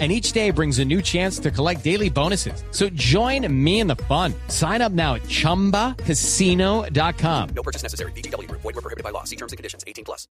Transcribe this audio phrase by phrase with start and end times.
[0.00, 2.64] and each day brings a new chance to collect daily bonuses.
[2.72, 4.34] So join me in the fun.
[4.48, 7.48] Sign up now at ChumbaCasino.com.
[7.54, 8.10] No purchase necessary.
[8.12, 8.50] BGW.
[8.50, 9.22] Void were prohibited by law.
[9.22, 9.84] See terms and conditions.
[9.86, 10.26] 18 plus.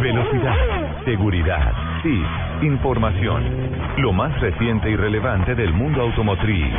[0.00, 2.22] Velocidad, seguridad, sí,
[2.66, 4.00] información.
[4.00, 6.72] Lo más reciente y relevante del mundo automotriz.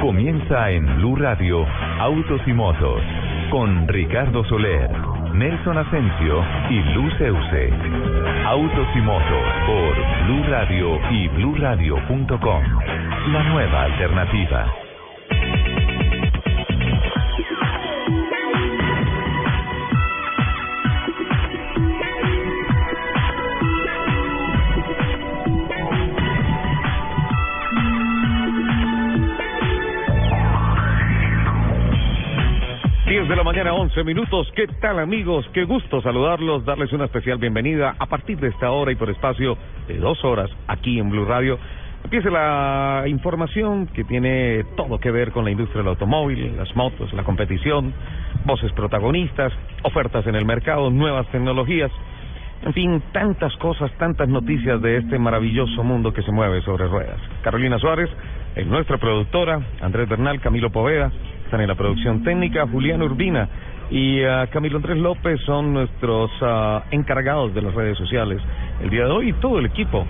[0.00, 1.66] Comienza en Blue Radio,
[1.98, 3.02] Autos y Motos,
[3.50, 4.90] con Ricardo Soler,
[5.32, 7.72] Nelson Asensio y Luz Euse.
[8.44, 12.62] Autos y Motos por Blue Radio y BlueRadio.com.
[13.32, 14.81] La nueva alternativa.
[33.22, 34.50] 10 de la mañana, 11 minutos.
[34.56, 35.48] ¿Qué tal, amigos?
[35.52, 39.56] Qué gusto saludarlos, darles una especial bienvenida a partir de esta hora y por espacio
[39.86, 41.56] de dos horas aquí en Blue Radio.
[42.02, 47.12] Empieza la información que tiene todo que ver con la industria del automóvil, las motos,
[47.12, 47.94] la competición,
[48.44, 49.52] voces protagonistas,
[49.84, 51.92] ofertas en el mercado, nuevas tecnologías.
[52.64, 57.20] En fin, tantas cosas, tantas noticias de este maravilloso mundo que se mueve sobre ruedas.
[57.42, 58.10] Carolina Suárez,
[58.56, 61.12] es nuestra productora, Andrés Bernal, Camilo Poveda,
[61.52, 63.46] están en la producción técnica, Julián Urbina
[63.90, 68.40] y uh, Camilo Andrés López son nuestros uh, encargados de las redes sociales
[68.82, 70.06] el día de hoy todo el equipo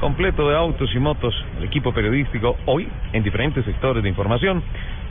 [0.00, 4.62] completo de autos y motos, el equipo periodístico hoy en diferentes sectores de información,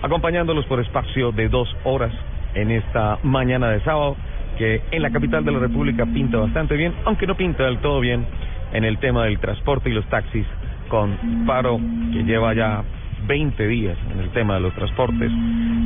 [0.01, 2.11] acompañándolos por espacio de dos horas
[2.55, 4.15] en esta mañana de sábado
[4.57, 7.99] que en la capital de la República pinta bastante bien, aunque no pinta del todo
[7.99, 8.25] bien
[8.73, 10.47] en el tema del transporte y los taxis
[10.89, 11.79] con paro
[12.11, 12.81] que lleva ya
[13.27, 15.31] 20 días en el tema de los transportes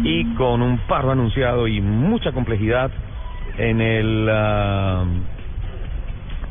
[0.03, 2.91] y con un paro anunciado y mucha complejidad
[3.57, 5.05] en el uh,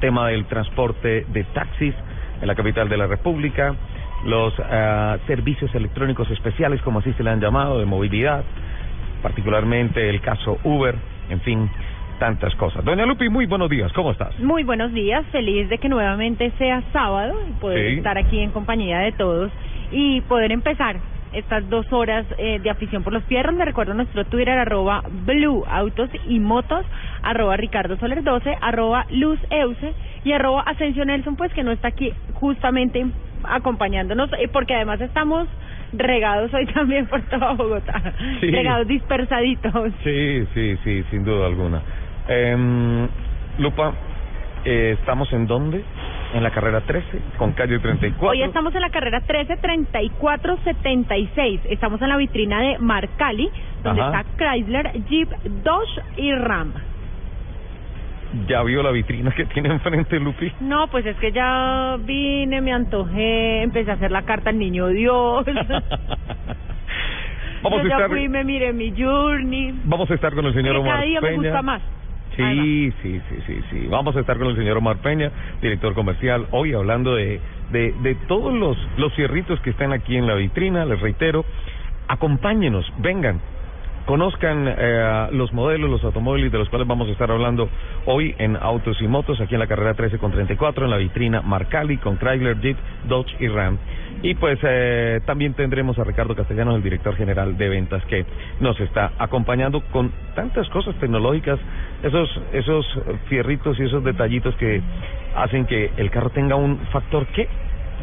[0.01, 1.95] tema del transporte de taxis
[2.41, 3.75] en la capital de la República,
[4.25, 4.63] los uh,
[5.27, 8.43] servicios electrónicos especiales, como así se le han llamado, de movilidad,
[9.23, 10.95] particularmente el caso Uber,
[11.29, 11.71] en fin,
[12.19, 12.85] tantas cosas.
[12.85, 14.39] Doña Lupi, muy buenos días, ¿cómo estás?
[14.41, 17.97] Muy buenos días, feliz de que nuevamente sea sábado y poder Sí.
[17.99, 19.51] estar aquí en compañía de todos
[19.91, 20.97] y poder empezar
[21.33, 23.55] estas dos horas eh, de afición por los fierros.
[23.55, 26.85] Le recuerdo nuestro Twitter, arroba Blue Autos y Motos,
[27.23, 29.93] arroba Ricardo Soler 12, arroba Luz Euse
[30.25, 33.07] y arroba Asensio Nelson, pues que no está aquí justamente
[33.45, 35.47] acompañándonos, eh, porque además estamos
[35.93, 38.51] regados hoy también por toda Bogotá, Sí.
[38.51, 39.93] regados dispersaditos.
[40.05, 41.81] Sí, sí, sí, sin duda alguna.
[42.29, 43.09] Em,
[43.59, 43.93] Lupa,
[44.65, 45.83] eh, ¿estamos en dónde?
[46.33, 48.29] En la carrera 13, con calle 34.
[48.29, 51.61] Hoy estamos en la carrera 133476.
[51.71, 53.51] Estamos en la vitrina de Marcali,
[53.83, 54.21] donde Ajá.
[54.21, 55.29] está Chrysler, Jeep,
[55.65, 56.73] Dodge y Ram.
[58.47, 60.53] ¿Ya vio la vitrina que tiene enfrente, Lupi?
[60.61, 64.87] No, pues es que ya vine, me antojé, empecé a hacer la carta al niño
[64.87, 65.45] Dios.
[67.63, 68.09] Vamos a Yo ya estar...
[68.09, 69.75] fui, me miré mi journey.
[69.85, 71.43] Vamos a estar con el señor Omar cada día me Peña.
[71.43, 71.83] gusta más.
[72.49, 73.87] Sí, sí, sí, sí, sí.
[73.89, 75.31] Vamos a estar con el señor Omar Peña,
[75.61, 77.41] director comercial, hoy hablando de,
[77.71, 81.45] de, de todos los, los cierritos que están aquí en la vitrina, les reitero,
[82.09, 83.41] acompáñenos, vengan,
[84.07, 87.69] conozcan eh, los modelos, los automóviles de los cuales vamos a estar hablando
[88.07, 91.43] hoy en Autos y Motos, aquí en la carrera 13 con 34, en la vitrina
[91.43, 92.77] Marcali con Chrysler, Jeep,
[93.09, 93.79] Dodge y Ram.
[94.23, 98.27] Y pues eh, también tendremos a Ricardo Castellanos, el director general de ventas, que
[98.61, 101.59] nos está acompañando con tantas cosas tecnológicas,
[102.03, 102.87] esos, esos
[103.29, 104.83] fierritos y esos detallitos que
[105.35, 107.49] hacen que el carro tenga un factor ¿qué?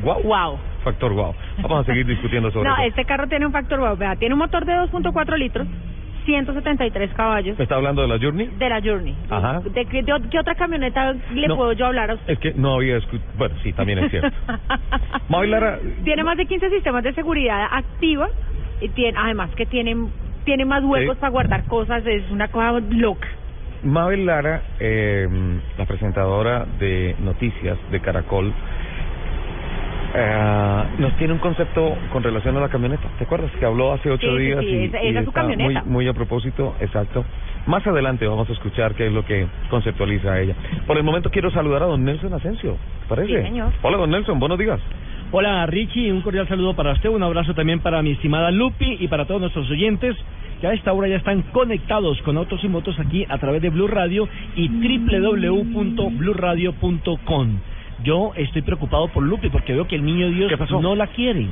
[0.03, 0.21] Wow.
[0.23, 0.59] Wow.
[0.91, 1.33] Factor wow.
[1.61, 2.83] Vamos a seguir discutiendo sobre No, eso.
[2.87, 3.95] este carro tiene un factor wow.
[3.97, 5.67] Vea, tiene un motor de 2.4 litros,
[6.25, 8.47] 173 caballos ¿Me está hablando de la Journey?
[8.57, 9.15] de la Journey.
[9.29, 9.61] Ajá.
[9.61, 11.55] ¿De qué, de, qué otra camioneta le No.
[11.55, 12.33] puedo yo hablar a usted?
[12.33, 13.29] Es que no había escuchado.
[13.37, 14.29] Bueno, sí, también es cierto.
[15.47, 18.27] Lara, tiene más de 15 sistemas de seguridad activa
[18.81, 19.95] y tiene además que tiene
[20.43, 21.19] tiene más huecos Sí.
[21.21, 23.27] para guardar cosas es una cosa loca
[23.83, 25.27] Mabel Lara, eh,
[25.77, 28.51] la presentadora de noticias de Caracol,
[30.15, 33.07] eh, nos tiene un concepto con relación a la camioneta.
[33.17, 34.59] ¿Te acuerdas que habló hace ocho Sí, días?
[34.61, 35.81] sí, y, esa- y es su camioneta.
[35.83, 37.23] Muy, muy a propósito, exacto.
[37.65, 40.55] Más adelante vamos a escuchar qué es lo que conceptualiza ella.
[40.85, 43.41] Por el momento quiero saludar a don Nelson Asensio, ¿te parece?
[43.41, 43.71] Sí, señor.
[43.81, 44.79] Hola, don Nelson, buenos días.
[45.31, 49.09] Hola Richie, un cordial saludo para usted, un abrazo también para mi estimada Lupi y
[49.09, 50.15] para todos nuestros oyentes
[50.61, 53.69] que a esta hora ya están conectados con autos y motos aquí a través de
[53.69, 57.59] Blue Radio y www.bluradio.com.
[58.07, 60.49] Yo estoy preocupado por Lupe porque veo que el niño Dios
[60.81, 61.47] no la quiere.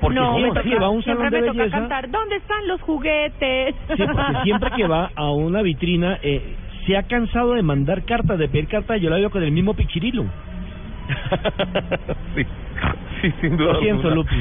[0.00, 1.78] Porque no, ¿cómo me toca- va a un salón siempre de me toca belleza.
[1.78, 3.74] cantar, ¿dónde están los juguetes?
[3.96, 6.54] Sí, porque siempre que va a una vitrina eh,
[6.86, 9.00] se ha cansado de mandar cartas, de pedir cartas.
[9.00, 10.24] Yo la veo con el mismo pichirilo.
[12.34, 12.44] sí,
[13.22, 13.74] sí, sin duda.
[13.74, 14.10] Lo siento.
[14.10, 14.36] Lupi.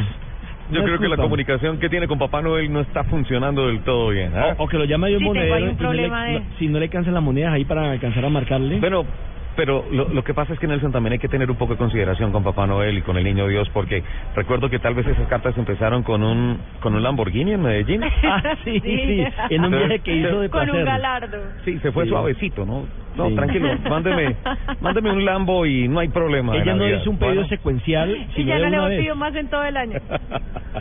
[0.71, 4.09] Yo creo que la comunicación que tiene con Papá Noel no está funcionando del todo
[4.09, 4.31] bien.
[4.35, 4.55] ¿ah?
[4.57, 6.45] O, o que lo llama de un Sí, monedero un y no le, de- no-
[6.57, 8.79] si no le cansan las monedas ahí para alcanzar a marcarle.
[8.79, 9.05] Bueno,
[9.55, 11.77] pero lo, lo que pasa es que Nelson también hay que tener un poco de
[11.77, 14.03] consideración con Papá Noel y con el Niño Dios, porque
[14.35, 18.01] recuerdo que tal vez esas cartas empezaron con un con un Lamborghini en Medellín.
[18.23, 20.85] Ah, sí, sí, en un viaje que hizo de Con un placer.
[20.85, 21.37] galardo.
[21.63, 22.09] Sí, se fue Sí.
[22.09, 22.85] suavecito, ¿no?
[23.15, 23.35] No, Sí.
[23.35, 24.35] tranquilo, mándeme,
[24.81, 26.55] mándeme un Lambo y no hay problema.
[26.57, 27.47] Ella no hizo un pedido Bueno.
[27.49, 29.97] secuencial, Y sino ya no le hemos pedido más en todo el año.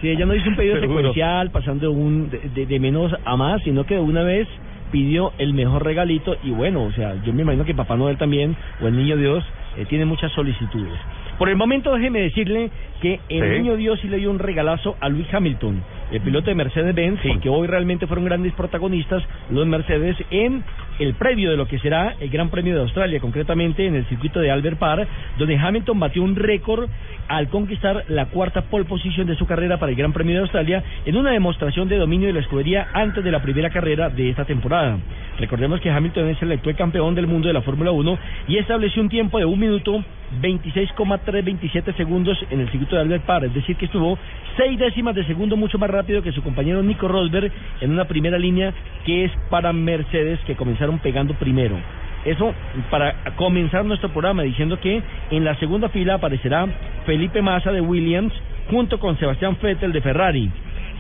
[0.00, 0.98] Sí, ella no hizo un pedido Seguro.
[0.98, 4.48] secuencial, pasando un, de, de- de menos a más, sino que de una vez
[4.94, 8.54] pidió el mejor regalito y bueno, o sea, yo me imagino que Papá Noel también,
[8.80, 9.42] o el Niño Dios,
[9.76, 10.92] eh, tiene muchas solicitudes.
[11.36, 12.70] Por el momento déjeme decirle
[13.02, 13.58] que el Sí.
[13.58, 15.82] Niño Dios sí le dio un regalazo a Luis Hamilton,
[16.12, 17.28] el piloto de Mercedes-Benz, Sí.
[17.28, 20.62] porque hoy realmente fueron grandes protagonistas los Mercedes en
[20.98, 24.40] el previo de lo que será el Gran Premio de Australia, concretamente en el circuito
[24.40, 25.08] de Albert Park,
[25.38, 26.88] donde Hamilton batió un récord
[27.28, 30.82] al conquistar la cuarta pole position de su carrera para el Gran Premio de Australia
[31.04, 34.44] en una demostración de dominio de la escudería antes de la primera carrera de esta
[34.44, 34.98] temporada.
[35.38, 38.18] Recordemos que Hamilton es el actual campeón del mundo de la Fórmula 1
[38.48, 40.04] y estableció un tiempo de un minuto
[40.40, 44.18] 26,327 segundos en el circuito de Albert Park, es decir, que estuvo
[44.56, 48.38] seis décimas de segundo mucho más rápido que su compañero Nico Rosberg en una primera
[48.38, 48.72] línea
[49.04, 51.76] que es para Mercedes que comenzaron pegando primero.
[52.24, 52.54] Eso
[52.90, 56.66] para comenzar nuestro programa diciendo que en la segunda fila aparecerá
[57.04, 58.32] Felipe Massa de Williams
[58.70, 60.50] junto con Sebastián Vettel de Ferrari.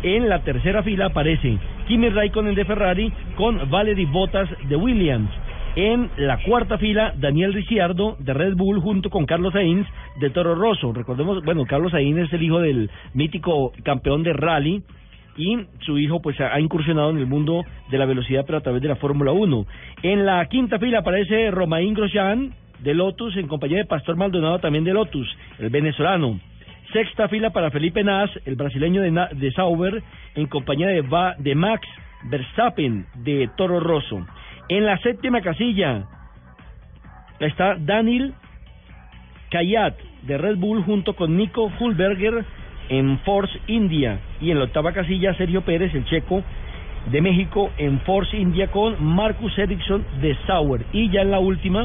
[0.02, 1.56] En la tercera fila aparece
[1.88, 5.30] Kimi Raikkonen de Ferrari con Valery Bottas de Williams.
[5.76, 9.88] En la cuarta fila, Daniel Ricciardo de Red Bull junto con Carlos Sainz
[10.20, 10.92] de Toro Rosso.
[10.92, 14.84] Recordemos, bueno, Carlos Sainz es el hijo del mítico campeón de rally
[15.36, 18.82] y su hijo pues ha incursionado en el mundo de la velocidad pero a través
[18.82, 19.66] de la Fórmula 1.
[20.02, 24.84] En la quinta fila aparece Romain Grosjean de Lotus en compañía de Pastor Maldonado también
[24.84, 25.28] de Lotus,
[25.58, 26.38] el venezolano.
[26.92, 30.02] Sexta fila para Felipe Nas, el brasileño de, Na- de Sauber,
[30.36, 31.86] en compañía de, Va- de Max
[32.24, 34.24] Verstappen de Toro Rosso.
[34.68, 36.04] En la séptima casilla
[37.40, 38.34] está Daniel
[39.50, 42.44] Kayat de Red Bull junto con Nico Hulberger
[42.88, 44.18] en Force India.
[44.40, 46.42] Y en la octava casilla Sergio Pérez, el checo
[47.10, 50.82] de México, en Force India con Marcus Ericsson de Sauer.
[50.92, 51.84] Y ya en la última,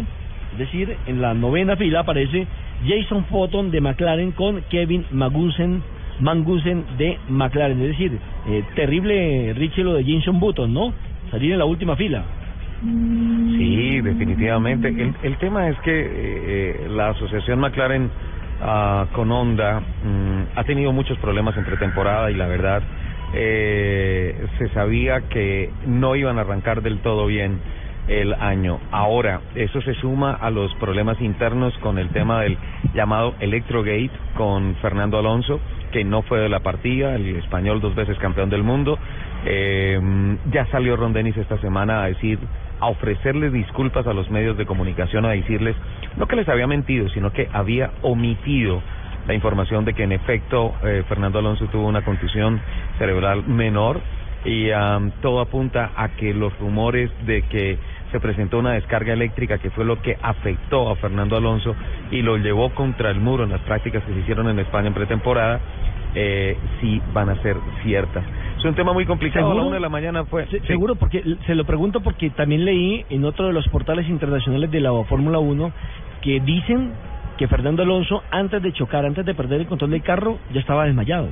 [0.53, 2.47] es decir, en la novena fila aparece
[2.87, 5.83] Jason Photon de McLaren con Kevin Magnussen,
[6.19, 7.81] Magnussen de McLaren.
[7.81, 8.17] Es decir,
[8.47, 10.93] eh, terrible Richie lo de Jason Button, ¿no?
[11.31, 12.23] Salir en la última fila.
[12.81, 14.87] Sí, definitivamente.
[14.87, 18.09] El, el tema es que eh, eh, la asociación McLaren
[18.61, 22.81] ah, con Honda mm, ha tenido muchos problemas en pretemporada y la verdad
[23.33, 27.59] eh, se sabía que no iban a arrancar del todo bien
[28.07, 28.79] el año.
[28.91, 32.57] Ahora, eso se suma a los problemas internos con el tema del
[32.95, 35.59] llamado Electrogate con Fernando Alonso,
[35.91, 38.97] que no fue de la partida, el español dos veces campeón del mundo.
[39.45, 39.99] Eh,
[40.51, 42.39] ya salió Ron Dennis esta semana a decir,
[42.79, 45.75] a ofrecerles disculpas a los medios de comunicación, a decirles,
[46.17, 48.81] no que les había mentido, sino que había omitido
[49.27, 52.59] la información de que en efecto eh, Fernando Alonso tuvo una contusión
[52.97, 54.01] cerebral menor
[54.45, 57.77] y am, todo apunta a que los rumores de que
[58.11, 61.75] se presentó una descarga eléctrica que fue lo que afectó a Fernando Alonso
[62.09, 64.93] y lo llevó contra el muro en las prácticas que se hicieron en España en
[64.93, 65.59] pretemporada,
[66.15, 68.23] eh, sí van a ser ciertas.
[68.59, 69.45] Es un tema muy complicado.
[69.45, 69.67] A la ¿Seguro?
[69.67, 70.45] una de la mañana fue.
[70.47, 70.67] Se- sí.
[70.67, 74.81] Seguro, porque se lo pregunto porque también leí en otro de los portales internacionales de
[74.81, 75.71] la Fórmula 1
[76.21, 76.91] que dicen
[77.37, 80.85] que Fernando Alonso, antes de chocar, antes de perder el control del carro, ya estaba
[80.85, 81.29] desmayado.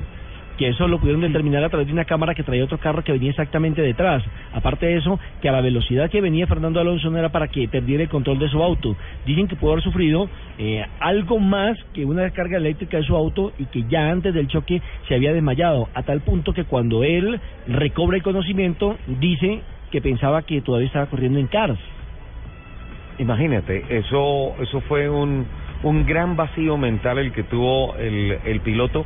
[0.58, 3.12] Que eso lo pudieron determinar a través de una cámara que traía otro carro que
[3.12, 4.24] venía exactamente detrás.
[4.52, 7.68] Aparte de eso, que a la velocidad que venía Fernando Alonso no era para que
[7.68, 8.96] perdiera el control de su auto.
[9.24, 13.52] Dicen que pudo haber sufrido eh, algo más que una descarga eléctrica de su auto
[13.58, 17.40] y que ya antes del choque se había desmayado, a tal punto que cuando él
[17.68, 19.60] recobra el conocimiento, dice
[19.90, 21.78] que pensaba que todavía estaba corriendo en cars.
[23.18, 25.46] Imagínate, eso, eso fue un,
[25.82, 29.04] un gran vacío mental el que tuvo el, el piloto.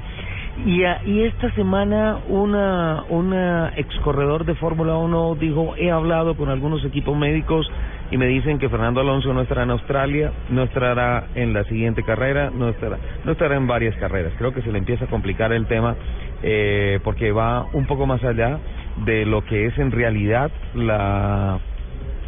[0.58, 6.36] Y, a- y esta semana una, una ex corredor de Fórmula 1 dijo, he hablado
[6.36, 7.70] con algunos equipos médicos
[8.10, 12.02] y me dicen que Fernando Alonso no estará en Australia, no estará en la siguiente
[12.02, 14.34] carrera, no estará, no estará en varias carreras.
[14.36, 15.96] Creo que se le empieza a complicar el tema
[16.42, 18.58] eh, porque va un poco más allá
[19.06, 21.58] de lo que es en realidad la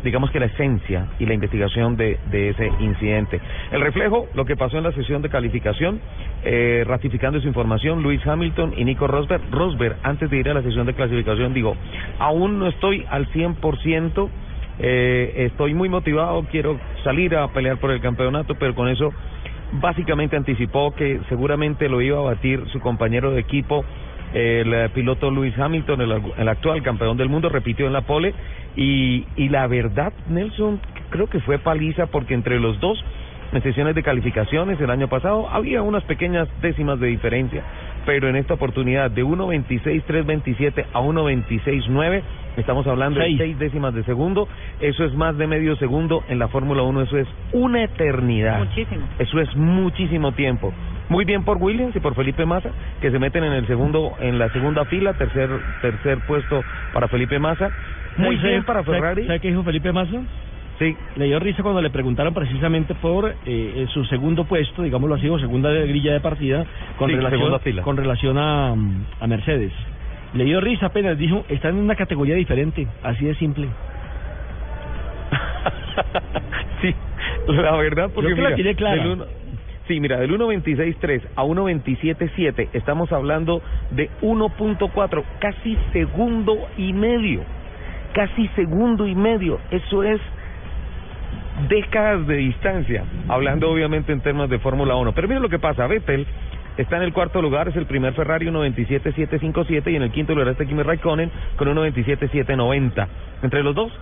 [0.04, 3.40] digamos que la esencia y la investigación de, de ese incidente.
[3.73, 6.00] El reflejo, lo que pasó en la sesión de calificación,
[6.44, 9.42] eh, ratificando su información, Luis Hamilton y Nico Rosberg.
[9.50, 11.75] Rosberg, antes de ir a la sesión de clasificación, digo,
[12.18, 14.28] aún no estoy al 100%,
[14.78, 19.12] eh, estoy muy motivado, quiero salir a pelear por el campeonato, pero con eso
[19.80, 23.84] básicamente anticipó que seguramente lo iba a batir su compañero de equipo,
[24.34, 28.34] el eh, piloto Luis Hamilton, el, el actual campeón del mundo, repitió en la pole
[28.76, 33.02] y, y la verdad, Nelson, creo que fue paliza porque entre los dos,
[33.52, 37.62] en sesiones de calificaciones el año pasado, había unas pequeñas décimas de diferencia,
[38.04, 42.22] pero en esta oportunidad de 1.26.327 a 1.26.9,
[42.56, 43.38] estamos hablando Seis.
[43.38, 44.48] de seis décimas de segundo,
[44.80, 48.58] eso es más de medio segundo en la Fórmula 1, eso es una eternidad.
[48.58, 49.06] Muchísimo.
[49.18, 50.72] Eso es muchísimo tiempo.
[51.08, 52.70] Muy bien por Williams y por Felipe Massa,
[53.00, 55.50] que se meten en el segundo, en la segunda fila, tercer,
[55.82, 57.70] tercer puesto para Felipe Massa.
[58.16, 59.26] Muy ¿Sabe- bien para Ferrari.
[59.26, 60.23] ¿Sabe qué dijo Felipe Massa?
[60.78, 65.14] Sí, Le dio risa cuando le preguntaron precisamente por eh, eh, su segundo puesto, digámoslo
[65.14, 66.64] así, o segunda grilla de partida,
[66.99, 68.70] con Sí, relación, con relación a,
[69.20, 69.73] a Mercedes.
[70.32, 73.68] Le dio risa apenas, dijo, están en una categoría diferente, así de simple.
[76.82, 76.94] sí,
[77.49, 79.04] la verdad, porque Yo que la tiré clara.
[79.88, 87.42] Sí, mira, del 1.26.3 a 1.27.7 estamos hablando de 1.4, casi segundo y medio,
[88.14, 90.20] casi segundo y medio, eso es
[91.68, 95.12] décadas de distancia, hablando obviamente en términos de Fórmula 1.
[95.12, 96.26] Pero mira lo que pasa, Vettel
[96.76, 100.48] está en el cuarto lugar, es el primer Ferrari 1.27.757 y en el quinto lugar
[100.48, 103.06] está Kimi Raikkonen con 1.27.790.
[103.42, 103.92] Entre los dos,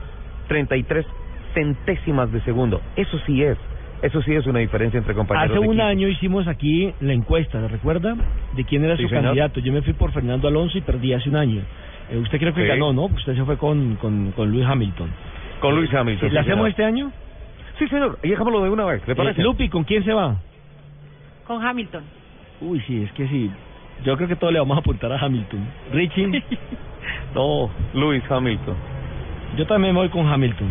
[0.48, 1.06] 33
[1.54, 2.80] centésimas de segundo.
[2.96, 3.58] Eso sí es,
[4.02, 5.50] eso sí es una diferencia entre compañeros.
[5.52, 5.86] Hace de un equipo.
[5.86, 8.14] año hicimos aquí la encuesta, ¿le recuerda?
[8.56, 9.24] De quién era Sí, su señor.
[9.24, 9.60] candidato.
[9.60, 11.62] Yo me fui por Fernando Alonso y perdí hace un año.
[12.10, 12.68] Eh, usted creo que Sí.
[12.68, 13.04] ganó, ¿no?
[13.04, 15.08] Usted se fue con, con, con Luis Hamilton.
[15.60, 16.28] Con Luis Hamilton.
[16.28, 16.68] ¿Le sí, hacemos señor.
[16.70, 17.12] este año?
[17.78, 19.40] Sí, señor, y dejámoslo de una vez, ¿le parece?
[19.40, 20.36] Eh, Lupi, ¿con quién se va?
[21.46, 22.02] Con Hamilton.
[22.60, 23.50] Uy, sí, es que sí.
[24.04, 25.60] Yo creo que todos le vamos a apuntar a Hamilton.
[25.92, 26.26] Richie,
[27.34, 28.74] no, Luis Hamilton.
[29.56, 30.68] yo también me voy con Hamilton.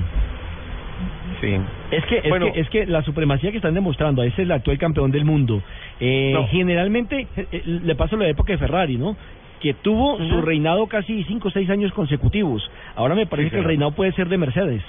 [1.41, 1.57] Sí.
[1.91, 2.51] Es que, es, Bueno.
[2.53, 5.61] que, es que la supremacía que están demostrando, ese es el actual campeón del mundo.
[5.99, 6.47] Eh, No.
[6.47, 9.17] Generalmente, eh, eh, le pasó la época de Ferrari, ¿no?
[9.59, 12.69] Que tuvo su reinado casi cinco o seis años consecutivos.
[12.95, 14.81] Ahora me parece Sí, que el reinado puede ser de Mercedes.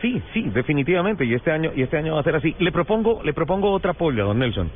[0.00, 2.54] Sí, sí, definitivamente, y este año y este año va a ser así.
[2.60, 4.70] Le propongo, le propongo otra polla, don Nelson.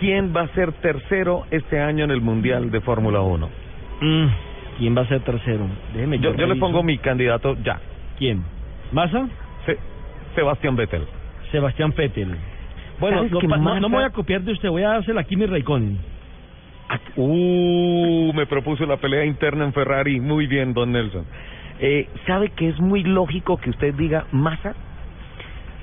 [0.00, 3.48] ¿Quién va a ser tercero este año en el Mundial de Fórmula 1?
[4.00, 4.26] Mm,
[4.78, 5.66] ¿Quién va a ser tercero?
[5.94, 6.60] Déjeme Yo, yo le reviso.
[6.66, 7.78] pongo mi candidato ya,
[8.18, 8.42] ¿Quién?
[8.92, 9.28] ¿Massa?
[9.66, 9.78] Se-
[10.36, 11.02] Sebastián Vettel.
[11.50, 12.36] Sebastián Vettel.
[13.00, 15.98] Bueno, ¿Sabes no, me voy a copiar de usted, voy a hacer la Kimi Raikkonen.
[17.16, 20.20] Uh, me propuso la pelea interna en Ferrari.
[20.20, 21.24] Muy bien, don Nelson.
[21.80, 24.74] Eh, ¿Sabe que es muy lógico que usted diga Massa?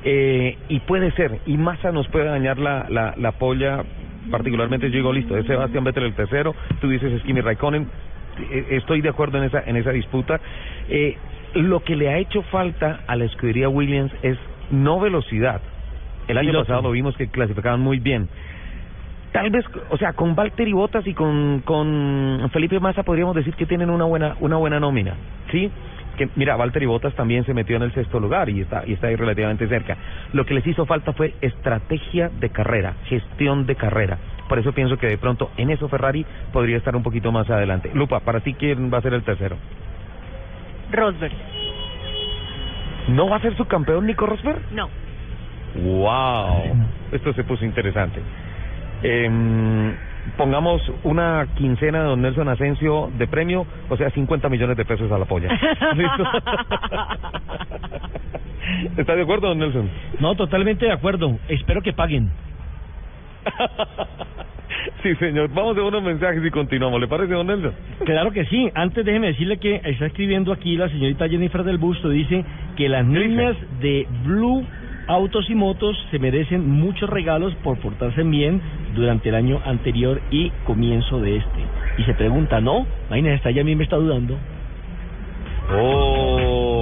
[0.06, 3.84] Eh, y puede ser, y Massa nos puede dañar la, la, la polla,
[4.30, 7.88] particularmente yo digo, listo, es Sebastián Vettel el tercero, tú dices es Kimi Raikkonen,
[8.52, 10.40] eh, estoy de acuerdo en esa, en esa disputa.
[10.90, 11.16] Eh,
[11.56, 14.38] lo que le ha hecho falta a la escudería Williams es
[14.72, 15.62] no velocidad.
[16.28, 16.66] El año Piloto.
[16.66, 18.30] pasado lo vimos que clasificaban muy bien.
[19.32, 23.66] Tal vez, o sea, con Valtteri Bottas y con, con Felipe Massa podríamos decir que
[23.66, 25.16] tienen una buena, una buena nómina,
[25.52, 25.72] ¿sí?
[26.18, 29.08] Que, mira, Valtteri Bottas también se metió en el sexto lugar y está, y está
[29.08, 29.98] ahí relativamente cerca.
[30.34, 34.20] Lo que les hizo falta fue estrategia de carrera, gestión de carrera.
[34.48, 37.90] Por eso pienso que de pronto en eso Ferrari podría estar un poquito más adelante.
[37.96, 39.58] Lupa, para ti, ¿quién va a ser el tercero?
[40.94, 41.34] Rosberg.
[43.10, 44.62] ¿No va a ser su campeón Nico Rosberg?
[44.72, 44.90] No.
[45.76, 46.76] ¡Wow!
[47.12, 48.22] Esto se puso interesante.
[49.02, 49.94] Em,
[50.38, 55.12] pongamos una quincena de don Nelson Asensio de premio, o sea, 50 millones de pesos
[55.12, 55.50] a la polla.
[55.96, 56.24] ¿Listo?
[58.98, 59.90] ¿Está de acuerdo, don Nelson?
[60.20, 61.38] No, totalmente de acuerdo.
[61.50, 62.32] Espero que paguen.
[65.04, 65.50] sí, señor.
[65.54, 67.00] Vamos de unos mensajes y continuamos.
[67.00, 67.74] ¿Le parece, don Nelson?
[68.06, 68.70] Claro que sí.
[68.74, 72.10] Antes déjeme decirle que está escribiendo aquí la señorita Jennifer del Busto.
[72.10, 72.44] Dice
[72.76, 74.66] que las niñas de Blue
[75.08, 78.62] Autos y Motos se merecen muchos regalos por portarse bien
[78.96, 81.60] durante el año anterior y comienzo de este.
[81.98, 82.86] Y se pregunta, ¿no?
[83.08, 84.38] Imagínese, esta ya a mí me está dudando.
[85.72, 86.73] Oh.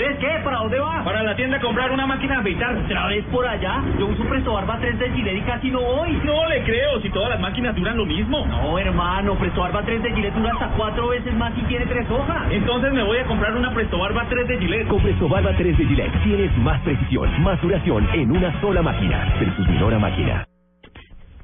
[0.00, 0.40] Andrés, ¿qué?
[0.42, 1.04] ¿Para dónde va?
[1.04, 2.74] Para la tienda a comprar una máquina de afeitar.
[2.74, 3.82] ¿Otra vez por allá?
[3.98, 6.12] Yo uso Presto Barba 3 de Gillette y casi no voy.
[6.24, 8.46] No le creo, si todas las máquinas duran lo mismo.
[8.46, 12.10] No, hermano, Presto Barba 3 de Gillette dura hasta cuatro veces más y tiene tres
[12.10, 12.50] hojas.
[12.50, 14.88] Entonces me voy a comprar una Presto Barba 3 de Gillette.
[14.88, 19.34] Con Presto Barba 3 de Gillette tienes más precisión, más duración en una sola máquina.
[19.38, 20.46] Versus Minora Máquina.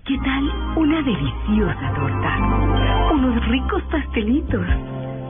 [0.07, 0.45] ¿Qué tal
[0.77, 3.13] una deliciosa torta?
[3.13, 4.67] Unos ricos pastelitos,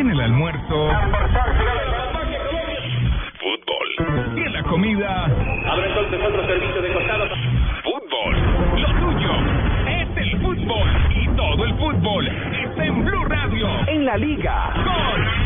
[0.00, 0.88] Tiene el almuerzo.
[3.38, 4.34] Fútbol.
[4.34, 5.24] Tiene la comida.
[5.26, 7.28] Abre entonces otro servicio de costado.
[7.82, 8.80] Fútbol.
[8.80, 9.30] Lo tuyo
[9.88, 10.88] es el fútbol.
[11.14, 13.68] Y todo el fútbol está en Blue Radio.
[13.88, 14.72] En la liga.
[14.86, 15.39] Gol.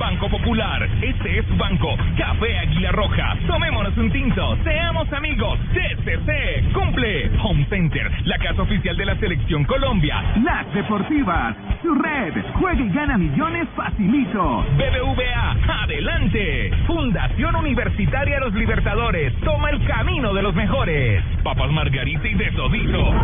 [0.00, 0.82] Banco Popular.
[1.02, 1.94] Este es Banco.
[2.16, 3.36] Café Águila Roja.
[3.46, 4.56] Tomémonos un tinto.
[4.64, 5.58] Seamos amigos.
[5.74, 6.72] CCC.
[6.72, 7.30] Cumple.
[7.42, 8.10] Home Center.
[8.24, 10.24] La casa oficial de la Selección Colombia.
[10.42, 11.54] Las Deportivas.
[11.82, 12.32] Su red.
[12.54, 14.64] Juega y gana millones facilito.
[14.78, 15.82] BBVA.
[15.82, 16.70] Adelante.
[16.86, 19.38] Fundación Universitaria Los Libertadores.
[19.40, 21.22] Toma el camino de los mejores.
[21.44, 23.14] Papas Margarita y de todito.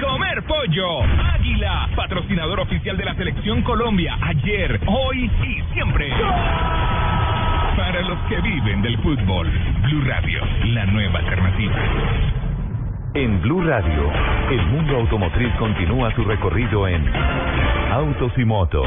[0.00, 1.02] Comer pollo.
[1.02, 1.88] Águila.
[1.94, 4.16] Patrocinador oficial de la Selección Colombia.
[4.22, 6.10] Ayer, hoy y siempre.
[7.76, 9.48] Para los que viven del fútbol.
[9.82, 10.40] Blue Radio.
[10.66, 11.76] La nueva alternativa.
[13.14, 14.10] En Blue Radio,
[14.50, 17.04] el mundo automotriz continúa su recorrido en
[17.92, 18.86] Autos y Motos.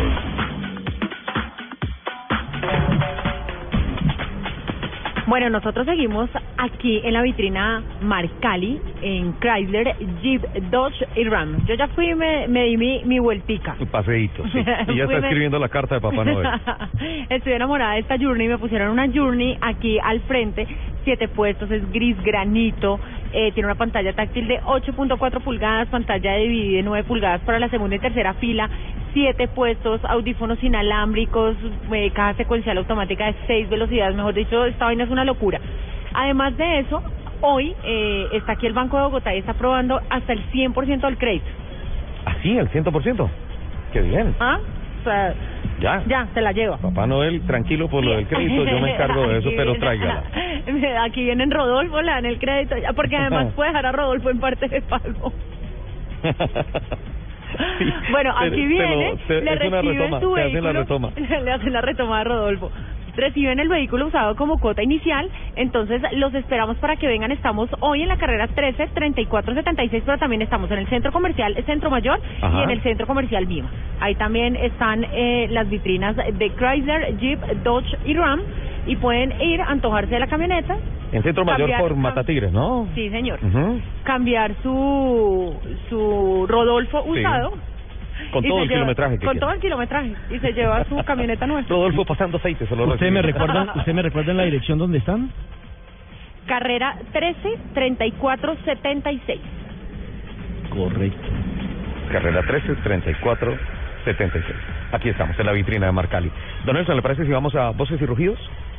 [5.26, 11.66] Bueno, nosotros seguimos aquí en la vitrina Marcali, en Chrysler, Jeep, Dodge y Ram.
[11.66, 13.76] Yo ya fui y me, me di mi, mi vueltica.
[13.80, 14.60] Un paseíto, sí.
[14.90, 16.48] Y ya está escribiendo la carta de Papá Noel.
[17.30, 20.68] Estoy enamorada de esta Journey, me pusieron una Journey aquí al frente,
[21.04, 23.00] siete puestos, es gris granito,
[23.34, 27.70] eh, tiene una pantalla táctil de 8.4 pulgadas, pantalla dividida de 9 pulgadas para la
[27.70, 28.70] segunda y tercera fila,
[29.14, 31.56] siete puestos, audífonos inalámbricos,
[31.92, 35.60] eh, caja secuencial automática de 6 velocidades, mejor dicho, esta vaina es una locura.
[36.14, 37.02] Además de eso,
[37.42, 41.18] hoy eh, está aquí el Banco de Bogotá y está aprobando hasta el 100% del
[41.18, 41.46] crédito.
[42.26, 43.30] Así, el 100%.
[43.92, 44.36] Qué bien.
[44.40, 44.60] ¿Ah?
[45.04, 45.34] Sea,
[45.80, 46.04] Ya.
[46.08, 46.78] ya, se la lleva.
[46.78, 50.24] Papá Noel, tranquilo por lo del crédito, yo me encargo de eso, pero tráigala.
[51.06, 54.40] Aquí vienen Rodolfo, le dan el crédito, ya, porque además puede dejar a Rodolfo en
[54.40, 55.34] parte de pago.
[58.12, 60.80] Bueno, Te- aquí te lo- viene, te- le es una reciben retoma, hacen vehículo, la
[60.80, 61.12] retoma.
[61.16, 62.72] le hacen la retoma a Rodolfo.
[63.16, 67.32] Reciben el vehículo usado como cuota inicial, entonces los esperamos para que vengan.
[67.32, 71.56] Estamos hoy en la carrera 13, 34, 76, pero también estamos en el centro comercial
[71.66, 73.70] Centro Mayor y en el centro comercial Vima.
[74.00, 78.42] Ahí también están eh, las vitrinas de Chrysler, Jeep, Dodge y Ram
[78.88, 80.76] y pueden ir a antojarse de la camioneta.
[81.12, 82.88] En Centro Mayor cambiar- por Matatigres, ¿no?
[82.96, 83.40] Sí, señor.
[84.04, 85.54] Cambiar su
[85.90, 87.10] su Rodolfo Sí.
[88.34, 89.46] Con y todo el lleva- kilometraje que Con quiera.
[89.46, 90.14] todo el kilometraje.
[90.32, 91.66] Y se lleva su camioneta nueva.
[91.70, 93.40] Rodolfo pasando aceite, se lo ¿Usted me recibe.
[93.40, 95.30] recuerdan, usted me recuerdan la dirección donde están?
[96.48, 99.40] Carrera 13, 34, 76.
[100.70, 101.28] Correcto.
[102.12, 103.58] Carrera 13, 34,
[104.06, 104.56] 76.
[104.92, 106.30] Aquí estamos, en la vitrina de Marcali.
[106.66, 108.38] Don Nelson, ¿le parece si vamos a Voces y Rugidos?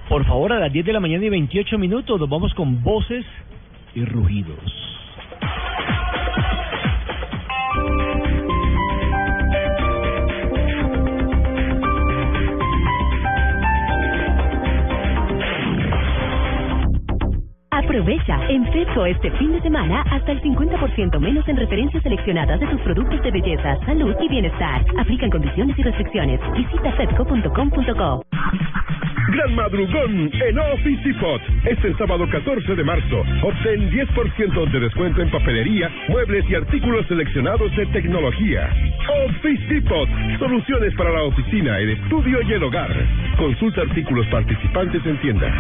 [0.09, 3.25] Por favor, a las 10 de la mañana y 28 minutos nos vamos con voces
[3.95, 4.59] y rugidos.
[17.85, 22.67] Aprovecha en Fedco este fin de semana hasta el 50% menos en referencias seleccionadas de
[22.67, 24.83] tus productos de belleza, salud y bienestar.
[24.99, 26.41] Aplican condiciones y restricciones.
[26.57, 28.25] Visita fedco.com.co.
[29.33, 31.43] Gran madrugón en Office Depot.
[31.67, 33.21] Este sábado 14 de marzo.
[33.43, 38.71] Obtén 10% de descuento en papelería, muebles y artículos seleccionados de tecnología.
[39.27, 40.09] Office Depot.
[40.39, 42.95] Soluciones para la oficina, el estudio y el hogar.
[43.37, 45.53] Consulta artículos participantes en tienda.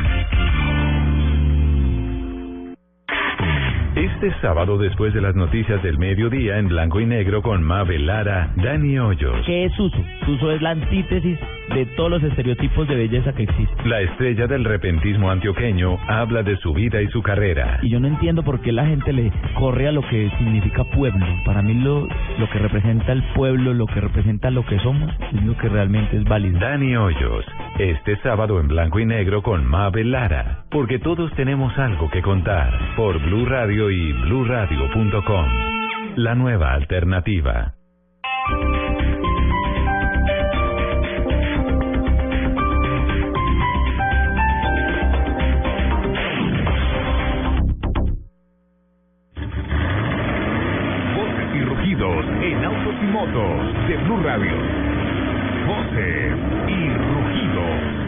[3.96, 8.52] Este sábado, después de las noticias del mediodía en blanco y negro con Mabel Lara,
[8.56, 9.46] Dani Hoyos.
[9.46, 9.96] ¿Qué es Suso?
[10.26, 11.38] Suso es la antítesis
[11.72, 13.88] de todos los estereotipos de belleza que existen.
[13.88, 17.78] La estrella del repentismo antioqueño habla de su vida y su carrera.
[17.82, 21.24] Y yo no entiendo por qué la gente le corre a lo que significa pueblo.
[21.46, 25.42] Para mí lo, lo que representa el pueblo, lo que representa lo que somos, es
[25.44, 26.58] lo que realmente es válido.
[26.58, 27.44] Dani Hoyos,
[27.78, 32.76] este sábado en blanco y negro con Mabel Lara, porque todos tenemos algo que contar
[32.96, 35.46] por Blue Radio Radio y bluradio.com.
[36.16, 37.74] La nueva alternativa.
[51.14, 54.56] voces y ruidos en autos y motos de Blue Radio.
[55.66, 56.32] Voces
[56.68, 58.04] y rugidos.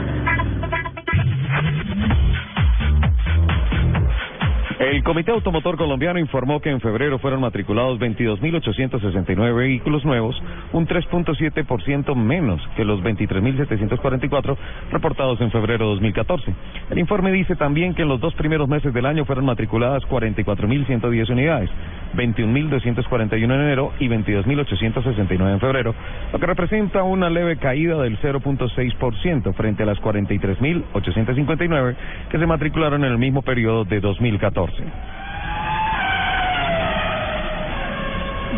[5.07, 10.37] Comité Automotor Colombiano informó que en febrero fueron matriculados 22.869 vehículos nuevos,
[10.73, 14.57] un 3.7% menos que los 23.744
[14.91, 16.53] reportados en febrero de 2014.
[16.91, 21.31] El informe dice también que en los dos primeros meses del año fueron matriculadas 44.110
[21.31, 21.71] unidades,
[22.15, 25.95] 21.241 en enero y 22.869 en febrero,
[26.33, 31.97] lo que representa una leve caída del 0.6% frente a las 43.859
[32.29, 34.66] que se matricularon en el mismo periodo de 2014.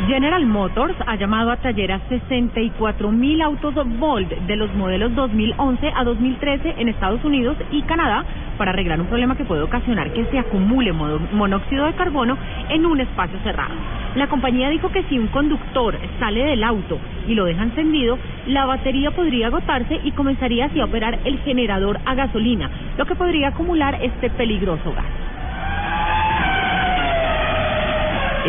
[0.09, 5.93] General Motors ha llamado a taller a 64 mil autos Volt de los modelos 2011
[5.95, 8.25] a 2013 en Estados Unidos y Canadá
[8.57, 12.39] para arreglar un problema que puede ocasionar que se acumule monóxido de carbono
[12.71, 13.75] en un espacio cerrado.
[14.15, 18.65] La compañía dijo que si un conductor sale del auto y lo deja encendido, la
[18.65, 23.49] batería podría agotarse y comenzaría así a operar el generador a gasolina, lo que podría
[23.49, 25.05] acumular este peligroso gas.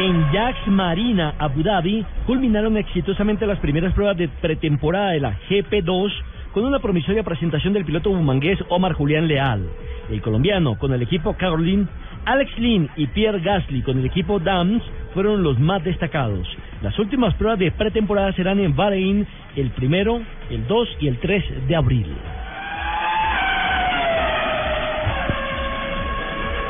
[0.01, 6.09] En Jax Marina, Abu Dhabi, culminaron exitosamente las primeras pruebas de pretemporada de la GP2
[6.53, 9.67] con una promisoria presentación del piloto bumangués Omar Julián Leal.
[10.09, 11.87] El colombiano con el equipo Caroline,
[12.23, 14.81] Alex Lynn y Pierre Gasly con el equipo Dams
[15.13, 16.47] fueron los más destacados.
[16.81, 21.67] Las últimas pruebas de pretemporada serán en Bahrein el primero, el 2 y el 3
[21.67, 22.07] de abril.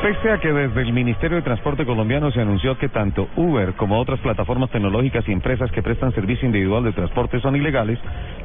[0.02, 4.00] Pese a que desde el Ministerio de Transporte colombiano se anunció que tanto Uber como
[4.00, 7.98] otras plataformas tecnológicas y empresas que prestan servicio individual de transporte son ilegales,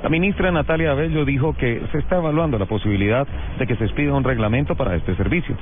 [0.03, 3.25] la ministra Natalia Abello dijo que se está evaluando la posibilidad
[3.57, 5.55] de que se expida un reglamento para este servicio.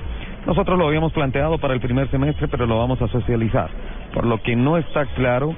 [0.48, 3.70] Nosotros lo habíamos planteado para el primer semestre, pero lo vamos a socializar,
[4.16, 5.54] por lo que no está claro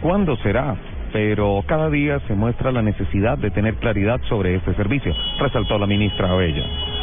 [0.00, 0.74] cuándo será,
[1.12, 5.86] pero cada día se muestra la necesidad de tener claridad sobre este servicio, resaltó la
[5.86, 6.93] ministra Abello.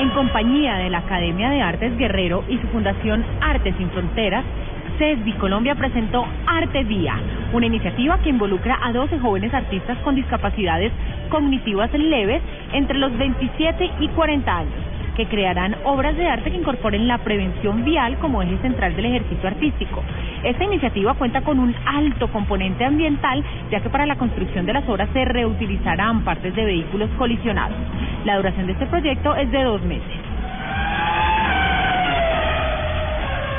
[0.00, 4.46] En compañía de la Academia de Artes Guerrero y su fundación Artes Sin Fronteras,
[4.96, 7.20] CESBI Colombia presentó Arte Día,
[7.52, 10.90] una iniciativa que involucra a 12 jóvenes artistas con discapacidades
[11.28, 12.40] cognitivas leves
[12.72, 14.72] entre los 27 y 40 años,
[15.20, 19.48] que crearán obras de arte que incorporen la prevención vial como eje central del ejercicio
[19.48, 20.02] artístico.
[20.42, 24.88] Esta iniciativa cuenta con un alto componente ambiental, ya que para la construcción de las
[24.88, 27.76] obras se reutilizarán partes de vehículos colisionados.
[28.24, 30.08] La duración de este proyecto es de dos meses.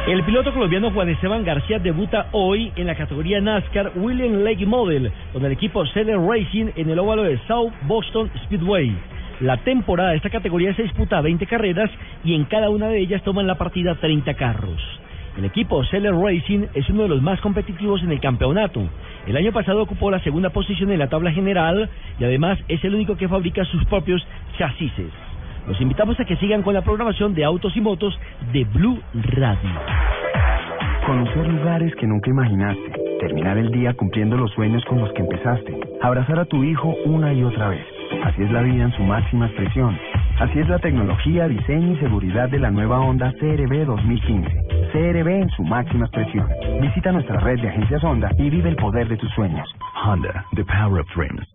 [0.07, 5.11] El piloto colombiano Juan Esteban García debuta hoy en la categoría NASCAR William Lake Model
[5.31, 9.10] con el equipo Seller Racing en el óvalo de South Boston Speedway.
[9.41, 11.89] La temporada de esta categoría se disputa a 20 carreras
[12.23, 14.79] y en cada una de ellas toman la partida 30 carros.
[15.35, 18.87] El equipo Seller Racing es uno de los más competitivos en el campeonato.
[19.25, 22.93] El año pasado ocupó la segunda posición en la tabla general y además es el
[22.93, 24.21] único que fabrica sus propios
[24.59, 24.91] chasis.
[25.67, 28.13] Los invitamos a que sigan con la programación de autos y motos
[28.53, 29.71] de Blue Radio.
[31.07, 32.93] Conocer lugares que nunca imaginaste.
[33.19, 35.79] Terminar el día cumpliendo los sueños con los que empezaste.
[35.99, 37.90] Abrazar a tu hijo una y otra vez.
[38.23, 39.97] Así es la vida en su máxima expresión.
[40.39, 44.49] Así es la tecnología, diseño y seguridad de la nueva Honda CRB 2015.
[44.91, 46.47] CRB en su máxima expresión.
[46.81, 49.67] Visita nuestra red de agencias Honda y vive el poder de tus sueños.
[50.05, 51.45] Honda, the power of dreams.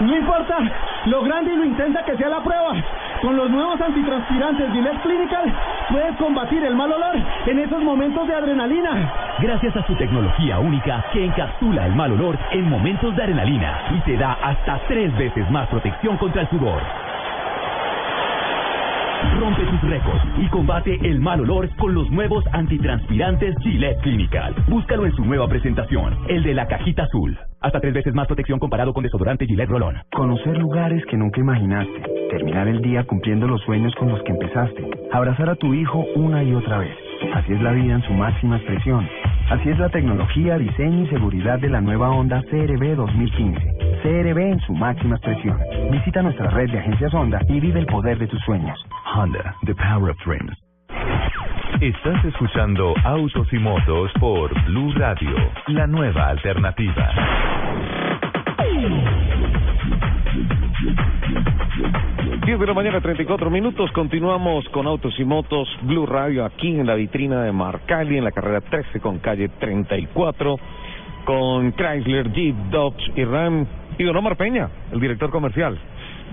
[0.00, 0.58] No importa
[1.06, 2.74] lo grande y lo intensa que sea la prueba,
[3.22, 5.52] con los nuevos antitranspirantes Gillette Clinical
[5.90, 9.12] puedes combatir el mal olor en esos momentos de adrenalina.
[9.38, 14.00] Gracias a su tecnología única que encapsula el mal olor en momentos de adrenalina y
[14.00, 16.80] te da hasta tres veces más protección contra el sudor.
[19.40, 24.54] Rompe tus récords y combate el mal olor con los nuevos antitranspirantes Gillette Clinical.
[24.68, 27.38] Búscalo en su nueva presentación, el de la cajita azul.
[27.60, 29.96] Hasta tres veces más protección comparado con desodorante Gillette Rolón.
[30.12, 32.02] Conocer lugares que nunca imaginaste.
[32.30, 34.88] Terminar el día cumpliendo los sueños con los que empezaste.
[35.12, 36.96] Abrazar a tu hijo una y otra vez.
[37.34, 39.08] Así es la vida en su máxima expresión.
[39.50, 43.60] Así es la tecnología, diseño y seguridad de la nueva Honda CRB 2015.
[44.02, 45.56] CRB en su máxima expresión.
[45.92, 48.76] Visita nuestra red de agencias Honda y vive el poder de tus sueños.
[49.14, 50.56] Honda, the power of dreams.
[51.80, 55.36] Estás escuchando Autos y Motos por Blue Radio,
[55.68, 57.12] la nueva alternativa.
[62.46, 63.90] 10 de la mañana, 34 minutos.
[63.90, 68.30] Continuamos con Autos y Motos Blue Radio aquí en la vitrina de Marcali, en la
[68.30, 70.56] carrera 13 con calle 34,
[71.24, 73.66] con Chrysler, Jeep, Dodge y Ram.
[73.98, 75.76] Y Don Omar Peña, el director comercial.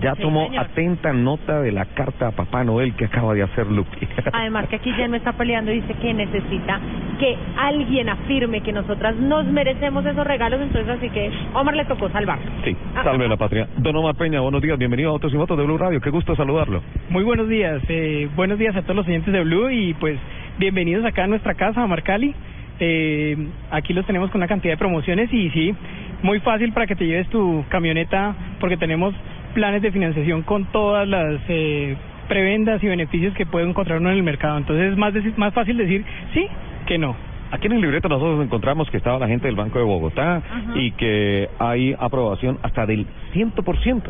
[0.00, 0.64] Ya Sí, tomó señor.
[0.64, 4.06] atenta nota de la carta a Papá Noel que acaba de hacer Lupi.
[4.32, 6.80] Además que aquí Jen me está peleando y dice que necesita
[7.18, 12.08] que alguien afirme que nosotras nos merecemos esos regalos, entonces así que Omar le tocó
[12.10, 12.38] salvar.
[12.64, 13.68] Sí, salve la patria.
[13.78, 16.34] Don Omar Peña, buenos días, bienvenido a Autos y Motos de Blue Radio, qué gusto
[16.34, 16.82] saludarlo.
[17.10, 20.18] Muy buenos días, eh, buenos días a todos los oyentes de Blue y pues
[20.58, 22.34] bienvenidos acá a nuestra casa, a Marcali.
[22.80, 23.36] Eh,
[23.70, 25.74] aquí los tenemos con una cantidad de promociones y sí,
[26.22, 29.14] muy fácil para que te lleves tu camioneta porque tenemos
[29.54, 31.96] planes de financiación con todas las eh,
[32.28, 34.58] prebendas y beneficios que puede encontrar uno en el mercado.
[34.58, 36.46] Entonces es más, deci- más fácil decir sí
[36.86, 37.16] que no.
[37.50, 40.42] Aquí en el libreto nosotros encontramos que estaba la gente del Banco de Bogotá
[40.74, 44.02] y que hay aprobación hasta del 100%.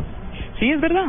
[0.59, 1.07] Sí, es verdad.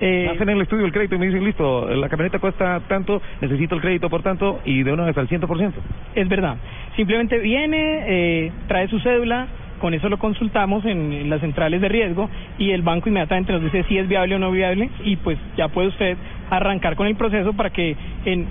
[0.00, 3.74] Eh, Hacen el estudio del crédito y me dicen, listo, la camioneta cuesta tanto, necesito
[3.74, 5.72] el crédito por tanto, y de una vez al 100%.
[6.14, 6.56] Es verdad.
[6.94, 9.46] Simplemente viene, eh, trae su cédula,
[9.78, 13.62] con eso lo consultamos en, en las centrales de riesgo y el banco inmediatamente nos
[13.62, 16.16] dice si es viable o no viable y pues ya puede usted
[16.50, 18.46] arrancar con el proceso para que en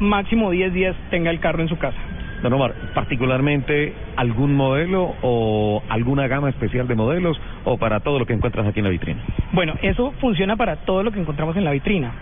[0.00, 1.98] máximo 10 días tenga el carro en su casa.
[2.42, 8.26] Don Omar, particularmente algún modelo o alguna gama especial de modelos o para todo lo
[8.26, 9.22] que encuentras aquí en la vitrina.
[9.52, 12.12] Bueno, eso funciona para todo lo que encontramos en la vitrina,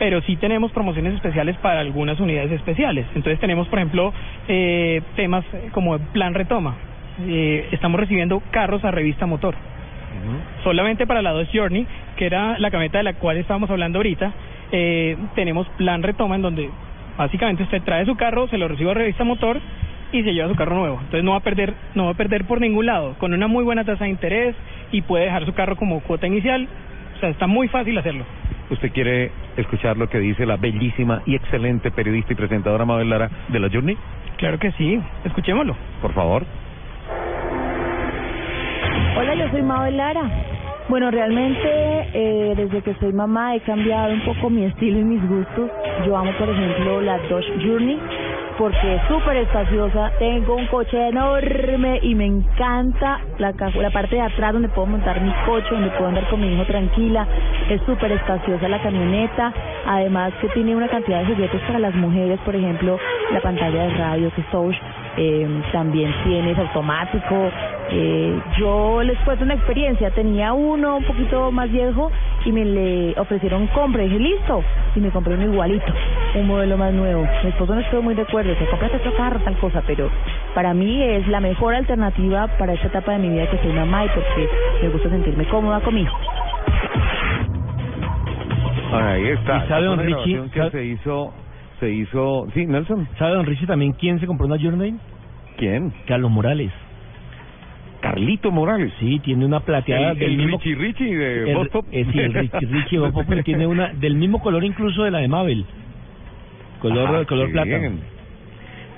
[0.00, 3.06] pero sí tenemos promociones especiales para algunas unidades especiales.
[3.14, 4.12] Entonces tenemos, por ejemplo,
[4.48, 6.74] eh, temas como el plan retoma.
[7.26, 9.54] Eh, estamos recibiendo carros a revista motor.
[10.62, 14.32] Solamente para la Dodge Journey, que era la camioneta de la cual estábamos hablando ahorita,
[14.72, 16.70] eh, tenemos plan retoma en donde
[17.16, 19.60] básicamente usted trae su carro, se lo recibe a revista motor
[20.12, 20.96] y se lleva su carro nuevo.
[20.96, 23.64] Entonces no va a perder, no va a perder por ningún lado, con una muy
[23.64, 24.54] buena tasa de interés
[24.92, 26.68] y puede dejar su carro como cuota inicial.
[27.16, 28.24] O sea, está muy fácil hacerlo.
[28.70, 33.30] ¿Usted quiere escuchar lo que dice la bellísima y excelente periodista y presentadora Mabel Lara
[33.48, 33.96] de la Journey?
[34.36, 35.74] Claro que sí, escuchémoslo.
[36.02, 36.44] Por favor.
[39.16, 40.22] Hola, yo soy Mabel Lara.
[40.88, 41.68] Bueno, realmente
[42.14, 45.70] eh, desde que soy mamá he cambiado un poco mi estilo y mis gustos.
[46.06, 47.98] Yo amo, por ejemplo, la Dodge Journey
[48.58, 50.10] porque es súper espaciosa.
[50.18, 55.20] Tengo un coche enorme y me encanta la, la parte de atrás donde puedo montar
[55.20, 57.26] mi coche, donde puedo andar con mi hijo tranquila.
[57.70, 59.52] Es súper espaciosa la camioneta.
[59.86, 62.98] Además que tiene una cantidad de juguetes para las mujeres, por ejemplo,
[63.30, 64.76] la pantalla de radio que es touch.
[65.20, 67.50] Eh, también tienes automático.
[67.90, 70.10] Eh, yo les cuento una experiencia.
[70.12, 72.12] Tenía uno un poquito más viejo
[72.44, 74.04] y me le ofrecieron compra.
[74.04, 74.62] Y dije, listo.
[74.94, 75.92] Y me compré uno igualito,
[76.36, 77.26] un modelo más nuevo.
[77.42, 78.54] Mi esposo no estuvo muy de acuerdo.
[78.58, 79.82] Se compra otro carro, tal cosa.
[79.86, 80.08] Pero
[80.54, 84.04] para mí es la mejor alternativa para esta etapa de mi vida que soy mamá
[84.04, 84.48] y porque
[84.82, 86.16] me gusta sentirme cómoda con mi hijo.
[88.92, 89.64] Ahí está.
[89.64, 90.04] ¿Y sabe, don que
[90.54, 91.32] sabe- se hizo,
[91.80, 93.08] se hizo, sí, Nelson.
[93.18, 94.94] ¿Sabe, don Richie, también quién se compró una Journey?
[95.56, 95.92] ¿Quién?
[96.06, 96.72] Carlos Morales.
[98.00, 98.92] Carlito Morales.
[99.00, 100.58] Sí, tiene una plateada El- del el mismo...
[100.58, 101.58] Richie Richie de el-
[101.92, 105.18] eh, sí, el Richie, Richie de Pop, tiene una del mismo color incluso de la
[105.18, 105.64] de Mabel.
[106.80, 107.66] Color, Ah, color plata.
[107.66, 107.98] bien.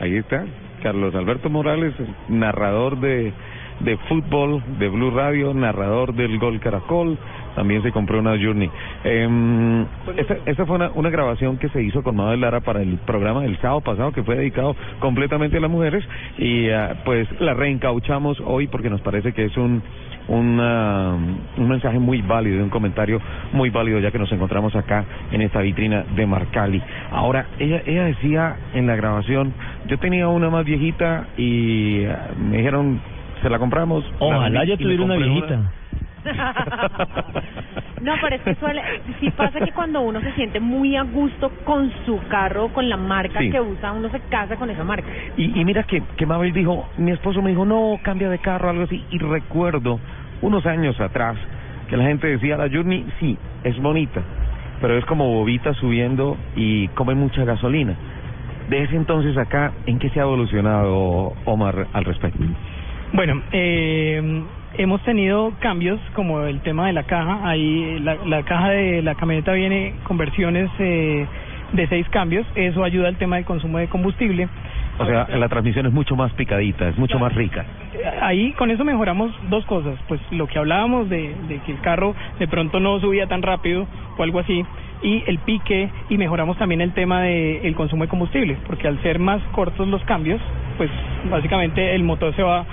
[0.00, 0.44] Ahí está,
[0.82, 1.94] Carlos Alberto Morales,
[2.28, 3.32] narrador de,
[3.80, 7.18] de fútbol de Blue Radio, narrador del Gol Caracol,
[7.61, 8.70] también se compró una Journey.
[9.05, 9.85] Eh,
[10.16, 13.42] esta, esta fue una, una grabación que se hizo con Mabel Lara para el programa
[13.42, 16.03] del sábado pasado que fue dedicado completamente a las mujeres
[16.38, 19.83] y ah, pues la reencauchamos hoy porque nos parece que es un
[20.29, 21.16] una-
[21.57, 23.20] un mensaje muy válido, un comentario
[23.53, 26.81] muy válido ya que nos encontramos acá en esta vitrina de Marcali.
[27.11, 29.53] Ahora, ella, ella decía en la grabación,
[29.87, 33.01] yo tenía una más viejita y ah, me dijeron,
[33.42, 34.03] se la compramos.
[34.20, 35.73] la Ojalá vendí yo tuviera una viejita.
[38.00, 38.80] No, pero es que suele,
[39.20, 42.96] sí pasa que cuando uno se siente muy a gusto con su carro, con la
[42.96, 43.50] marca Sí.
[43.50, 45.06] que usa, uno se casa con esa marca.
[45.37, 48.70] Y, y mira que, que Mabel dijo, mi esposo me dijo, no, cambia de carro,
[48.70, 49.04] algo así.
[49.11, 50.00] Y recuerdo
[50.40, 51.37] unos años atrás
[51.88, 54.22] que la gente decía, la Journey, sí, es bonita,
[54.80, 57.94] pero es como bobita subiendo y come mucha gasolina.
[58.70, 62.42] De ese entonces acá, ¿en qué se ha evolucionado Omar al respecto?
[63.12, 64.42] Bueno, eh,
[64.74, 67.40] hemos tenido cambios como el tema de la caja.
[67.48, 71.26] Ahí la, la caja de la camioneta viene con versiones eh,
[71.72, 72.46] de seis cambios.
[72.54, 74.48] Eso ayuda al tema del consumo de combustible.
[74.98, 77.64] O sea, la transmisión es mucho más picadita, es mucho más rica.
[78.20, 82.14] Ahí con eso mejoramos dos cosas, pues lo que hablábamos de, de que el carro
[82.38, 83.87] de pronto no subía tan rápido
[84.18, 84.62] o algo así,
[85.02, 89.00] y el pique, y mejoramos también el tema del el consumo de combustible, porque al
[89.02, 90.40] ser más cortos los cambios,
[90.76, 90.90] pues
[91.30, 92.66] básicamente el motor se va a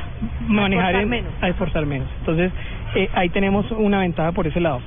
[0.48, 1.32] manejar esforzar en- menos.
[1.42, 2.08] a esforzar menos.
[2.20, 2.52] Entonces
[2.96, 4.82] eh, ahí tenemos una ventaja por ese lado.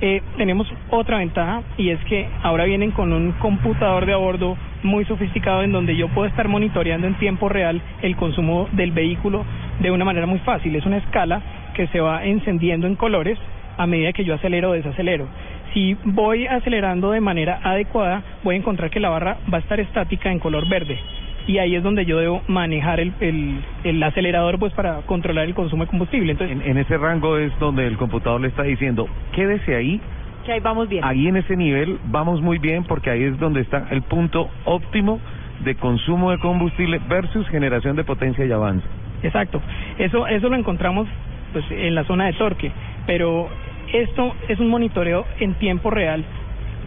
[0.00, 4.56] Eh, tenemos otra ventaja y es que ahora vienen con un computador de a bordo
[4.82, 9.44] muy sofisticado en donde yo puedo estar monitoreando en tiempo real el consumo del vehículo
[9.80, 10.74] de una manera muy fácil.
[10.76, 11.40] Es una escala
[11.74, 13.38] que se va encendiendo en colores
[13.78, 15.26] a medida que yo acelero o desacelero.
[15.74, 19.78] Si voy acelerando de manera adecuada, voy a encontrar que la barra va a estar
[19.80, 20.98] estática en color verde.
[21.46, 25.54] Y ahí es donde yo debo manejar el, el, el acelerador pues para controlar el
[25.54, 26.32] consumo de combustible.
[26.32, 30.00] Entonces, En, en ese rango es donde el computador le está diciendo, quédese ahí,
[30.46, 31.04] Que ahí vamos bien.
[31.04, 35.20] ahí en ese nivel vamos muy bien porque ahí es donde está el punto óptimo
[35.64, 38.86] de consumo de combustible versus generación de potencia y avance.
[39.22, 39.60] Exacto.
[39.98, 41.08] Eso eso lo encontramos
[41.52, 42.72] pues en la zona de torque,
[43.06, 43.48] pero
[43.92, 46.24] esto es un monitoreo en tiempo real,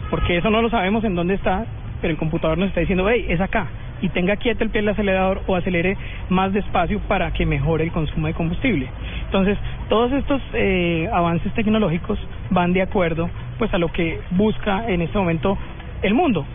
[0.09, 1.65] porque eso no lo sabemos en dónde está,
[2.01, 3.67] pero el computador nos está diciendo, hey, es acá,
[4.01, 5.97] y tenga quieto el pie del acelerador o acelere
[6.29, 8.87] más despacio para que mejore el consumo de combustible.
[9.25, 9.57] Entonces,
[9.89, 15.17] todos estos eh, avances tecnológicos van de acuerdo pues a lo que busca en este
[15.17, 15.57] momento
[16.03, 16.45] el mundo,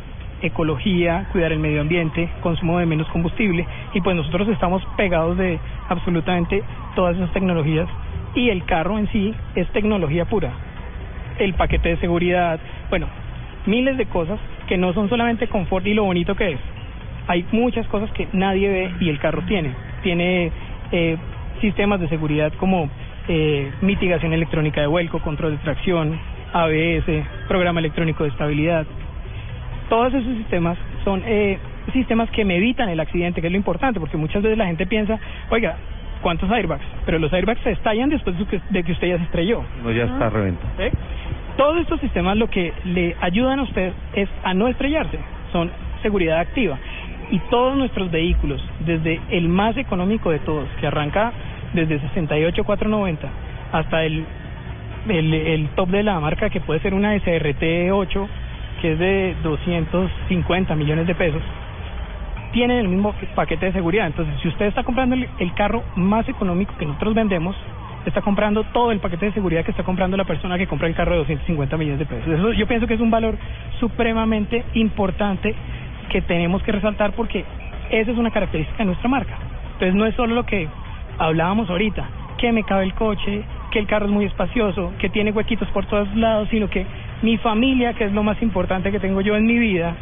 [0.40, 5.58] ecología, cuidar el medio ambiente, consumo de menos combustible y pues nosotros estamos pegados de
[5.88, 6.62] absolutamente
[6.94, 7.88] todas esas tecnologías
[8.34, 10.50] y el carro en sí es tecnología pura.
[11.38, 13.06] El paquete de seguridad, bueno,
[13.66, 16.60] miles de cosas que no son solamente confort y lo bonito que es.
[17.28, 19.72] Hay muchas cosas que nadie ve y el carro tiene.
[20.02, 20.50] Tiene
[20.90, 21.16] eh,
[21.60, 22.88] sistemas de seguridad como
[23.28, 26.18] eh, mitigación electrónica de vuelco, control de tracción,
[26.52, 27.06] ABS,
[27.48, 28.86] programa electrónico de estabilidad,
[29.92, 31.58] todos esos sistemas son eh,
[31.92, 34.86] sistemas que me evitan el accidente, que es lo importante, porque muchas veces la gente
[34.86, 35.18] piensa,
[35.50, 35.76] oiga,
[36.22, 36.84] ¿cuántos airbags?
[37.04, 39.62] Pero los airbags se estallan después de que, de que usted ya se estrelló.
[39.82, 40.68] No, ya está reventado.
[40.78, 40.96] ¿sí?
[41.56, 45.18] Todos estos sistemas lo que le ayudan a usted es a no estrellarse,
[45.52, 46.78] son seguridad activa.
[47.30, 51.32] Y todos nuestros vehículos, desde el más económico de todos, que arranca
[51.72, 53.28] desde 68,490
[53.72, 54.24] hasta el,
[55.08, 58.28] el, el top de la marca, que puede ser una SRT 8,
[58.80, 61.42] que es de 250 millones de pesos,
[62.52, 64.06] tienen el mismo paquete de seguridad.
[64.06, 67.56] Entonces, si usted está comprando el, el carro más económico que nosotros vendemos,
[68.06, 70.94] está comprando todo el paquete de seguridad que está comprando la persona que compra el
[70.94, 72.28] carro de 250 millones de pesos.
[72.28, 73.36] Eso yo pienso que es un valor
[73.78, 75.54] supremamente importante
[76.10, 77.44] que tenemos que resaltar porque
[77.90, 79.36] esa es una característica de nuestra marca.
[79.74, 80.68] Entonces no es solo lo que
[81.18, 85.30] hablábamos ahorita, que me cabe el coche, que el carro es muy espacioso, que tiene
[85.30, 86.84] huequitos por todos lados, sino que
[87.22, 89.94] mi familia, que es lo más importante que tengo yo en mi vida,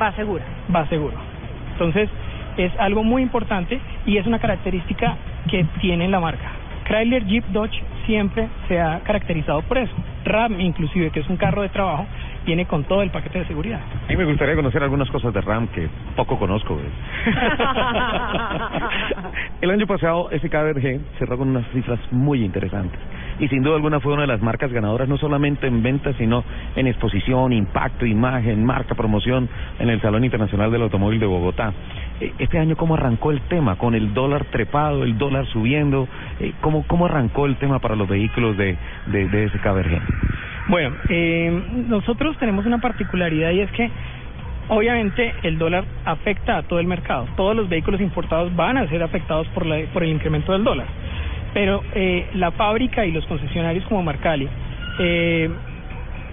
[0.00, 0.44] va segura.
[0.74, 1.35] Va seguro.
[1.76, 2.08] Entonces,
[2.56, 5.14] es algo muy importante y es una característica
[5.50, 6.52] que tiene la marca.
[6.86, 9.92] Chrysler Jeep Dodge siempre se ha caracterizado por eso.
[10.24, 12.06] Ram, inclusive, que es un carro de trabajo,
[12.46, 13.80] viene con todo el paquete de seguridad.
[14.06, 16.78] A mí me gustaría conocer algunas cosas de RAM que poco conozco.
[19.60, 22.98] El año pasado ese KBRG cerró con unas cifras muy interesantes
[23.38, 26.44] y sin duda alguna fue una de las marcas ganadoras no solamente en ventas sino
[26.74, 31.72] en exposición, impacto, imagen, marca, promoción en el Salón Internacional del Automóvil de Bogotá.
[32.20, 36.08] Eh, Este año cómo arrancó el tema con el dólar trepado, el dólar subiendo,
[36.40, 40.00] Eh, cómo cómo arrancó el tema para los vehículos de de, ese KBRG.
[40.68, 43.90] Bueno, eh, nosotros tenemos una particularidad y es que
[44.68, 47.26] obviamente el dólar afecta a todo el mercado.
[47.36, 50.86] Todos los vehículos importados van a ser afectados por, la, por el incremento del dólar.
[51.56, 54.46] Pero eh, la fábrica y los concesionarios como Marcali,
[54.98, 55.48] eh,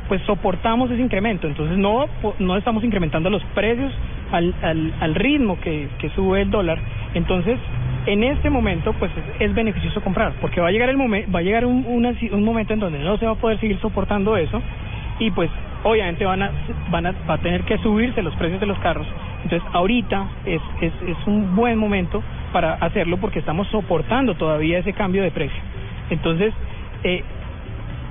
[0.09, 1.47] pues soportamos ese incremento.
[1.47, 2.07] Entonces no,
[2.39, 3.93] no estamos incrementando los precios
[4.33, 6.77] al, al, al ritmo que, que sube el dólar.
[7.13, 7.57] Entonces,
[8.05, 11.43] en este momento, pues es, beneficioso comprar, porque va a llegar el momen- va a
[11.43, 14.61] llegar un, un momento en donde no se va a poder seguir soportando eso
[15.19, 15.49] y pues
[15.83, 16.51] obviamente van a
[16.89, 19.07] van a va a tener que subirse los precios de los carros.
[19.43, 24.93] Entonces, ahorita es es es un buen momento para hacerlo porque estamos soportando todavía ese
[24.93, 25.59] cambio de precio.
[26.09, 26.53] Entonces,
[27.03, 27.23] eh,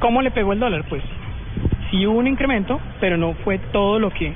[0.01, 0.85] ¿cómo le pegó el dólar?
[0.89, 1.03] Pues
[1.91, 4.33] sí hubo un incremento, pero no fue todo lo que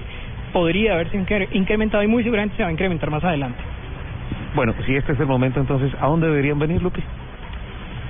[0.53, 3.59] podría haberse incre- incrementado y muy seguramente se va a incrementar más adelante.
[4.55, 7.03] Bueno, si este es el momento, entonces, ¿a dónde deberían venir, Lupi?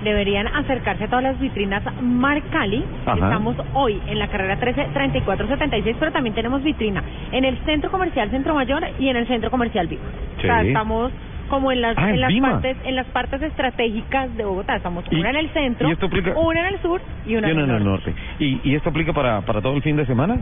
[0.05, 2.85] Deberían acercarse a todas las vitrinas Marcali.
[3.07, 3.15] Ajá.
[3.15, 8.31] Estamos hoy en la carrera 13 3476, pero también tenemos vitrina en el Centro Comercial
[8.31, 10.03] Centro Mayor y en el Centro Comercial Vivo.
[10.39, 10.69] O sea, Sí.
[10.69, 11.13] estamos
[11.49, 12.51] como en las Ah, en las Vima.
[12.53, 14.77] partes en las partes estratégicas de Bogotá.
[14.77, 17.53] Estamos una en el centro, y esto aplica- una en el sur y una Y
[17.53, 17.85] en el norte.
[17.85, 18.15] norte.
[18.41, 20.37] ¿Y, ¿Y esto aplica para, para todo el fin de semana?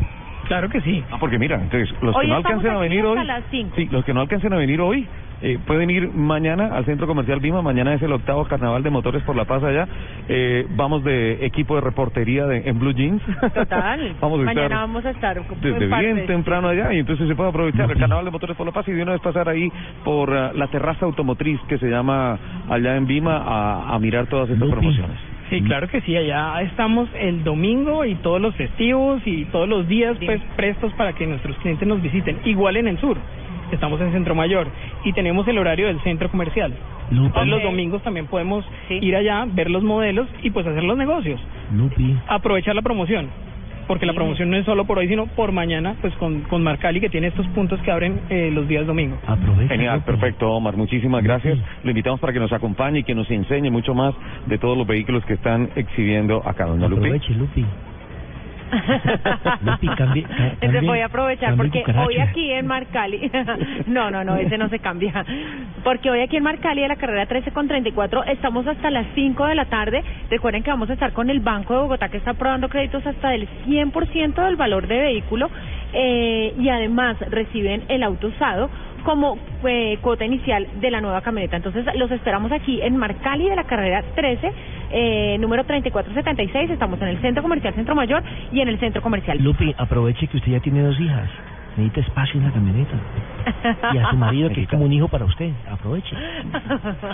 [0.49, 1.03] Claro que sí.
[1.11, 3.75] Ah, porque mira, entonces, los Hoy que no alcancen a venir hoy, las cinco.
[3.77, 5.07] sí, los que no alcancen a venir hoy,
[5.45, 9.23] eh, pueden ir mañana al Centro Comercial Vima, mañana es el octavo Carnaval de Motores
[9.25, 9.87] por la Paz allá,
[10.27, 13.21] eh, vamos de equipo de reportería de, en Blue Jeans.
[13.53, 14.17] Total.
[14.23, 17.51] vamos a Mañana estar vamos a estar desde bien temprano allá y entonces se puede
[17.51, 19.71] aprovechar el Carnaval de Motores por la Paz y de una vez pasar ahí
[20.03, 22.39] por ah, la terraza automotriz que se llama
[22.71, 25.19] allá en Vima a, a mirar todas estas promociones.
[25.51, 29.87] Sí, claro que sí, allá estamos el domingo y todos los festivos y todos los
[29.87, 32.39] días pues prestos para que nuestros clientes nos visiten.
[32.45, 33.19] Igual en el sur,
[33.73, 34.69] estamos en Centro Mayor
[35.05, 36.73] y tenemos el horario del centro comercial.
[37.11, 41.41] Entonces, los domingos también podemos ir allá, ver los modelos y pues hacer los negocios.
[42.29, 43.29] aprovechar la promoción.
[43.87, 47.01] Porque la promoción no es solo por hoy, sino por mañana, pues con, con Marcali,
[47.01, 49.19] que tiene estos puntos que abren eh, los días domingos.
[49.69, 50.75] Genial, perfecto, Omar.
[50.75, 51.59] Muchísimas gracias.
[51.83, 54.15] Lo invitamos para que nos acompañe y que nos enseñe mucho más
[54.47, 57.09] de todos los vehículos que están exhibiendo acá, doña Lupi.
[57.09, 57.67] Aproveche, Lupi.
[59.63, 62.07] Lupi, cambie, ca- Ese cambie- voy a aprovechar porque cucaracha.
[62.07, 63.31] hoy aquí en Marcali,
[63.87, 65.25] no, no, no, ese no se cambia,
[65.83, 69.47] porque hoy aquí en Marcali de la carrera 13 con 34 estamos hasta las 5
[69.47, 72.33] de la tarde, recuerden que vamos a estar con el Banco de Bogotá que está
[72.33, 75.51] aprobando créditos hasta del 100% del valor de vehículo
[75.93, 78.71] eh, y además reciben el auto usado
[79.05, 81.57] como eh, cuota inicial de la nueva camioneta.
[81.57, 84.53] Entonces los esperamos aquí en Marcali de la carrera 13,
[84.91, 86.71] eh, número 3476.
[86.71, 90.39] Estamos en el Centro Comercial Centro Mayor y en el Centro Comercial Lupi, aproveche que
[90.39, 91.29] usted ya tiene dos hijas.
[91.77, 92.95] Necesita espacio en la camioneta.
[93.93, 95.51] Y a su marido, que es como un hijo para usted.
[95.69, 96.17] Aproveche.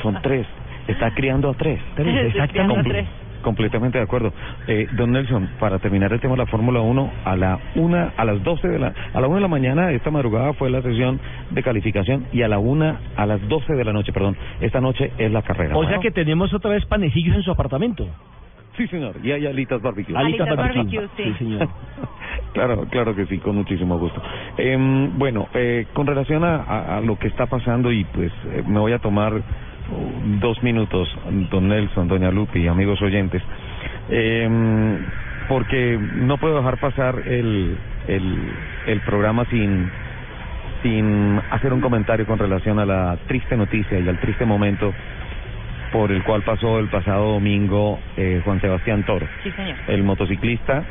[0.02, 0.46] Son tres.
[0.86, 1.80] Está criando a tres.
[1.96, 3.06] Tres, exactamente.
[3.42, 4.32] Comple- Completamente de acuerdo.
[4.66, 8.24] Eh, don Nelson, para terminar el tema de la Fórmula 1, a la una, a
[8.24, 11.20] las 12 de la, a la una de la mañana, esta madrugada fue la sesión
[11.50, 15.12] de calificación y a la una, a las 12 de la noche, perdón, esta noche
[15.18, 15.76] es la carrera.
[15.76, 18.06] O sea que tenemos otra vez panecillos en su apartamento.
[18.76, 20.16] Sí, señor, y hay alitas barbecue.
[20.16, 20.98] Alitas Alitas barbecue.
[21.00, 21.32] barbecue, sí.
[21.38, 21.68] Sí, señor.
[22.54, 24.22] claro, claro que sí, con muchísimo gusto.
[24.56, 28.62] Em, bueno, eh, con relación a, a- a lo que está pasando y pues eh,
[28.66, 29.32] me voy a tomar
[30.40, 31.08] dos minutos,
[31.50, 33.42] don Nelson, doña Lupi, amigos oyentes,
[34.12, 34.98] Em,
[35.48, 37.76] porque no puedo dejar pasar el,
[38.08, 38.38] el,
[38.86, 39.88] el programa sin
[40.82, 44.92] sin hacer un comentario con relación a la triste noticia y al triste momento
[45.92, 49.76] por el cual pasó el pasado domingo eh, Juan Sebastián Toro Sí, señor.
[49.88, 50.82] el motociclista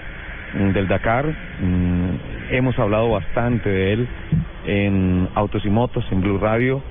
[0.53, 1.25] mm, del Dakar.
[1.25, 2.09] mm,
[2.51, 4.07] hemos hablado bastante de él
[4.67, 6.81] en Autos y Motos, en Blue Radio.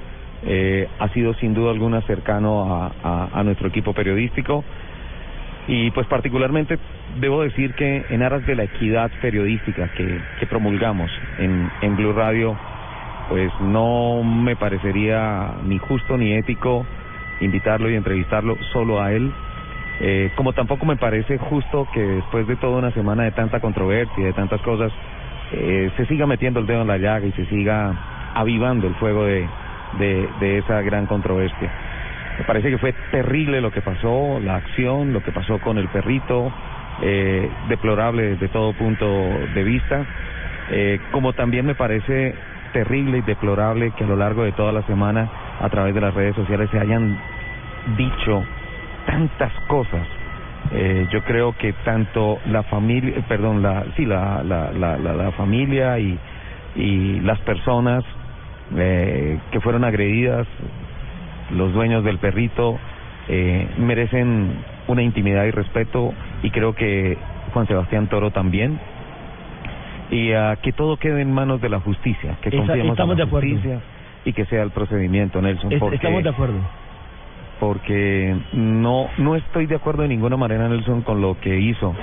[0.44, 4.64] Eh, ha sido sin duda alguna cercano a, nuestro equipo periodístico.
[5.66, 6.78] Y pues particularmente
[7.20, 12.12] debo decir que en aras de la equidad periodística que, que promulgamos en, en Blue
[12.12, 12.56] Radio,
[13.28, 16.86] pues no me parecería ni justo ni ético
[17.40, 19.30] invitarlo y entrevistarlo solo a él.
[20.00, 24.26] Eh, como tampoco me parece justo que después de toda una semana de tanta controversia
[24.26, 24.92] de tantas cosas,
[25.52, 29.24] eh, se siga metiendo el dedo en la llaga y se siga avivando el fuego
[29.24, 29.46] de,
[29.98, 31.70] de, de esa gran controversia.
[32.38, 35.88] Me parece que fue terrible lo que pasó, la acción, lo que pasó con el
[35.88, 36.52] perrito,
[37.02, 39.06] eh, deplorable desde todo punto
[39.54, 40.04] de vista,
[40.70, 42.34] eh, como también me parece
[42.72, 45.28] terrible y deplorable que a lo largo de toda la semana
[45.60, 47.18] a través de las redes sociales se hayan
[47.96, 48.44] dicho
[49.06, 50.06] tantas cosas.
[50.70, 55.98] Eh, yo creo que tanto la familia, perdón, la, sí, la, la, la, la familia
[55.98, 56.18] y,
[56.76, 58.04] y las personas
[58.76, 60.46] eh, que fueron agredidas,
[61.50, 62.78] los dueños del perrito,
[63.28, 64.52] eh, merecen
[64.86, 66.12] una intimidad y respeto
[66.42, 67.16] y creo que
[67.52, 68.78] Juan Sebastián Toro también.
[70.10, 73.24] Y ah, que todo quede en manos de la justicia, que confiemos estamos en la
[73.24, 73.48] de acuerdo.
[73.50, 73.80] justicia
[74.24, 75.72] y que sea el procedimiento, Nelson.
[75.72, 76.58] Es- porque Estamos de acuerdo.
[77.60, 81.94] porque no no estoy de acuerdo de ninguna manera Nelson con lo que hizo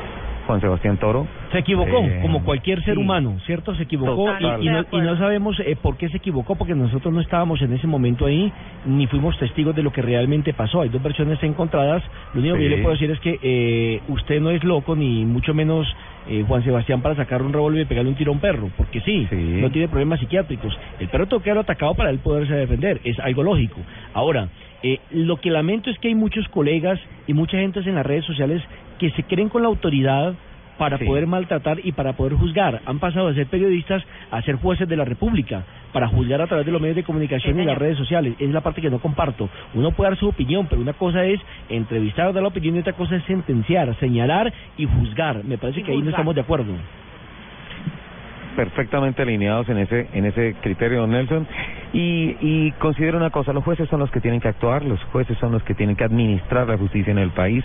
[0.46, 1.28] Juan Sebastián Toro.
[1.52, 3.00] Se equivocó, Eh, como cualquier ser sí.
[3.00, 3.76] humano, ¿cierto?
[3.76, 4.62] Se equivocó Total.
[4.64, 7.62] y, y no, y no sabemos eh, por qué se equivocó, porque nosotros no estábamos
[7.62, 8.52] en ese momento ahí,
[8.86, 10.82] ni fuimos testigos de lo que realmente pasó.
[10.82, 12.04] Hay dos versiones encontradas.
[12.34, 15.26] Lo único que yo le puedo decir es que eh, usted no es loco, ni
[15.26, 15.88] mucho menos
[16.28, 19.02] eh, Juan Sebastián para sacar un revólver y pegarle un tiro a un perro, porque
[19.02, 20.76] sí, no tiene problemas psiquiátricos.
[21.00, 23.80] El perro tuvo que haberlo atacado para él poderse defender, es algo lógico.
[24.14, 24.50] Ahora,
[24.82, 28.26] eh, lo que lamento es que hay muchos colegas y mucha gente en las redes
[28.26, 28.62] sociales
[29.00, 30.34] que se creen con la autoridad
[30.78, 31.06] para Sí.
[31.06, 32.82] poder maltratar y para poder juzgar.
[32.86, 36.66] Han pasado de ser periodistas a ser jueces de la República, para juzgar a través
[36.66, 38.34] de los medios de comunicación Sí, y las redes sociales.
[38.40, 39.48] Es la parte que no comparto.
[39.74, 41.40] Uno puede dar su opinión, pero una cosa es
[41.70, 45.46] entrevistar, dar la opinión y otra cosa es sentenciar, señalar y juzgar.
[45.46, 46.74] Me parece Y que ahí no estamos de acuerdo.
[48.56, 51.46] perfectamente alineados en ese en ese criterio, don Nelson.
[51.94, 55.38] Y, y considero una cosa, los jueces son los que tienen que actuar, los jueces
[55.40, 57.64] son los que tienen que administrar la justicia en el país.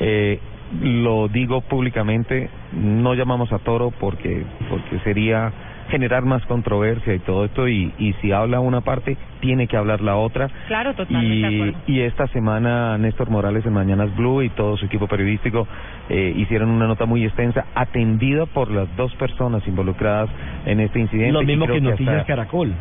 [0.00, 0.38] Eh,
[0.82, 5.52] lo digo públicamente, no llamamos a Toro porque porque sería
[5.88, 10.00] generar más controversia y todo esto y, y si habla una parte tiene que hablar
[10.00, 14.76] la otra Claro, totalmente y, y esta semana Néstor Morales en Mañanas Blue y todo
[14.76, 15.66] su equipo periodístico
[16.08, 20.30] eh, hicieron una nota muy extensa, atendida por las dos personas involucradas
[20.66, 21.32] en este incidente.
[21.32, 22.72] Lo mismo que Noticias hasta- Caracol.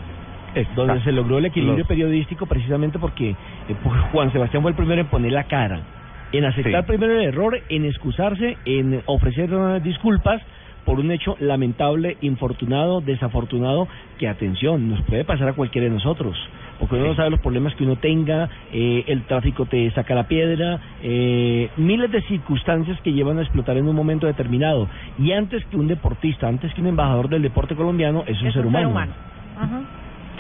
[0.75, 3.35] donde se logró el equilibrio Los- periodístico precisamente porque eh,
[3.83, 5.81] pues, Juan Sebastián fue el primero en poner la cara,
[6.31, 6.87] en aceptar Sí.
[6.87, 10.41] primero el error, en excusarse, en ofrecer eh, disculpas,
[10.85, 16.35] por un hecho lamentable, infortunado, desafortunado, que atención, nos puede pasar a cualquiera de nosotros.
[16.79, 20.27] Porque uno no sabe los problemas que uno tenga, eh, el tráfico te saca la
[20.27, 24.87] piedra, eh, miles de circunstancias que llevan a explotar en un momento determinado.
[25.19, 28.65] Y antes que un deportista, antes que un embajador del deporte colombiano, es un ser
[28.65, 28.89] humano.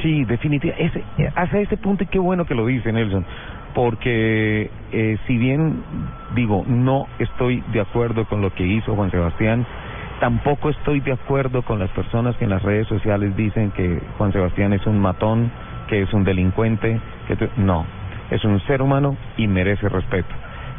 [0.01, 1.03] Sí, definitivamente.
[1.17, 3.25] Ese, hacia ese punto, y qué bueno que lo dice Nelson,
[3.73, 5.83] porque eh, si bien
[6.35, 9.65] digo, no estoy de acuerdo con lo que hizo Juan Sebastián,
[10.19, 14.31] tampoco estoy de acuerdo con las personas que en las redes sociales dicen que Juan
[14.33, 15.51] Sebastián es un matón,
[15.87, 17.85] que es un delincuente, que no,
[18.29, 20.29] es un ser humano y merece respeto.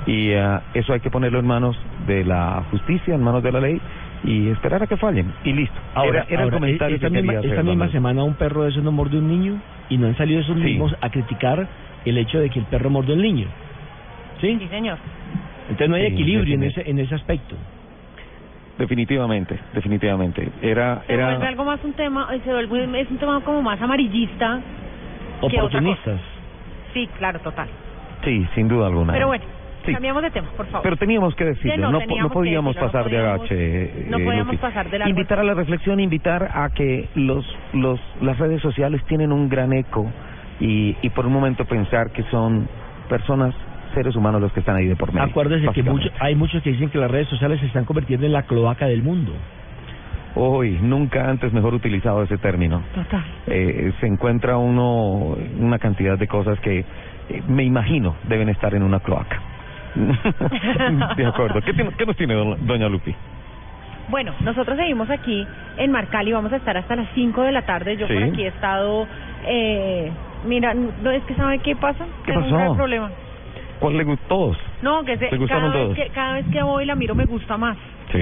[0.07, 1.77] Y ah, eso hay que ponerlo en manos
[2.07, 3.81] de la justicia, en manos de la ley
[4.25, 5.33] y esperar a que fallen.
[5.45, 5.75] Y listo.
[5.95, 7.51] Ahora, era, era el comentario esta que misma, quería hacer.
[7.51, 10.41] esta misma semana un perro de esos no mordió un niño y no han salido
[10.41, 10.63] esos Sí.
[10.63, 11.67] mismos a criticar
[12.05, 13.47] el hecho de que el perro mordió al niño.
[14.41, 14.57] ¿Sí?
[14.59, 14.99] Sí, señor.
[15.65, 17.55] Entonces no hay Sí, equilibrio en ese, en ese aspecto.
[18.79, 20.49] Definitivamente, definitivamente.
[20.63, 23.61] Era, Se vuelve era, algo más un tema, eh, se vuelve, es un tema como
[23.61, 24.61] más amarillista.
[25.43, 26.21] Oportunistas.
[26.95, 27.69] Sí, claro, total.
[28.25, 29.13] sí, sin duda alguna.
[29.13, 29.45] Pero bueno,
[29.85, 29.93] Sí.
[29.95, 30.83] cambiamos de tema, por favor.
[30.83, 34.07] Pero teníamos que Sí, decirlo, no, no, que podíamos decirlo, no pasar de agache.
[34.11, 35.11] no eh, podíamos pasar de largo.
[35.11, 39.73] Invitar a la reflexión, invitar a que los, los, las redes sociales tienen un gran
[39.73, 40.11] eco
[40.61, 42.69] y, y por un momento pensar que son
[43.09, 43.55] personas,
[43.95, 45.27] seres humanos los que están ahí de por medio.
[45.29, 48.33] Acuérdese que mucho- hay muchos que dicen que las redes sociales se están convirtiendo en
[48.33, 49.33] la cloaca del mundo.
[50.37, 52.83] Hoy, nunca antes mejor utilizado ese término.
[52.95, 53.25] Total.
[53.49, 56.81] Eh, se encuentra uno una cantidad de cosas que
[57.29, 59.41] eh, me imagino deben estar en una cloaca.
[61.17, 61.61] de acuerdo.
[61.63, 63.15] ¿Qué, tiene- qué nos tiene do- doña Lupi?
[64.09, 65.47] Bueno, nosotros seguimos aquí
[65.77, 67.97] en Marcali, vamos a estar hasta las 5 de la tarde.
[67.97, 68.15] Yo Sí.
[68.15, 69.07] por aquí he estado,
[69.47, 70.11] eh,
[70.45, 72.57] mira, no es que sabe qué pasa, ¿Qué tengo un pasó?
[72.65, 73.11] gran problema.
[73.81, 74.27] ¿Cuál le gustó?
[74.29, 74.59] Todos.
[74.83, 75.97] No, que se- ¿Te gustaron cada vez todos?
[76.07, 77.77] que cada vez que voy la miro me gusta más.
[78.13, 78.19] Sí.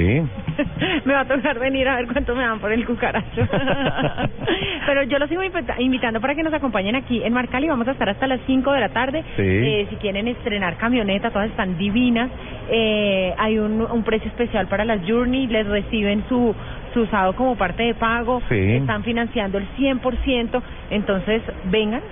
[1.05, 3.47] me va a tocar venir a ver cuánto me dan por el cucaracho.
[4.87, 7.69] Pero yo los sigo invita- invitando para que nos acompañen aquí en Marcali.
[7.69, 9.23] Vamos a estar hasta las 5 de la tarde.
[9.37, 9.43] Sí.
[9.43, 12.31] Eh, si quieren estrenar camioneta, todas están divinas.
[12.71, 15.47] Eh, hay un, un precio especial para las Journey.
[15.47, 16.55] Les reciben su
[16.97, 18.43] usado como parte de pago.
[18.49, 18.77] Sí.
[18.77, 20.63] Están financiando el 100%.
[20.91, 22.03] Entonces, vengan,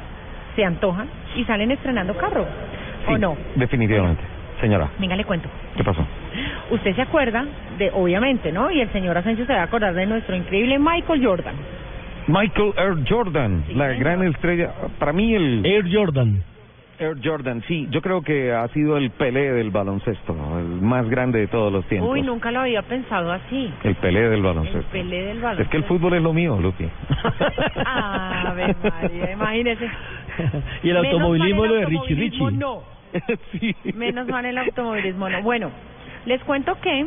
[0.55, 2.47] se antojan y salen estrenando carro.
[3.09, 3.37] ¿O no?
[3.55, 4.23] Definitivamente.
[4.61, 5.49] Señora, Venga, le cuento.
[5.77, 6.05] ¿qué pasó?
[6.71, 7.45] Usted se acuerda
[7.79, 8.71] de, obviamente, ¿no?
[8.71, 11.55] Y el señor Asensio se va a acordar de nuestro increíble Michael Jordan.
[12.27, 14.71] Michael Air Jordan, la gran estrella.
[14.99, 15.65] Para mí el...
[15.65, 16.43] Air Jordan.
[16.99, 17.87] Air Jordan, sí.
[17.91, 20.59] Yo creo que ha sido el Pelé del baloncesto, ¿no?
[20.59, 22.11] el más grande de todos los tiempos.
[22.11, 23.73] Uy, nunca lo había pensado así.
[23.85, 24.91] El Pelé del El baloncesto.
[24.93, 25.63] Pelé del balón.
[25.63, 26.89] Es que el fútbol es lo mío, Lupi.
[27.85, 29.91] Ave María, imagínese.
[30.83, 32.51] y el Menos automovilismo lo el de Richie Richie.
[32.53, 32.83] No.
[33.95, 35.43] Menos mal el automovilismo no.
[35.43, 35.71] Bueno,
[36.25, 37.07] les cuento que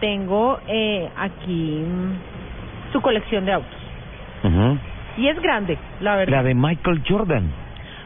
[0.00, 3.78] tengo eh, aquí mm, su colección de autos.
[4.44, 4.78] Ujú.
[5.16, 6.38] Y es grande, la verdad.
[6.38, 7.61] La de Michael Jordan.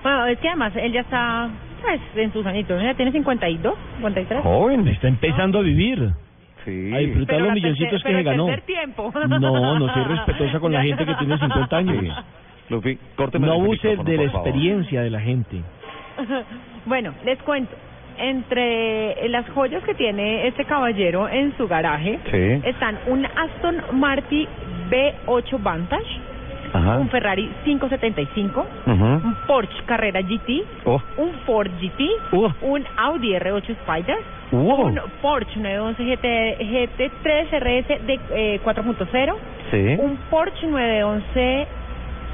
[0.07, 1.49] Bueno, es que además él ya está
[1.83, 2.81] pues, en sus añitos.
[2.81, 4.41] Ya tiene 52, 53.
[4.41, 4.87] Joven.
[4.87, 6.11] Está empezando a vivir.
[6.65, 6.93] Sí.
[6.95, 8.47] A disfrutar Pero los milloncitos tercer- que pero se ganó.
[8.65, 9.13] tiempo.
[9.41, 11.97] No, no soy respetuosa con la gente que tiene 50 años.
[12.05, 12.11] Sí.
[12.69, 15.57] Lupi, córteme No ese abuse micrófono, de la experiencia de la gente.
[16.87, 17.75] bueno, les cuento.
[18.19, 22.69] Entre las joyas que tiene este caballero en su garaje Sí.
[22.69, 24.47] están un Aston Martin
[24.89, 26.21] B8 Vantage,
[26.77, 26.99] Ajá.
[26.99, 29.05] un Ferrari 575, Ujú.
[29.05, 31.01] un Porsche Carrera GT, Oh.
[31.17, 32.01] un Ford GT,
[32.33, 32.49] Uh.
[32.63, 34.17] un Audi R8 Spider,
[34.53, 34.87] Wow.
[34.87, 39.35] un Porsche 911 GT, GT3 RS de eh, 4.0,
[39.71, 39.97] Sí.
[39.99, 41.67] un Porsche 911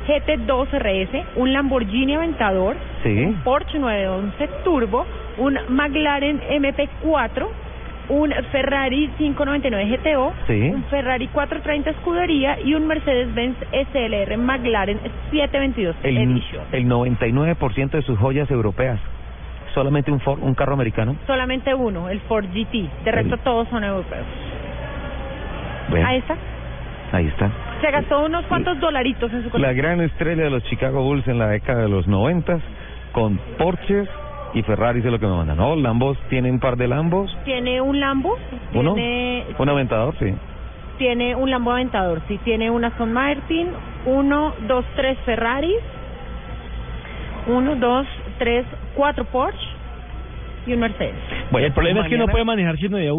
[0.07, 3.25] GT2 RS, un Lamborghini Aventador, Sí.
[3.25, 5.07] un Porsche 911 Turbo,
[5.39, 7.47] un McLaren MP4,
[8.09, 10.61] un Ferrari 599 GTO, Sí.
[10.75, 13.57] un Ferrari 430 Escudería y un Mercedes-Benz
[13.93, 14.99] SLR McLaren
[15.31, 16.65] 722 El, Edition.
[16.73, 18.99] el 99% de sus joyas europeas.
[19.75, 21.17] Solamente un, Ford- un carro americano.
[21.27, 22.89] Solamente uno, el Ford GT.
[23.05, 24.27] De resto todos son europeos.
[25.89, 26.37] Bueno, Ahí está.
[27.13, 27.51] ahí está.
[27.81, 29.77] Se gastó unos cuantos dolaritos en su La colección.
[29.77, 32.59] gran estrella de los Chicago Bulls en la década de los 90
[33.13, 34.09] con Porsches
[34.55, 35.57] y Ferraris es lo que me mandan.
[35.57, 35.77] ¿No?
[35.77, 37.37] Lambos tiene un par de Lambos.
[37.45, 38.37] Tiene un Lambo,
[38.75, 38.95] Uno.
[38.95, 40.35] tiene, Un aventador, sí.
[40.99, 43.69] tiene un Lambo Aventador, sí, tiene un Aston Martin,
[44.07, 45.79] uno, dos, tres Ferraris,
[47.47, 48.07] uno, dos,
[48.39, 49.59] tres, cuatro Porsche
[50.67, 51.15] y un Mercedes.
[51.51, 53.13] Bueno, el problema es que no puede manejar sino de a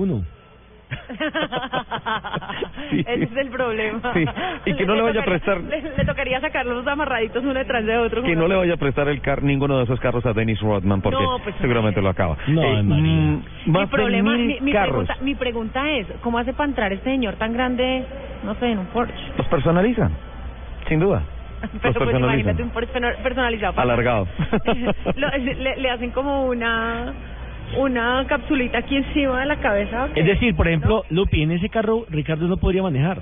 [2.91, 3.99] Ese es el problema.
[4.13, 4.25] Sí,
[4.65, 7.97] y que no le vaya a prestar- Le, le tocaría sacarlos amarraditos uno detrás de
[7.97, 8.23] otro.
[8.23, 11.01] Que no le vaya a prestar el car ninguno de esos carros a Dennis Rodman
[11.01, 12.37] porque No, pues, seguramente lo acaba.
[12.47, 15.05] No, Eh, mm, Mi problema, mil mi, mi carros.
[15.05, 18.05] pregunta, mi pregunta es, ¿cómo hace para entrar este señor tan grande,
[18.43, 19.13] no sé, en un Porsche?
[19.37, 20.11] Los personalizan,
[20.87, 21.23] sin duda.
[21.61, 22.55] Los Pero pues personalizan.
[22.57, 23.79] imagínate un personalizado.
[23.79, 24.27] Alargado.
[25.15, 27.13] Lo- le, le hacen como una
[27.77, 30.07] una capsulita aquí encima de la cabeza.
[30.15, 33.19] Es decir, por ejemplo, Lupi, en ese carro Ricardo no podría manejar.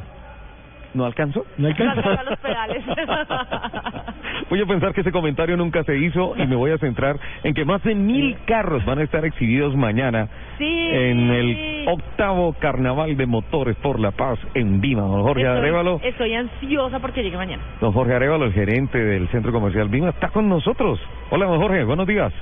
[0.93, 1.45] ¿No alcanzó?
[1.57, 2.83] No agarra los pedales.
[4.49, 7.53] Voy a pensar que ese comentario nunca se hizo y me voy a centrar en
[7.53, 10.27] que más de mil carros van a estar exhibidos mañana
[10.57, 10.65] Sí.
[10.91, 15.03] en el octavo Carnaval de Motores por la Paz en Vima.
[15.03, 17.63] Don Jorge Arevalo, estoy, estoy ansiosa porque llegue mañana.
[17.79, 20.99] don Jorge Arevalo, el gerente del Centro Comercial Vima, está con nosotros.
[21.29, 22.33] Hola, don Jorge, buenos días.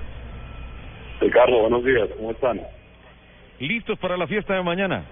[1.19, 2.61] Ricardo, buenos días, ¿cómo están?
[3.59, 5.03] ¿Listos para la fiesta de mañana?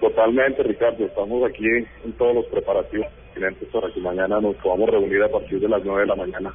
[0.00, 1.64] Totalmente, Ricardo, estamos aquí
[2.04, 5.84] en todos los preparativos pertinentes para que mañana nos podamos reunir a partir de las
[5.84, 6.52] 9 de la mañana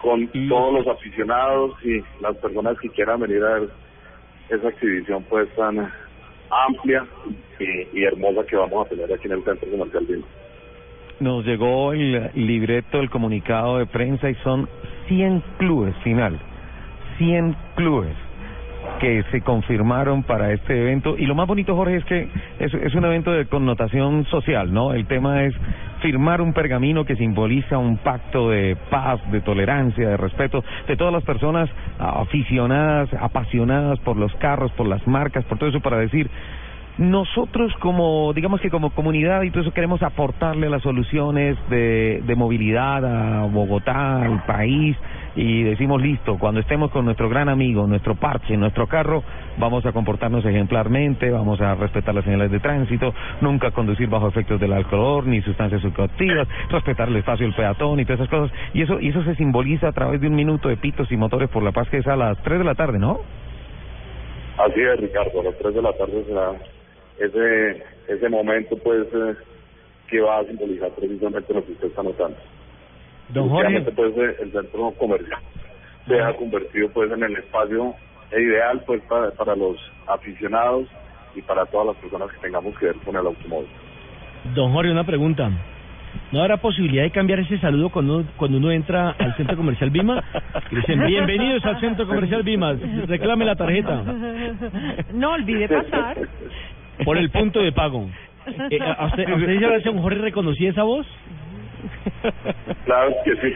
[0.00, 3.68] con todos los aficionados y las personas que quieran venir a ver
[4.48, 5.92] esa exhibición pues tan
[6.50, 7.04] amplia
[7.58, 10.24] y, y hermosa que vamos a tener aquí en el Centro Comercial Vino.
[11.18, 14.68] Nos llegó el libreto, el comunicado de prensa y son
[15.08, 16.38] 100 clubes final.
[17.18, 18.14] 100 clubes
[19.00, 21.16] que se confirmaron para este evento.
[21.16, 24.92] Y lo más bonito, Jorge, es que es, es un evento de connotación social, ¿no?
[24.92, 25.54] El tema es
[26.00, 31.12] firmar un pergamino que simboliza un pacto de paz, de tolerancia, de respeto de todas
[31.12, 36.30] las personas aficionadas, apasionadas por los carros, por las marcas, por todo eso, para decir,
[36.98, 42.34] nosotros como, digamos que como comunidad y todo eso queremos aportarle las soluciones de, de
[42.34, 44.96] movilidad a Bogotá, al país,
[45.34, 49.22] y decimos listo, cuando estemos con nuestro gran amigo, nuestro parche, nuestro carro,
[49.58, 54.60] vamos a comportarnos ejemplarmente, vamos a respetar las señales de tránsito, nunca conducir bajo efectos
[54.60, 58.82] del alcohol ni sustancias psicoactivas, respetar el espacio del peatón y todas esas cosas, y
[58.82, 61.62] eso, y eso se simboliza a través de un minuto de pitos y motores por
[61.62, 63.20] la paz que es a las 3 de la tarde, ¿no?
[64.58, 66.52] Así es, Ricardo, a las 3 de la tarde será
[67.18, 69.34] ese, ese momento pues eh,
[70.08, 72.36] que va a simbolizar precisamente lo que usted está notando.
[73.30, 73.80] Don Jorge.
[73.80, 75.40] Pues eh, el centro comercial
[76.06, 77.94] se ha convertido pues en el espacio
[78.32, 79.76] ideal pues para, para los
[80.06, 80.88] aficionados
[81.34, 83.68] y para todas las personas que tengamos que ver con el automóvil.
[84.54, 85.50] Don Jorge, una pregunta.
[86.32, 89.90] ¿No habrá posibilidad de cambiar ese saludo cuando uno, cuando uno entra al centro comercial
[89.90, 90.22] Vima?
[90.70, 92.72] Dicen, bienvenidos al centro comercial Vima,
[93.06, 94.02] reclame la tarjeta
[95.12, 96.16] No olvide pasar.
[97.04, 98.08] por el punto de pago.
[98.70, 101.06] Eh, ¿A usted, a usted ya don Jorge reconocía esa voz?
[102.84, 103.54] Claro que sí.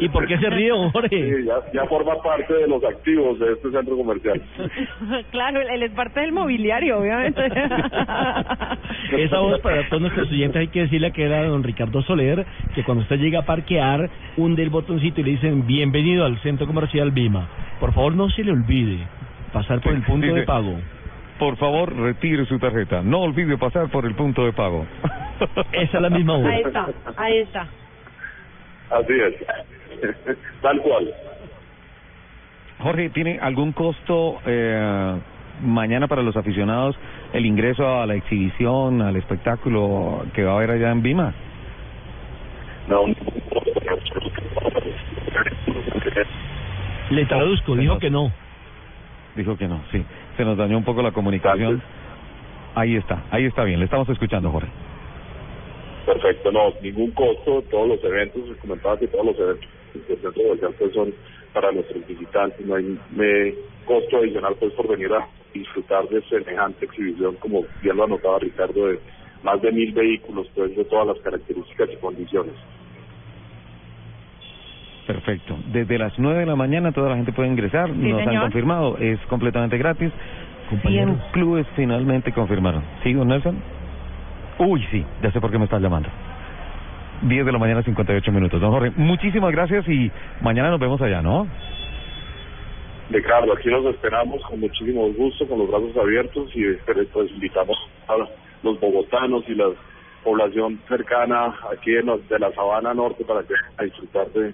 [0.00, 1.08] ¿Y por qué se ríe, Jorge?
[1.10, 4.40] Sí, ya, ya forma parte de los activos de este centro comercial.
[5.30, 7.42] claro, él es parte del mobiliario, obviamente.
[9.12, 12.82] Esa voz para todos nuestros oyentes hay que decirle que era don Ricardo Soler, que
[12.82, 17.10] cuando usted llega a parquear, hunde el botoncito y le dicen bienvenido al centro comercial
[17.10, 17.48] Vima.
[17.78, 19.06] Por favor, no se le olvide
[19.52, 20.78] pasar por el punto de pago.
[21.38, 23.02] Por favor, retire su tarjeta.
[23.02, 24.86] No olvide pasar por el punto de pago.
[25.72, 26.46] Esa es la misma voz.
[26.46, 27.68] Ahí está, ahí está.
[28.90, 30.36] Así es.
[30.62, 31.14] Tal cual.
[32.80, 35.18] Jorge, ¿tiene algún costo eh,
[35.62, 36.96] mañana para los aficionados
[37.32, 41.34] el ingreso a la exhibición, al espectáculo que va a haber allá en Vima?
[42.88, 43.04] No.
[47.10, 48.32] Le traduzco, dijo que no.
[49.36, 50.04] Dijo que no, sí.
[50.38, 51.82] Se nos dañó un poco la comunicación.
[52.76, 53.80] Ahí está, ahí está bien.
[53.80, 54.68] Le estamos escuchando, Jorge.
[56.06, 60.32] Perfecto, no, ningún costo, todos los eventos, comentaba que todos los eventos del centro
[60.78, 61.12] pues son
[61.52, 62.98] para nuestros visitantes, no hay
[63.84, 68.86] costo adicional pues por venir a disfrutar de semejante exhibición, como bien lo anotaba Ricardo,
[68.86, 69.00] de
[69.42, 72.54] más de mil vehículos, pues de todas las características y condiciones.
[75.08, 75.56] Perfecto.
[75.72, 77.88] Desde las 9 de la mañana toda la gente puede ingresar.
[77.90, 78.98] Nos han confirmado.
[78.98, 80.12] Es completamente gratis.
[80.68, 81.16] 100 Compañeros.
[81.32, 82.82] clubes finalmente confirmaron.
[83.02, 83.56] ¿Sí, don Nelson?
[84.58, 85.02] Uy, sí.
[85.22, 86.10] Ya sé por qué me estás llamando.
[87.22, 88.60] 10 de la mañana, 58 minutos.
[88.60, 90.10] Don Jorge, muchísimas gracias y
[90.42, 91.46] mañana nos vemos allá, ¿no?
[93.10, 96.64] Ricardo, aquí los esperamos con muchísimo gusto, con los brazos abiertos y
[97.14, 98.14] pues invitamos a
[98.62, 99.68] los bogotanos y la
[100.22, 104.52] población cercana aquí de, la- de la Sabana Norte para que a disfrutar de,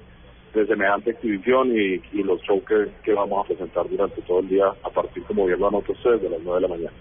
[0.61, 4.49] de semejante exhibición y, y los shows que, que vamos a presentar durante todo el
[4.49, 6.93] día a partir, como bien lo anotó usted, de las 9 de la mañana.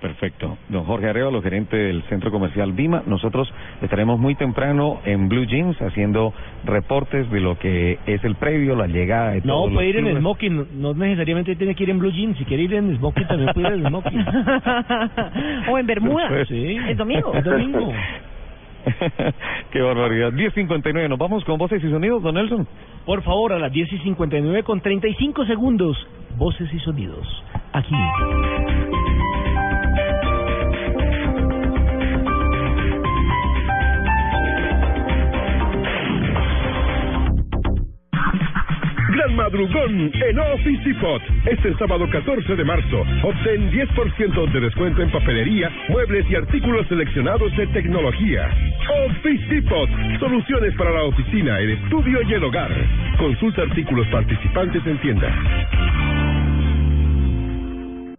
[0.00, 0.58] Perfecto.
[0.68, 3.02] Don Jorge Arevalo, gerente del Centro Comercial Vima.
[3.06, 6.34] Nosotros estaremos muy temprano en Blue Jeans haciendo
[6.64, 10.08] reportes de lo que es el previo, la llegada de No, todos puede los ir
[10.08, 13.26] en smoking, no necesariamente tiene que ir en blue jeans, si quiere ir en smoking
[13.26, 14.26] también puede ir en smoking.
[15.70, 16.44] o en Bermuda.
[16.46, 16.76] Sí.
[16.88, 17.32] Es domingo.
[17.34, 17.92] Es domingo.
[19.72, 20.32] Qué barbaridad.
[20.32, 21.08] 10.59.
[21.08, 22.66] Nos vamos con voces y sonidos, don Nelson.
[23.04, 25.96] Por favor, a las 10 y 59 con 35 segundos,
[26.36, 27.26] voces y sonidos.
[27.72, 27.94] Aquí.
[39.16, 41.22] Gran madrugón en Office Depot.
[41.46, 43.00] Este sábado 14 de marzo.
[43.22, 48.46] Obtén 10% de descuento en papelería, muebles y artículos seleccionados de tecnología.
[49.08, 49.88] Office Depot.
[50.20, 52.70] Soluciones para la oficina, el estudio y el hogar.
[53.16, 56.15] Consulta artículos participantes en tienda.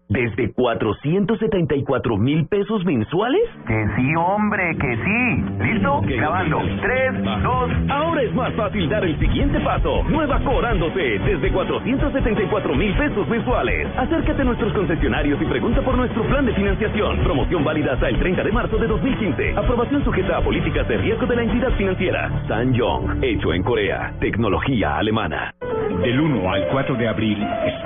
[0.09, 3.41] ¿Desde 474 mil pesos mensuales?
[3.67, 5.43] Que sí, hombre, que sí.
[5.59, 6.01] ¿Listo?
[6.05, 6.61] Grabando.
[6.81, 7.71] Tres, dos.
[7.89, 10.03] Ahora es más fácil dar el siguiente paso.
[10.03, 13.87] Nueva Corándose, desde 474 mil pesos mensuales.
[13.97, 17.19] Acércate a nuestros concesionarios y pregunta por nuestro plan de financiación.
[17.25, 19.57] Promoción válida hasta el 30 de marzo de 2015.
[19.57, 22.31] Aprobación sujeta a políticas de riesgo de la entidad financiera.
[22.47, 24.13] Sanyong, hecho en Corea.
[24.21, 25.53] Tecnología alemana.
[26.01, 27.37] Del 1 al 4 de abril,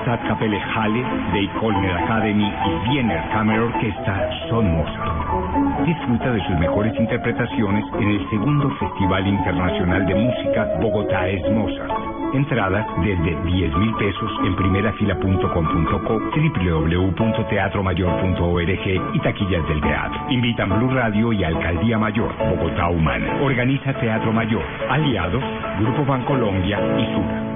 [0.02, 1.04] Stadtkapelle Halle,
[1.34, 5.86] Deikolner Academy y Wiener Kammerorchester son Mozart.
[5.86, 11.90] Disfruta de sus mejores interpretaciones en el segundo Festival Internacional de Música Bogotá es Mozart.
[12.34, 20.26] Entradas desde 10 mil pesos en primerafila.com.co, www.teatromayor.org y taquillas del teatro.
[20.30, 23.38] Invitan Blue Radio y Alcaldía Mayor, Bogotá Humana.
[23.42, 25.46] Organiza Teatro Mayor, aliados,
[25.80, 27.51] Grupo Bancolombia y Sura.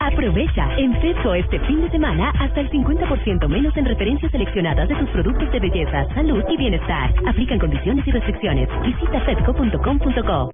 [0.00, 4.94] Aprovecha en Fedco este fin de semana hasta el 50% menos en referencias seleccionadas de
[4.96, 7.14] tus productos de belleza, salud y bienestar.
[7.26, 8.68] Aplican condiciones y restricciones.
[8.82, 10.52] Visita fedco.com.co.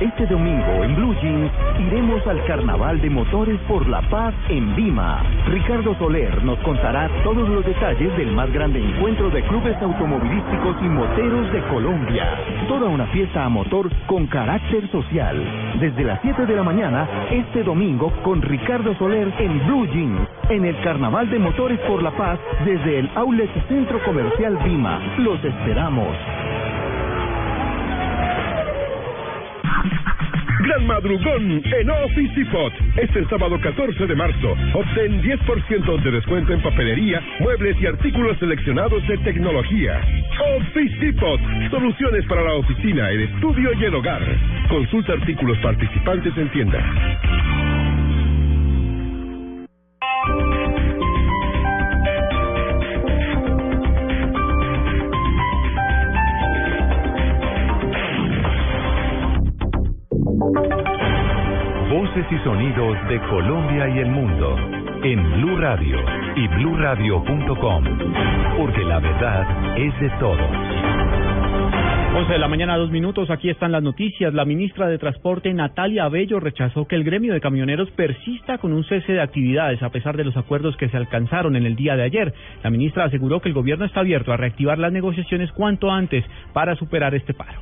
[0.00, 5.22] Este domingo en Blue Jeans iremos al Carnaval de Motores por la Paz en Lima.
[5.46, 10.84] Ricardo Soler nos contará todos los detalles del más grande encuentro de clubes automovilísticos y
[10.84, 12.26] moteros de Colombia.
[12.68, 15.42] Toda una fiesta a motor con carácter social.
[15.80, 20.66] Desde las 7 de la mañana, este domingo con Ricardo Soler en Blue Jeans, en
[20.66, 25.00] el Carnaval de Motores por la Paz desde el Outlet Centro Comercial Lima.
[25.16, 26.14] Los esperamos.
[30.66, 32.72] Gran madrugón en Office Depot.
[32.96, 34.56] Este sábado 14 de marzo.
[34.74, 40.00] Obtén 10% de descuento en papelería, muebles y artículos seleccionados de tecnología.
[40.56, 41.40] Office Depot.
[41.70, 44.22] Soluciones para la oficina, el estudio y el hogar.
[44.68, 46.82] Consulta artículos participantes en tienda.
[62.26, 64.56] Voces y sonidos de Colombia y el mundo
[65.02, 65.98] en Blue Radio
[66.36, 67.84] y bluradio.com,
[68.56, 70.50] porque la verdad es de todos.
[72.16, 73.30] 11 de la mañana, dos minutos.
[73.30, 74.32] Aquí están las noticias.
[74.32, 78.84] La ministra de Transporte, Natalia Abello, rechazó que el gremio de camioneros persista con un
[78.84, 82.04] cese de actividades a pesar de los acuerdos que se alcanzaron en el día de
[82.04, 82.34] ayer.
[82.62, 86.74] La ministra aseguró que el gobierno está abierto a reactivar las negociaciones cuanto antes para
[86.76, 87.60] superar este paro.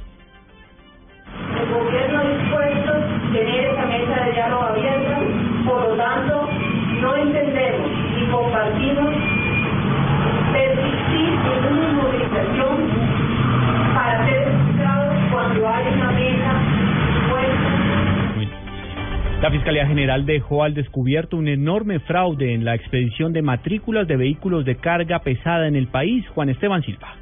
[19.44, 24.16] La Fiscalía General dejó al descubierto un enorme fraude en la expedición de matrículas de
[24.16, 26.26] vehículos de carga pesada en el país.
[26.30, 27.14] Juan Esteban Silva.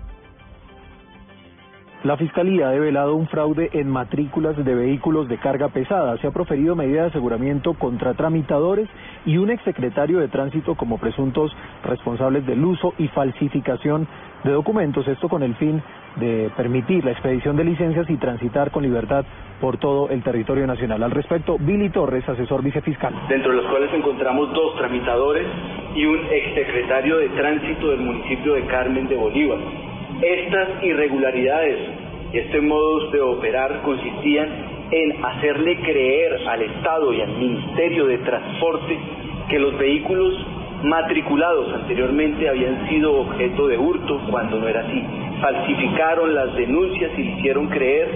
[2.04, 6.16] La Fiscalía ha develado un fraude en matrículas de vehículos de carga pesada.
[6.18, 8.88] Se ha proferido medida de aseguramiento contra tramitadores
[9.26, 11.50] y un exsecretario de tránsito como presuntos
[11.84, 14.06] responsables del uso y falsificación
[14.44, 15.06] de documentos.
[15.06, 15.82] Esto con el fin
[16.16, 19.24] de permitir la expedición de licencias y transitar con libertad
[19.60, 21.02] por todo el territorio nacional.
[21.02, 23.14] Al respecto, Billy Torres, asesor vicefiscal.
[23.28, 25.46] dentro de los cuales encontramos dos tramitadores
[25.94, 29.58] y un exsecretario de tránsito del municipio de Carmen de Bolívar.
[30.20, 34.48] Estas irregularidades este modo de operar consistían
[34.90, 38.98] en hacerle creer al Estado y al Ministerio de Transporte
[39.50, 40.34] que los vehículos
[40.84, 45.02] matriculados anteriormente habían sido objeto de hurto cuando no era así.
[45.40, 48.08] Falsificaron las denuncias y hicieron creer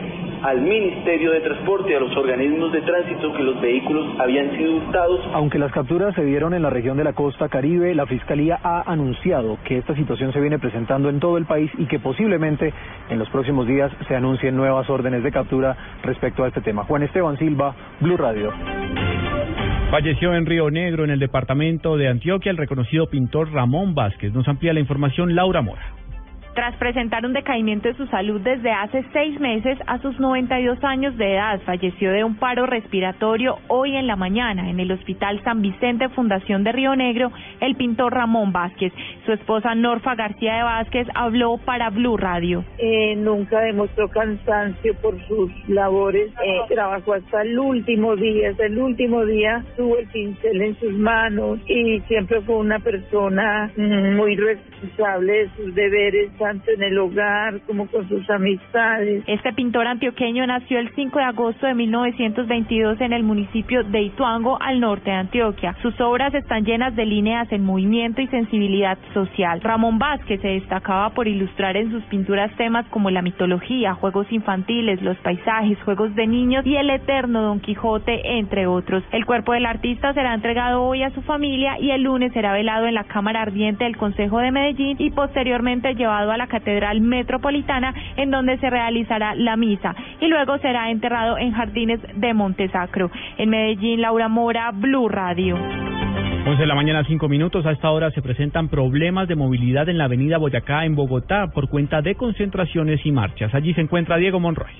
[0.42, 5.20] al Ministerio de Transporte a los organismos de tránsito que los vehículos habían sido hurtados.
[5.32, 8.82] Aunque las capturas se dieron en la región de la costa caribe, la Fiscalía ha
[8.90, 12.72] anunciado que esta situación se viene presentando en todo el país y que posiblemente
[13.08, 16.84] en los próximos días se anuncien nuevas órdenes de captura respecto a este tema.
[16.84, 18.52] Juan Esteban Silva, Blue Radio.
[19.90, 24.32] Falleció en Río Negro, en el departamento de Antioquia, el reconocido pintor Ramón Vázquez.
[24.32, 25.95] Nos amplía la información Laura Mora.
[26.56, 31.14] Tras presentar un decaimiento de su salud desde hace seis meses, a sus 92 años
[31.18, 35.60] de edad, falleció de un paro respiratorio hoy en la mañana en el Hospital San
[35.60, 37.30] Vicente Fundación de Río Negro,
[37.60, 38.90] el pintor Ramón Vázquez.
[39.26, 42.64] Su esposa Norfa García de Vázquez habló para Blue Radio.
[42.78, 48.78] Eh, nunca demostró cansancio por sus labores, eh, trabajó hasta el último día, hasta el
[48.78, 54.36] último día tuvo el pincel en sus manos y siempre fue una persona mm, muy
[54.36, 59.24] responsable de sus deberes tanto en el hogar como con sus amistades.
[59.26, 64.56] Este pintor antioqueño nació el 5 de agosto de 1922 en el municipio de Ituango,
[64.62, 65.74] al norte de Antioquia.
[65.82, 69.60] Sus obras están llenas de líneas en movimiento y sensibilidad social.
[69.60, 75.02] Ramón Vázquez se destacaba por ilustrar en sus pinturas temas como la mitología, juegos infantiles,
[75.02, 79.02] los paisajes, juegos de niños y el eterno Don Quijote, entre otros.
[79.10, 82.86] El cuerpo del artista será entregado hoy a su familia y el lunes será velado
[82.86, 87.94] en la Cámara Ardiente del Consejo de Medellín y posteriormente llevado a la Catedral Metropolitana,
[88.16, 93.10] en donde se realizará la misa, y luego será enterrado en Jardines de Montesacro.
[93.38, 95.56] En Medellín, Laura Mora, Blue Radio.
[96.46, 97.66] 11 de la mañana, 5 minutos.
[97.66, 101.68] A esta hora se presentan problemas de movilidad en la avenida Boyacá, en Bogotá, por
[101.68, 103.52] cuenta de concentraciones y marchas.
[103.52, 104.70] Allí se encuentra Diego Monroy.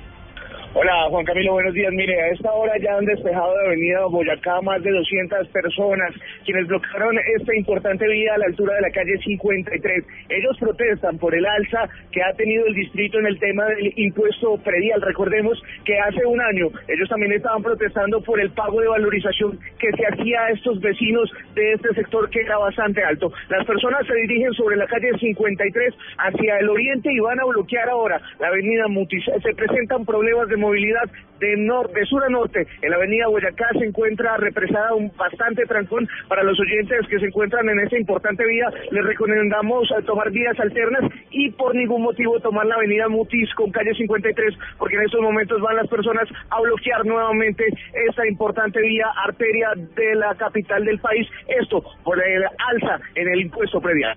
[0.79, 1.91] Hola Juan Camilo, buenos días.
[1.91, 6.13] Mire, a esta hora ya han despejado de Avenida Boyacá más de 200 personas,
[6.45, 10.05] quienes bloquearon esta importante vía a la altura de la calle 53.
[10.29, 14.59] Ellos protestan por el alza que ha tenido el distrito en el tema del impuesto
[14.59, 15.01] predial.
[15.01, 19.91] Recordemos que hace un año ellos también estaban protestando por el pago de valorización que
[19.97, 23.33] se hacía a estos vecinos de este sector que era bastante alto.
[23.49, 27.89] Las personas se dirigen sobre la calle 53 hacia el oriente y van a bloquear
[27.89, 29.25] ahora la avenida Mutis.
[29.43, 31.09] Se presentan problemas de movilidad
[31.39, 32.67] de, norte, sur a norte.
[32.83, 37.27] En la avenida Boyacá se encuentra represada un bastante trancón para los oyentes que se
[37.27, 38.69] encuentran en esa importante vía.
[38.91, 43.95] Les recomendamos tomar vías alternas y por ningún motivo tomar la avenida Mutis con calle
[43.95, 47.65] 53 porque en estos momentos van las personas a bloquear nuevamente
[48.09, 51.29] esta importante vía arteria de la capital del país.
[51.49, 54.17] Esto por el alza en el impuesto predial.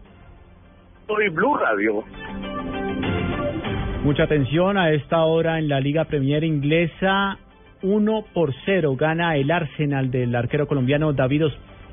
[1.07, 2.03] Soy Blue Radio.
[4.03, 7.37] Mucha atención a esta hora en la Liga Premier inglesa.
[7.81, 11.43] 1 por 0 gana el Arsenal del arquero colombiano David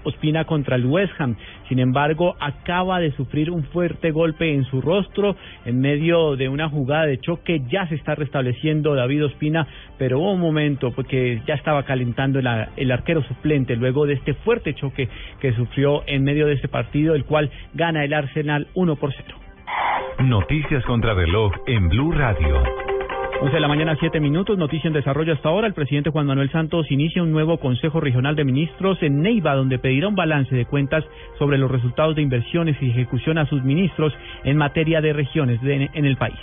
[0.04, 1.34] Ospina contra el West Ham.
[1.68, 5.34] Sin embargo, acaba de sufrir un fuerte golpe en su rostro
[5.64, 7.62] en medio de una jugada de choque.
[7.68, 9.66] Ya se está restableciendo David Ospina,
[9.98, 12.46] pero hubo un momento porque ya estaba calentando el,
[12.76, 15.08] el arquero suplente luego de este fuerte choque
[15.40, 19.45] que sufrió en medio de este partido, el cual gana el Arsenal 1 por 0.
[20.20, 22.62] Noticias contra reloj en Blue Radio.
[23.40, 24.56] 11 de la mañana, 7 minutos.
[24.56, 25.66] Noticia en desarrollo hasta ahora.
[25.66, 29.78] El presidente Juan Manuel Santos inicia un nuevo Consejo Regional de Ministros en Neiva, donde
[29.78, 31.04] pedirá un balance de cuentas
[31.38, 34.14] sobre los resultados de inversiones y ejecución a sus ministros
[34.44, 36.38] en materia de regiones en el país.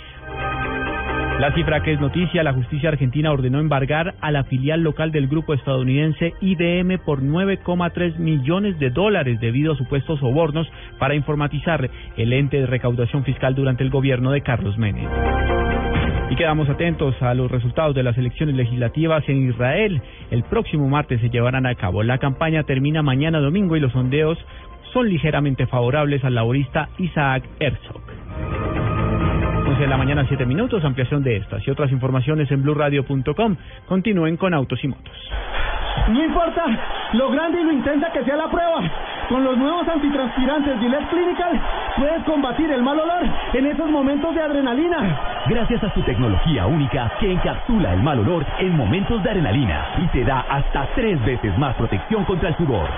[1.38, 5.26] La cifra que es noticia, la justicia argentina ordenó embargar a la filial local del
[5.26, 12.32] grupo estadounidense IBM por 9,3 millones de dólares debido a supuestos sobornos para informatizar el
[12.32, 15.08] ente de recaudación fiscal durante el gobierno de Carlos Menem.
[16.30, 20.00] Y quedamos atentos a los resultados de las elecciones legislativas en Israel.
[20.30, 22.04] El próximo martes se llevarán a cabo.
[22.04, 24.38] La campaña termina mañana domingo y los sondeos
[24.92, 28.93] son ligeramente favorables al laborista Isaac Herzog.
[29.84, 30.82] 11 de la mañana, 7 minutos.
[30.84, 33.56] Ampliación de estas y otras informaciones en blurradio.com.
[33.86, 35.12] Continúen con Autos y Motos.
[36.08, 36.64] No importa
[37.12, 38.82] lo grande y lo intensa que sea la prueba,
[39.28, 41.60] con los nuevos antitranspirantes Gillette Clinical
[41.96, 45.20] puedes combatir el mal olor en esos momentos de adrenalina.
[45.46, 50.06] Gracias a su tecnología única que encapsula el mal olor en momentos de adrenalina y
[50.08, 52.88] te da hasta tres veces más protección contra el sudor.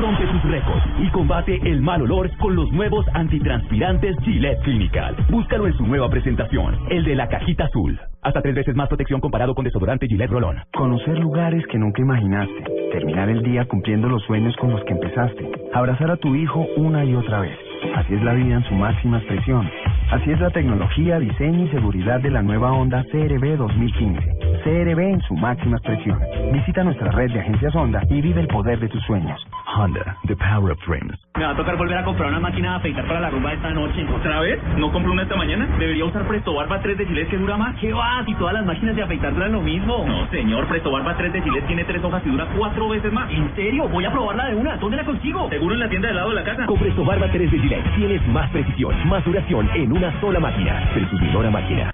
[0.00, 5.16] Rompe tus récords y combate el mal olor con los nuevos antitranspirantes Gillette Clinical.
[5.30, 7.98] Búscalo en su nueva presentación, el de la cajita azul.
[8.22, 10.58] Hasta tres veces más protección comparado con desodorante Gillette Rolón.
[10.72, 12.64] Conocer lugares que nunca imaginaste.
[12.92, 15.50] Terminar el día cumpliendo los sueños con los que empezaste.
[15.72, 17.58] Abrazar a tu hijo una y otra vez.
[17.94, 19.68] Así es la vida en su máxima expresión.
[20.10, 24.38] Así es la tecnología, diseño y seguridad de la nueva Honda CRB 2015.
[24.64, 26.18] CRB en su máxima expresión.
[26.52, 29.38] Visita nuestra red de agencias Honda y vive el poder de tus sueños.
[29.76, 31.12] Honda, the power of dreams.
[31.36, 33.70] Me va a tocar volver a comprar una máquina de afeitar para la rumba esta
[33.70, 34.06] noche.
[34.12, 34.60] ¿Otra vez?
[34.76, 35.66] ¿No compró una esta mañana?
[35.78, 37.76] ¿Debería usar Presto Barba 3 de Gillette que dura más?
[37.76, 38.24] ¿Qué va?
[38.24, 40.04] Si todas las máquinas de afeitar duran lo mismo.
[40.06, 40.66] No, señor.
[40.68, 43.30] Presto Barba 3 de Gillette tiene tres hojas y dura cuatro veces más.
[43.30, 43.88] ¿En serio?
[43.88, 44.76] Voy a probarla de una.
[44.78, 45.48] ¿Dónde la consigo?
[45.50, 46.66] Seguro en la tienda del lado de la casa.
[46.66, 50.90] Con Presto Barba 3 de Gillette tienes más precisión, más duración en una sola máquina.
[50.94, 51.92] Presumidora máquina.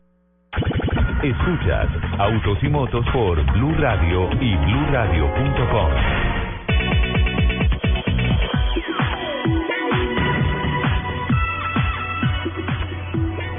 [1.23, 6.34] Escuchas Autos y Motos por Blue Radio y BlueRadio.com.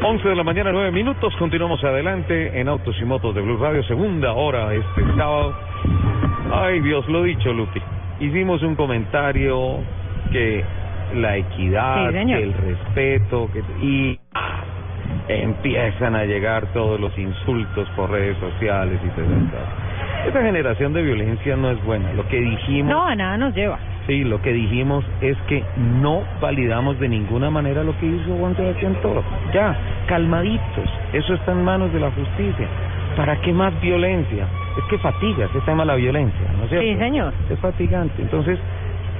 [0.07, 1.35] 11 de la mañana, 9 minutos.
[1.37, 5.55] Continuamos adelante en Autos y Motos de Blue Radio, segunda hora este sábado.
[6.53, 7.81] Ay, Dios, lo dicho, Luqui.
[8.19, 9.79] Hicimos un comentario
[10.31, 10.63] que
[11.15, 12.37] la equidad, Sí, señor.
[12.37, 14.63] que el respeto, que y ah,
[15.27, 20.27] empiezan a llegar todos los insultos por redes sociales y todo eso.
[20.27, 22.13] Esta generación de violencia no es buena.
[22.13, 22.91] Lo que dijimos.
[22.91, 23.79] No, a nada nos lleva.
[24.07, 25.63] Sí, lo que dijimos es que
[26.01, 29.23] no validamos de ninguna manera lo que hizo Juan Sebastián Toro.
[29.53, 29.75] Ya,
[30.07, 32.67] calmaditos, eso está en manos de la justicia.
[33.15, 34.47] ¿Para qué más violencia?
[34.77, 36.87] Es que fatiga ese tema de la violencia, ¿no es cierto?
[36.87, 37.33] Sí, señor.
[37.49, 38.21] Es fatigante.
[38.21, 38.59] Entonces,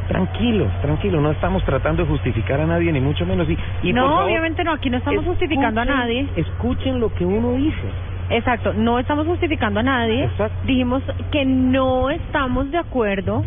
[0.08, 3.48] tranquilos, tranquilos, no estamos tratando de justificar a nadie, ni mucho menos.
[3.50, 6.28] Y, y no, favor, obviamente no, aquí no estamos justificando a nadie.
[6.36, 7.88] Escuchen lo que uno dice.
[8.30, 10.30] Exacto, no estamos justificando a nadie.
[10.66, 13.44] Dijimos que no estamos de acuerdo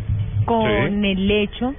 [0.48, 1.10] con Sí.
[1.10, 1.74] el hecho,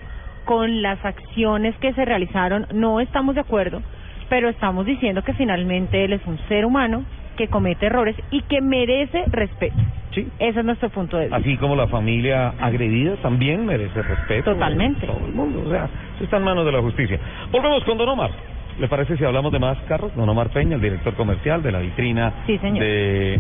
[0.45, 3.81] con las acciones que se realizaron, no estamos de acuerdo,
[4.29, 7.03] pero estamos diciendo que finalmente él es un ser humano
[7.37, 9.75] que comete errores y que merece respeto.
[10.11, 10.27] Sí.
[10.39, 11.37] Ese es nuestro punto de vista.
[11.37, 14.53] Así como la familia agredida también merece respeto.
[14.53, 15.05] Totalmente.
[15.05, 17.19] Todo el mundo, o sea, eso está en manos de la justicia.
[17.51, 18.31] Volvemos con Don Omar.
[18.79, 20.13] ¿Le parece si hablamos de más carros?
[20.15, 22.79] Don Omar Peña, el director comercial de la vitrina Sí, señor.
[22.83, 23.39] de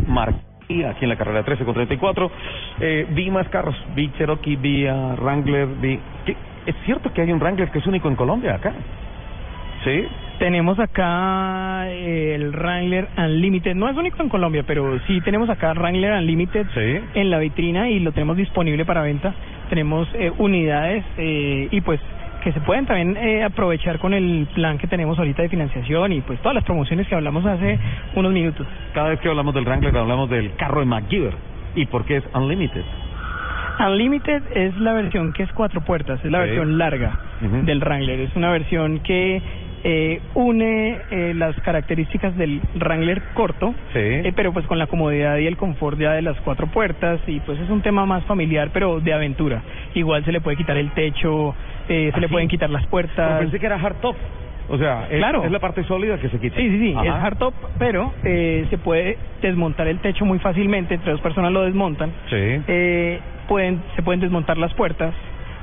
[0.69, 2.31] Marquía, aquí en la carrera 13 con 34.
[2.79, 5.99] Eh, vi más carros, vi Cherokee, vi a Wrangler, vi...
[6.25, 6.35] ¿Qué?
[6.67, 8.73] ¿Es cierto que hay un Wrangler que es único en Colombia acá?
[9.83, 10.05] ¿Sí?
[10.37, 15.73] Tenemos acá eh, el Wrangler Unlimited, no es único en Colombia, pero sí tenemos acá
[15.73, 16.67] Wrangler Unlimited
[17.15, 19.33] en la vitrina y lo tenemos disponible para venta.
[19.69, 21.99] Tenemos eh, unidades eh, y pues
[22.43, 26.21] que se pueden también eh, aprovechar con el plan que tenemos ahorita de financiación y
[26.21, 27.79] pues todas las promociones que hablamos hace
[28.15, 28.65] unos minutos.
[28.93, 31.33] Cada vez que hablamos del Wrangler hablamos del carro de MacGyver.
[31.75, 32.83] ¿Y por qué es Unlimited?
[33.79, 38.19] Unlimited es la versión que es cuatro puertas, es la versión larga del Wrangler.
[38.19, 39.41] Es una versión que
[39.81, 45.47] eh, une eh, las características del Wrangler corto, eh, pero pues con la comodidad y
[45.47, 48.99] el confort ya de las cuatro puertas y pues es un tema más familiar, pero
[48.99, 49.61] de aventura.
[49.93, 51.55] Igual se le puede quitar el techo,
[51.89, 53.39] eh, se le pueden quitar las Pero puertas.
[53.39, 54.15] pensé que era hardtop.
[54.71, 55.43] O sea, es, Claro.
[55.43, 56.55] es la parte sólida que se quita.
[56.55, 57.05] Sí, sí, sí, Ajá.
[57.07, 61.63] es hardtop, pero eh, se puede desmontar el techo muy fácilmente, entre dos personas lo
[61.63, 62.11] desmontan.
[62.29, 62.35] Sí.
[62.67, 65.13] Eh, pueden, se pueden desmontar las puertas,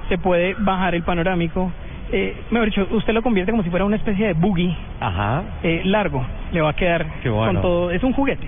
[0.09, 1.71] se puede bajar el panorámico.
[2.11, 5.43] Eh, mejor dicho, usted lo convierte como si fuera una especie de buggy Ajá.
[5.63, 7.53] eh, largo, le va a quedar bueno.
[7.53, 7.91] con todo.
[7.93, 8.47] Es un juguete,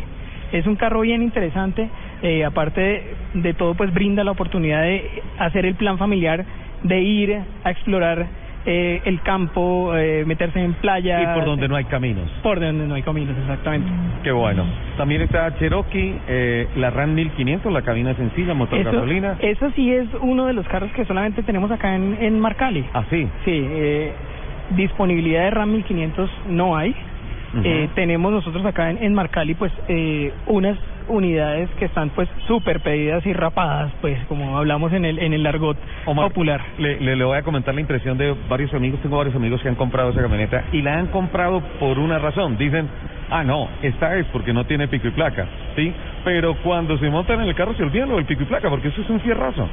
[0.52, 1.88] es un carro bien interesante.
[2.22, 3.02] eh, aparte de,
[3.34, 6.44] de todo, pues brinda la oportunidad de hacer el plan familiar,
[6.82, 8.26] de ir a explorar
[8.66, 11.22] eh, el campo, eh, meterse en playa.
[11.22, 12.28] Y por donde no hay caminos.
[12.42, 13.88] Por donde no hay caminos, exactamente.
[14.22, 14.64] Qué bueno.
[14.96, 19.36] También está Cherokee, eh, la RAM 1500, la cabina sencilla, motor Eso, gasolina.
[19.40, 22.84] eso sí es uno de los carros que solamente tenemos acá en, en Marcali.
[22.92, 23.26] Ah, sí.
[23.44, 24.12] Sí, eh,
[24.76, 26.94] disponibilidad de RAM 1500 no hay.
[27.64, 30.76] Eh, tenemos nosotros acá en, en Marcali pues eh, unas
[31.08, 35.46] unidades que están pues súper pedidas y rapadas pues como hablamos en el en el
[35.46, 36.60] argot Omar, popular.
[36.78, 39.00] Le, le, le voy a comentar la impresión de varios amigos.
[39.00, 42.56] Tengo varios amigos que han comprado esa camioneta y la han comprado por una razón.
[42.58, 42.88] Dicen,
[43.30, 45.46] ah, no, esta es porque no tiene pico y placa,
[45.76, 45.92] ¿sí?
[46.24, 48.88] Pero cuando se montan en el carro se olvidan lo del pico y placa porque
[48.88, 49.68] eso es un fierrazo.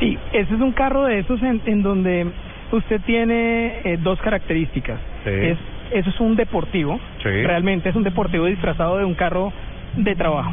[0.00, 2.26] Sí, ese es un carro de esos en, en donde
[2.72, 4.98] usted tiene eh, dos características.
[5.24, 5.30] Sí.
[5.30, 5.58] Es,
[5.92, 7.28] eso es un deportivo, Sí.
[7.28, 9.52] realmente es un deportivo disfrazado de un carro
[9.96, 10.50] de trabajo,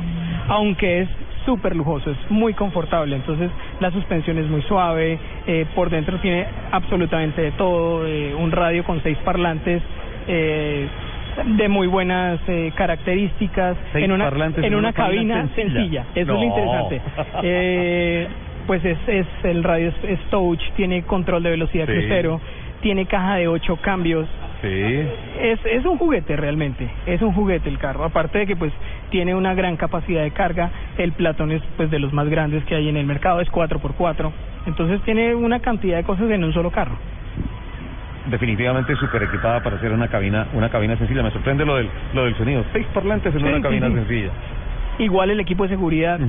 [0.49, 1.09] aunque es
[1.45, 5.17] súper lujoso, es muy confortable, entonces la suspensión es muy suave,
[5.47, 9.81] eh, por dentro tiene absolutamente de todo, eh, un radio con seis parlantes.
[10.27, 10.87] Eh,
[11.45, 15.71] de muy buenas eh, características Seis en una parlantes en en una cabina sencilla.
[15.71, 17.01] sencilla, eso es lo interesante
[17.43, 18.27] eh,
[18.65, 21.91] pues es, es el radio es, es touch, tiene control de velocidad Sí.
[21.93, 22.41] crucero,
[22.81, 24.27] tiene caja de ocho cambios.
[24.61, 25.07] Sí.
[25.39, 28.03] Es, es un juguete realmente, es un juguete el carro.
[28.03, 28.73] Aparte de que pues
[29.11, 32.75] tiene una gran capacidad de carga, el Platón es pues de los más grandes que
[32.75, 34.31] hay en el mercado, es 4x4.
[34.65, 36.97] Entonces tiene una cantidad de cosas en un solo carro.
[38.29, 41.23] Definitivamente súper equipada para hacer una cabina una cabina sencilla.
[41.23, 42.63] Me sorprende lo del, lo del sonido.
[42.73, 43.93] Seis parlantes en Sí, una cabina sí.
[43.93, 44.29] sencilla.
[44.99, 46.19] Igual el equipo de seguridad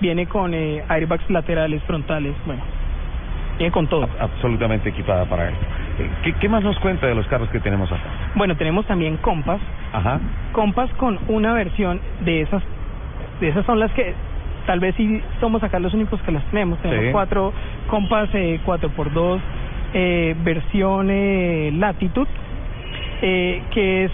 [0.00, 2.62] viene con eh, airbags laterales, frontales, bueno,
[3.58, 4.08] viene con todo.
[4.20, 5.54] Absolutamente equipada para él.
[6.22, 8.02] ¿Qué, ¿Qué más nos cuenta de los carros que tenemos acá?
[8.34, 9.60] Bueno, tenemos también Compass.
[9.92, 10.20] Ajá.
[10.52, 12.62] Compass con una versión de esas,
[13.40, 14.14] de esas son las que
[14.66, 16.78] tal vez sí somos acá los únicos que las tenemos.
[16.80, 17.12] Tenemos Sí.
[17.12, 17.52] cuatro
[17.88, 19.40] Compass eh, 4x2,
[19.94, 22.28] eh, versión eh, Latitude,
[23.22, 24.12] eh, que es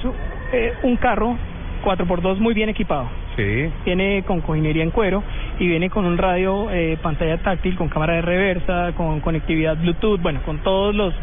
[0.53, 1.37] eh, un carro
[1.85, 3.07] 4x2 muy bien equipado.
[3.37, 3.71] Sí.
[3.85, 5.23] Viene con cojinería en cuero
[5.61, 10.21] y viene con un radio, eh, pantalla táctil, con cámara de reversa, con conectividad Bluetooth,
[10.21, 11.15] bueno, con todos los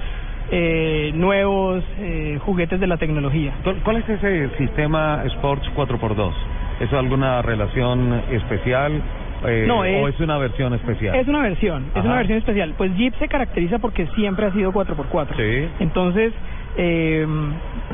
[0.51, 3.53] eh, nuevos eh, juguetes de la tecnología.
[3.63, 6.33] ¿Cuál- ¿Cuál es ese sistema Sports 4x2?
[6.79, 9.01] ¿Es alguna relación especial
[9.47, 11.15] eh, No, o es- una versión especial?
[11.15, 12.73] Es una versión, es una versión especial.
[12.77, 15.35] Pues Jeep se caracteriza porque siempre ha sido 4x4.
[15.35, 15.67] Sí.
[15.79, 16.33] Entonces,
[16.77, 17.25] eh,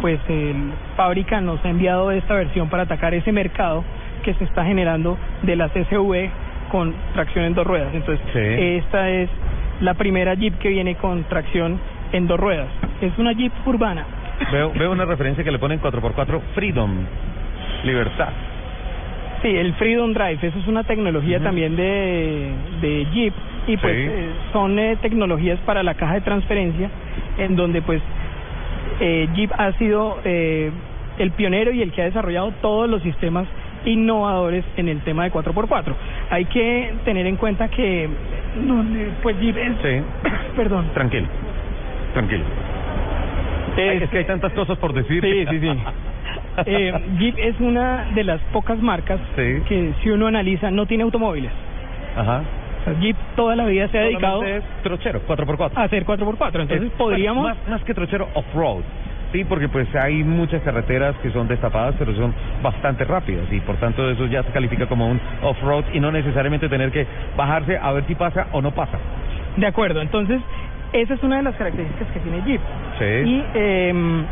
[0.01, 0.55] pues el
[0.95, 3.83] fábrica nos ha enviado esta versión para atacar ese mercado
[4.23, 6.29] que se está generando de las SUV
[6.71, 7.93] con tracción en dos ruedas.
[7.93, 8.39] Entonces, Sí.
[8.39, 9.29] esta es
[9.81, 11.79] la primera Jeep que viene con tracción
[12.11, 12.67] en dos ruedas.
[13.01, 14.05] Es una Jeep urbana.
[14.51, 16.91] Veo, veo una referencia que le ponen 4x4 Freedom,
[17.83, 18.29] libertad.
[19.41, 22.51] Sí, el Freedom Drive, eso es una tecnología también de,
[22.81, 23.33] de Jeep
[23.67, 24.01] y pues Sí.
[24.07, 26.89] eh, son eh, tecnologías para la caja de transferencia
[27.39, 28.01] en donde pues
[28.99, 30.69] eh, Jeep ha sido eh,
[31.17, 33.47] el pionero y el que ha desarrollado todos los sistemas
[33.85, 35.93] innovadores en el tema de 4x4.
[36.29, 38.09] Hay que tener en cuenta que
[39.23, 40.03] pues Jeep es, Sí.
[40.55, 41.27] perdón, Tranquilo,
[42.13, 42.43] tranquilo.
[43.77, 45.21] Es, es que hay tantas cosas por decir.
[45.21, 45.79] Sí, sí, sí.
[46.65, 49.61] Eh, Jeep es una de las pocas marcas Sí.
[49.67, 51.51] que si uno analiza no tiene automóviles.
[52.15, 52.41] Ajá.
[52.81, 55.71] O sea, Jeep toda la vida se ha dedicado es trochero, 4x4.
[55.75, 56.61] a hacer 4x4.
[56.61, 57.43] Entonces Es- podríamos...
[57.43, 58.81] Más, más que trochero, off-road.
[59.31, 63.77] Sí, porque pues hay muchas carreteras que son destapadas, pero son bastante rápidas y por
[63.77, 67.07] tanto eso ya se califica como un off-road y no necesariamente tener que
[67.37, 68.99] bajarse a ver si pasa o no pasa.
[69.55, 70.41] De acuerdo, entonces
[70.93, 72.61] esa es una de las características que tiene Jeep.
[72.99, 73.29] Sí.
[73.29, 74.23] Y em,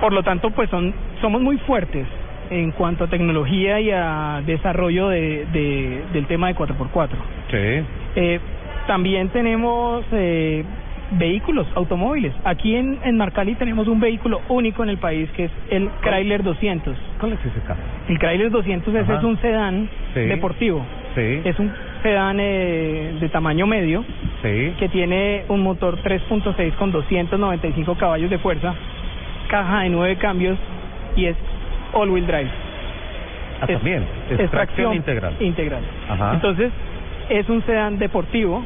[0.00, 2.06] por lo tanto, pues son somos muy fuertes
[2.50, 7.08] en cuanto a tecnología y a desarrollo de, de- del tema de 4x4.
[7.50, 7.84] Sí.
[8.16, 8.40] Eh,
[8.86, 10.64] también tenemos eh,
[11.12, 12.32] vehículos, automóviles.
[12.44, 16.42] Aquí en, en Marcali tenemos un vehículo único en el país que es el Chrysler
[16.42, 16.96] 200.
[17.20, 17.80] ¿Cuál es ese carro?
[18.08, 20.20] El Chrysler 200 ese es un sedán Sí.
[20.20, 20.84] deportivo.
[21.14, 21.40] Sí.
[21.44, 21.70] Es un
[22.02, 24.04] sedán eh, de tamaño medio
[24.42, 24.72] Sí.
[24.78, 28.74] que tiene un motor 3.6 con 295 caballos de fuerza,
[29.48, 30.58] caja de nueve cambios
[31.16, 31.36] y es
[31.92, 32.50] all-wheel drive.
[33.60, 34.04] Ah, Es- también.
[34.30, 35.34] Es, tracción integral.
[35.40, 35.82] Integral.
[36.08, 36.32] Ajá.
[36.34, 36.70] Entonces,
[37.28, 38.64] es un sedán deportivo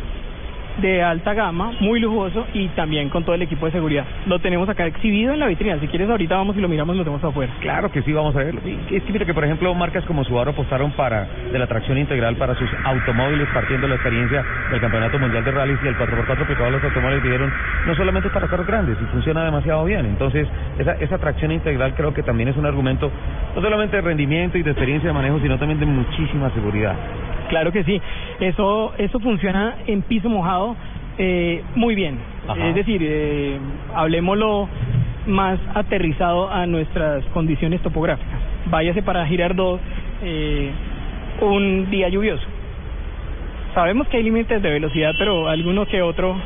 [0.79, 4.05] de alta gama, muy lujoso y también con todo el equipo de seguridad.
[4.27, 5.79] Lo tenemos acá exhibido en la vitrina.
[5.81, 7.53] Si quieres, ahorita vamos y lo miramos, lo tenemos afuera.
[7.61, 8.61] Claro que sí, vamos a verlo.
[8.91, 12.55] Es que que, por ejemplo, marcas como Subaru apostaron para de la tracción integral para
[12.55, 16.66] sus automóviles, partiendo de la experiencia del Campeonato Mundial de Rallys y el 4x4 aplicado
[16.66, 17.53] a los automóviles, dijeron,
[17.87, 20.05] no solamente para carros grandes, y funciona demasiado bien.
[20.05, 20.47] Entonces,
[20.79, 23.11] esa, esa tracción integral creo que también es un argumento,
[23.55, 26.97] no solamente de rendimiento y de experiencia de manejo, sino también de muchísima seguridad.
[27.55, 28.00] Claro que sí.
[28.40, 30.74] Eso, eso funciona en piso mojado
[31.18, 32.18] eh, muy bien.
[32.48, 32.66] Ajá.
[32.68, 33.59] Es decir, eh,
[33.94, 34.68] hablemoslo
[35.28, 38.40] más aterrizado a nuestras condiciones topográficas.
[38.66, 39.80] Váyase para Girardot
[40.22, 40.70] eh,
[41.42, 42.44] un día lluvioso.
[43.74, 46.36] Sabemos que hay límites de velocidad, pero alguno que otro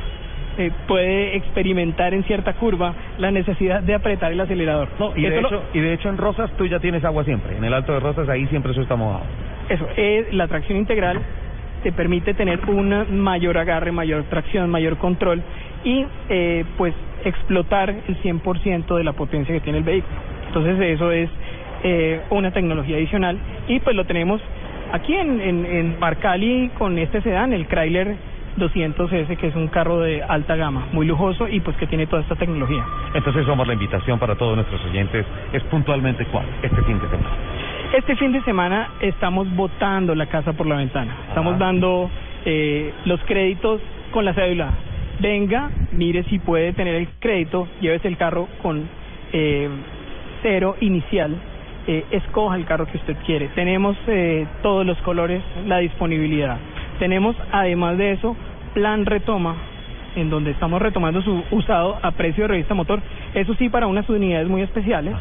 [0.56, 4.88] eh, puede experimentar en cierta curva la necesidad de apretar el acelerador.
[4.98, 7.56] No, y, de lo- hecho, y de hecho en Rosas tú ya tienes agua siempre.
[7.56, 9.24] En el Alto de Rosas ahí siempre eso está mojado.
[9.69, 11.21] Eso, es la tracción integral
[11.83, 15.43] te permite tener un mayor agarre, mayor tracción, mayor control
[15.85, 16.95] y eh, pues
[17.25, 20.16] explotar el 100% de la potencia que tiene el vehículo.
[20.49, 21.31] Entonces eso es
[21.85, 23.39] eh, una tecnología adicional
[23.69, 24.41] y pues lo tenemos
[24.93, 28.16] aquí en, en, en Marcali con este sedán, el Chrysler
[28.57, 32.23] 200S, que es un carro de alta gama, muy lujoso y pues que tiene toda
[32.23, 32.85] esta tecnología.
[33.14, 35.25] Entonces somos la invitación para todos nuestros oyentes.
[35.53, 37.57] Es puntualmente cuál, este fin de semana.
[37.93, 41.16] Este fin de semana estamos botando la casa por la ventana.
[41.28, 41.64] Estamos Ajá.
[41.64, 42.11] dando
[42.45, 43.80] eh, los créditos
[44.11, 44.70] con la cédula.
[45.20, 48.89] Venga, mire si puede tener el crédito, llévese el carro con
[49.32, 49.68] eh,
[50.43, 51.34] cero inicial.
[51.91, 53.49] eh, escoja el carro que usted quiere.
[53.55, 56.59] Tenemos eh, todos los colores, la disponibilidad.
[56.99, 58.36] Tenemos, además de eso,
[58.74, 59.57] plan retoma,
[60.14, 63.01] en donde estamos retomando su usado a precio de revista motor.
[63.32, 65.15] Eso sí, para unas unidades muy especiales.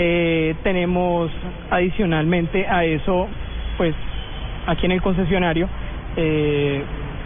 [0.00, 1.28] Eh, tenemos
[1.70, 3.26] adicionalmente a eso,
[3.76, 3.96] pues
[4.68, 5.68] aquí en el concesionario,
[6.16, 6.82] eh,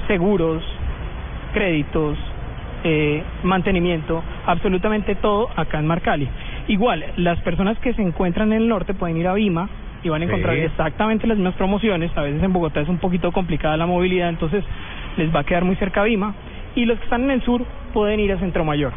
[0.07, 0.63] seguros,
[1.53, 2.17] créditos,
[2.85, 6.27] eh, mantenimiento, absolutamente todo acá en Marcali.
[6.69, 9.69] Igual, las personas que se encuentran en el norte pueden ir a Vima
[10.03, 10.63] y van a encontrar Sí.
[10.63, 12.11] exactamente las mismas promociones.
[12.17, 14.65] A veces en Bogotá es un poquito complicada la movilidad, entonces
[15.19, 16.35] les va a quedar muy cerca Vima.
[16.75, 17.63] Y los que están en el sur
[17.93, 18.93] pueden ir a Centro Mayor.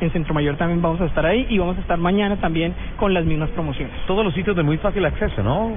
[0.00, 3.12] En Centro Mayor también vamos a estar ahí y vamos a estar mañana también con
[3.12, 3.94] las mismas promociones.
[4.06, 5.72] Todos los sitios de muy fácil acceso, ¿no?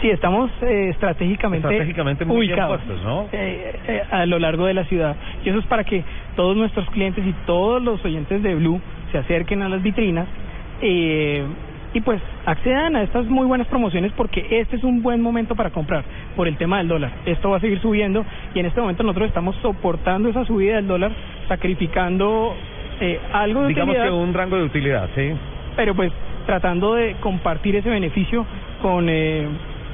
[0.00, 3.26] Sí, estamos eh, estratégicamente, Estratégicamente muy bien ubicados puestos, ¿no?
[3.32, 5.16] eh, eh, a lo largo de la ciudad.
[5.44, 6.04] Y eso es para que
[6.36, 8.80] todos nuestros clientes y todos los oyentes de Blue
[9.12, 10.26] se acerquen a las vitrinas
[10.82, 11.44] eh,
[11.94, 15.70] y pues accedan a estas muy buenas promociones porque este es un buen momento para
[15.70, 16.04] comprar
[16.34, 17.12] por el tema del dólar.
[17.24, 20.88] Esto va a seguir subiendo y en este momento nosotros estamos soportando esa subida del
[20.88, 21.12] dólar,
[21.48, 22.54] sacrificando
[23.04, 25.32] eh, algo de Digamos utilidad que un rango de utilidad, ¿sí?
[25.76, 26.12] pero pues
[26.46, 28.46] tratando de compartir ese beneficio
[28.82, 29.46] con eh,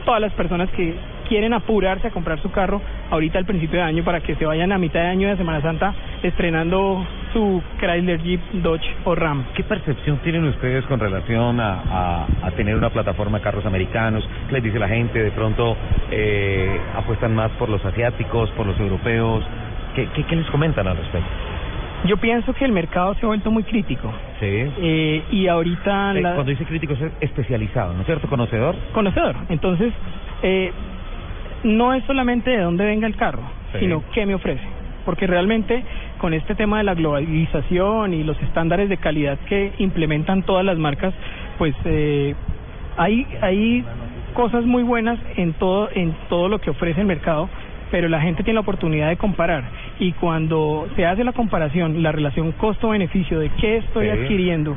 [0.05, 0.95] todas las personas que
[1.29, 4.73] quieren apurarse a comprar su carro ahorita al principio de año para que se vayan
[4.73, 9.45] a mitad de año de Semana Santa estrenando su Chrysler Jeep, Dodge o Ram.
[9.55, 14.29] ¿Qué percepción tienen ustedes con relación a, a, a tener una plataforma de carros americanos?
[14.49, 15.23] ¿Qué les dice la gente?
[15.23, 15.77] ¿De pronto
[16.11, 19.45] eh, apuestan más por los asiáticos, por los europeos?
[19.95, 21.50] ¿Qué, qué, qué les comentan al respecto?
[22.07, 24.11] Yo pienso que el mercado se ha vuelto muy crítico
[24.41, 24.47] Sí.
[24.81, 28.27] eh, y ahorita Eh, la- Cuando dice crítico es especializado, ¿no es cierto?
[28.29, 28.75] ¿Conocedor?
[28.93, 29.37] conocedor.
[29.49, 29.93] Entonces,
[30.43, 30.73] eh,
[31.65, 33.81] no es solamente de dónde venga el carro, Sí.
[33.81, 34.65] sino qué me ofrece.
[35.05, 35.85] Porque realmente
[36.19, 40.79] con este tema de la globalización y los estándares de calidad que implementan todas las
[40.79, 41.13] marcas,
[41.59, 42.35] pues eh,
[42.97, 43.85] hay, hay
[44.35, 47.49] cosas muy buenas en todo, en todo lo que ofrece el mercado,
[47.91, 49.65] pero la gente tiene la oportunidad de comparar.
[49.99, 54.13] Y cuando se hace la comparación, la relación costo-beneficio de qué estoy Sí.
[54.13, 54.77] adquiriendo,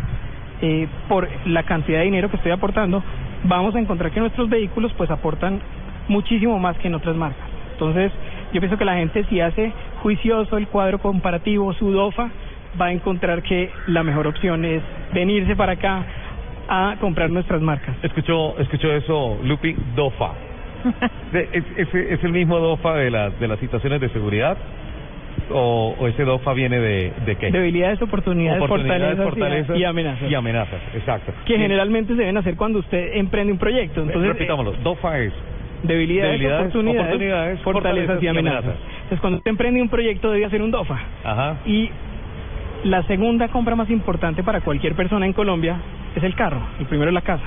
[0.61, 3.03] eh, por la cantidad de dinero que estoy aportando,
[3.44, 5.60] vamos a encontrar que nuestros vehículos pues aportan
[6.07, 7.48] muchísimo más que en otras marcas.
[7.73, 8.11] Entonces,
[8.53, 9.72] yo pienso que la gente si hace
[10.02, 12.30] juicioso el cuadro comparativo, su DOFA,
[12.80, 14.81] va a encontrar que la mejor opción es
[15.14, 16.03] venirse para acá
[16.68, 17.95] a comprar nuestras marcas.
[18.03, 19.76] ¿Escuchó, escuchó eso, Lupi?
[19.95, 20.31] DOFA.
[21.34, 24.58] ¿Es, es, es el mismo DOFA de, las de las situaciones de seguridad?
[25.52, 27.52] ¿O, o ese DOFA viene de, de qué?
[27.52, 30.32] Debilidades, oportunidades, Oportunidades, fortalezas, y- fortalezas y, amenazas.
[30.32, 31.34] Y amenazas, exacto.
[31.46, 34.02] que generalmente se deben hacer cuando usted emprende un proyecto.
[34.02, 35.34] Entonces, Repitámoslo, DOFA es
[35.84, 38.64] debilidades, debilidades, oportunidades, oportunidades, fortalezas, fortalezas y y amenazas.
[38.64, 38.84] amenazas.
[38.96, 41.00] Entonces, cuando usted emprende un proyecto debe hacer un DOFA.
[41.26, 41.58] Ajá.
[41.66, 41.90] Y
[42.86, 45.78] la segunda compra más importante para cualquier persona en Colombia
[46.16, 47.44] es el carro, el primero es la casa.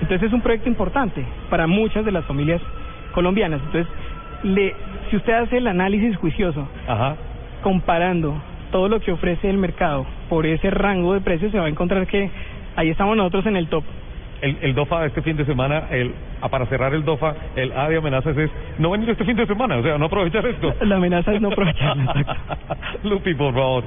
[0.00, 2.60] Entonces es un proyecto importante para muchas de las familias
[3.12, 3.60] colombianas.
[3.66, 3.92] Entonces,
[4.42, 4.74] le,
[5.10, 7.16] si usted hace el análisis juicioso, Ajá.
[7.62, 8.34] comparando
[8.70, 12.06] todo lo que ofrece el mercado por ese rango de precios, se va a encontrar
[12.06, 12.30] que
[12.76, 13.84] ahí estamos nosotros en el top.
[14.42, 16.12] El, el DOFA este fin de semana, el,
[16.42, 19.46] ah, para cerrar el DOFA, el A de amenazas es no venir este fin de
[19.46, 20.74] semana, o sea, no aprovechar esto.
[20.82, 22.36] La amenaza es no aprovecharla,
[23.04, 23.84] Lupi, por favor.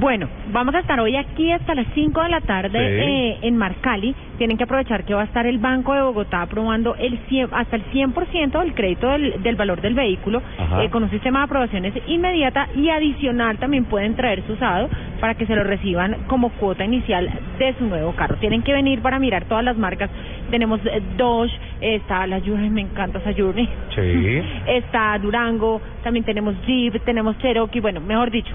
[0.00, 3.10] Bueno, vamos a estar hoy aquí hasta las 5 de la tarde Sí.
[3.10, 4.14] eh, en Marcali.
[4.36, 7.76] Tienen que aprovechar que va a estar el Banco de Bogotá aprobando el 100, hasta
[7.76, 10.42] el 100% del crédito del, del valor del vehículo
[10.80, 14.88] eh, con un sistema de aprobaciones inmediata y adicional también pueden traer su usado
[15.20, 17.28] para que se lo reciban como cuota inicial
[17.58, 18.36] de su nuevo carro.
[18.36, 20.10] Tienen que venir para mirar todas las marcas.
[20.50, 23.68] Tenemos eh, Dodge, eh, está la Journey, me encanta esa Journey.
[23.94, 24.42] Sí.
[24.66, 28.54] Está Durango, también tenemos Jeep, tenemos Cherokee, bueno, mejor dicho,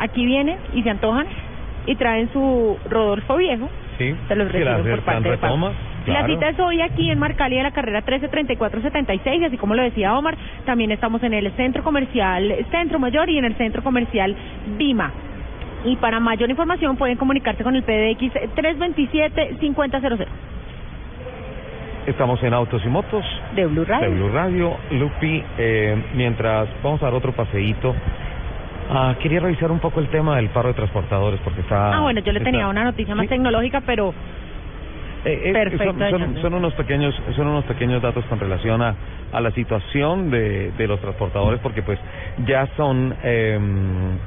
[0.00, 1.26] aquí vienen y se antojan
[1.86, 3.68] y traen su Rodolfo viejo,
[3.98, 4.14] Sí.
[4.28, 5.72] se los reciben por parte de retoma,
[6.04, 6.20] claro.
[6.20, 9.82] La cita es hoy aquí en Marcali de la carrera 133476 y así como lo
[9.82, 14.34] decía Omar, también estamos en el centro comercial Centro Mayor y en el centro comercial
[14.78, 15.10] Bima.
[15.84, 20.26] Y para mayor información pueden comunicarse con el PDX 327-5000.
[22.06, 23.24] Estamos en Autos y Motos.
[23.54, 24.08] De Blue Radio.
[24.10, 24.76] De Blue Radio.
[24.90, 27.94] Lupi, eh, mientras vamos a dar otro paseíto,
[28.90, 31.96] ah, quería revisar un poco el tema del paro de transportadores porque está...
[31.96, 34.12] Ah, bueno, yo le está- tenía una noticia más tecnológica, pero
[35.22, 38.94] Eh, eh, Perfecto, son, son, unos pequeños son unos pequeños datos con relación a,
[39.32, 41.98] a la situación de, de los transportadores porque pues
[42.46, 43.58] ya son eh,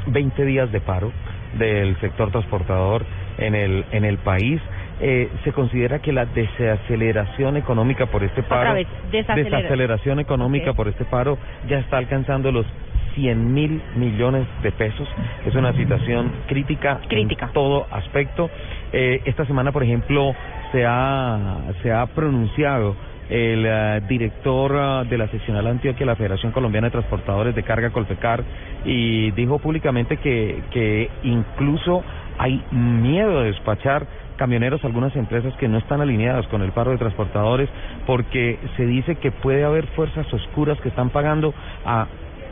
[0.05, 1.11] 20 días de paro
[1.53, 3.03] del sector transportador
[3.39, 4.61] en el en el país.
[4.99, 10.73] Eh, se considera que la desaceleración económica por este paro Otra vez, desacelera- desaceleración económica
[10.73, 12.67] por este paro ya está alcanzando los
[13.15, 15.07] 100 mil millones de pesos.
[15.45, 17.47] Es una situación crítica, Crítica.
[17.47, 18.49] en todo aspecto.
[18.91, 20.35] Eh, esta semana, por ejemplo,
[20.71, 22.95] se ha, se ha pronunciado
[23.29, 27.89] el eh, director ah, de la seccional Antioquia la Federación Colombiana de Transportadores de Carga
[27.91, 28.43] Colpecar
[28.85, 32.03] y dijo públicamente que, que incluso
[32.37, 36.91] hay miedo de despachar camioneros a algunas empresas que no están alineadas con el paro
[36.91, 37.69] de transportadores
[38.05, 41.53] porque se dice que puede haber fuerzas oscuras que están pagando
[41.85, 42.07] a,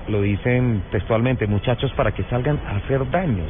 [0.08, 3.48] lo dicen textualmente, muchachos para que salgan a hacer daños.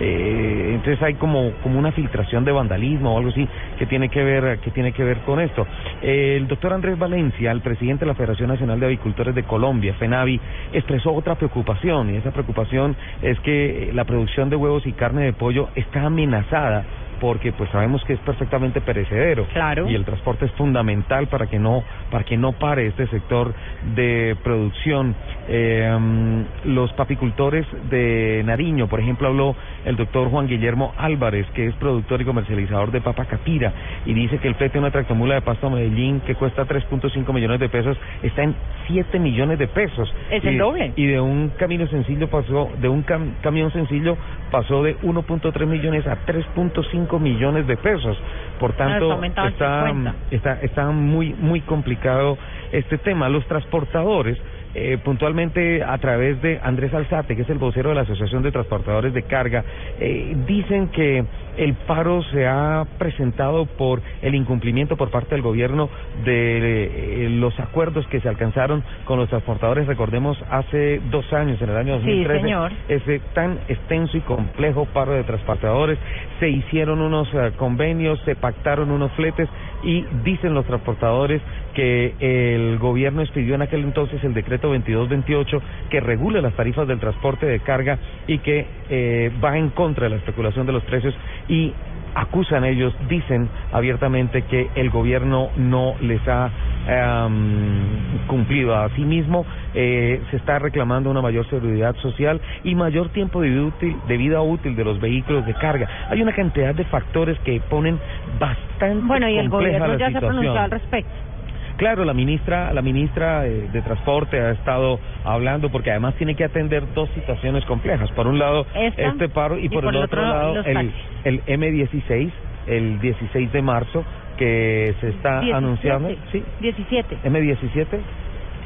[0.00, 3.46] Eh, entonces hay como, como una filtración de vandalismo o algo así
[3.78, 5.66] que tiene que ver, que tiene que ver con esto.
[6.00, 9.94] Eh, el doctor Andrés Valencia, el presidente de la Federación Nacional de Avicultores de Colombia,
[9.94, 10.40] FENAVI,
[10.72, 15.32] expresó otra preocupación y esa preocupación es que la producción de huevos y carne de
[15.34, 16.84] pollo está amenazada
[17.22, 19.88] porque pues sabemos que es perfectamente perecedero Claro.
[19.88, 23.54] y el transporte es fundamental para que no para que no pare este sector
[23.94, 25.14] de producción
[25.48, 31.74] Eh, los papicultores de Nariño por ejemplo habló el doctor Juan Guillermo Álvarez que es
[31.76, 33.72] productor y comercializador de papa capira
[34.06, 37.32] y dice que el flete de una tractomula de pasto a Medellín que cuesta 3.5
[37.32, 38.54] millones de pesos está en
[38.86, 40.92] 7 millones de pesos Es el Y- doble.
[40.96, 44.16] y de un camino sencillo pasó de un cam- camión sencillo
[44.52, 48.16] pasó de 1.3 millones a 3.5 millones de pesos
[48.60, 50.14] por Ah, está tanto está 50.
[50.30, 52.38] está está muy muy complicado
[52.70, 54.38] este tema los transportadores
[54.74, 58.52] eh, puntualmente a través de Andrés Alzate, que es el vocero de la Asociación de
[58.52, 59.64] Transportadores de Carga,
[60.00, 61.24] eh, dicen que
[61.58, 65.90] el paro se ha presentado por el incumplimiento por parte del gobierno
[66.24, 69.86] de eh, los acuerdos que se alcanzaron con los transportadores.
[69.86, 72.72] Recordemos, hace dos años, en el año Sí, 2013, señor.
[72.88, 75.98] ese tan extenso y complejo paro de transportadores,
[76.42, 79.48] se hicieron unos eh, convenios, se pactaron unos fletes
[79.84, 81.40] y dicen los transportadores
[81.72, 86.98] que el gobierno expidió en aquel entonces el decreto 2228 que regula las tarifas del
[86.98, 87.96] transporte de carga
[88.26, 91.14] y que eh, va en contra de la especulación de los precios
[91.46, 91.72] y
[92.14, 96.50] acusan ellos, dicen abiertamente que el gobierno no les ha
[96.86, 98.74] em, cumplido.
[98.76, 99.44] Asimismo,
[99.74, 104.16] eh, se está reclamando una mayor seguridad social y mayor tiempo de vida, útil, de
[104.16, 105.88] vida útil de los vehículos de carga.
[106.10, 107.98] Hay una cantidad de factores que ponen
[108.38, 111.31] bastante Bueno, y el gobierno ya se ha pronunciado al respecto.
[111.76, 116.44] Claro, la ministra, la ministra eh, de Transporte ha estado hablando porque además tiene que
[116.44, 118.10] atender dos situaciones complejas.
[118.12, 120.92] Por un lado, Esta, este paro y, y por, por el otro otro, lado el,
[121.24, 122.30] el M16,
[122.66, 124.04] el 16 de marzo
[124.36, 125.52] que se está 17.
[125.56, 127.18] anunciando, sí, 17.
[127.24, 127.86] M17,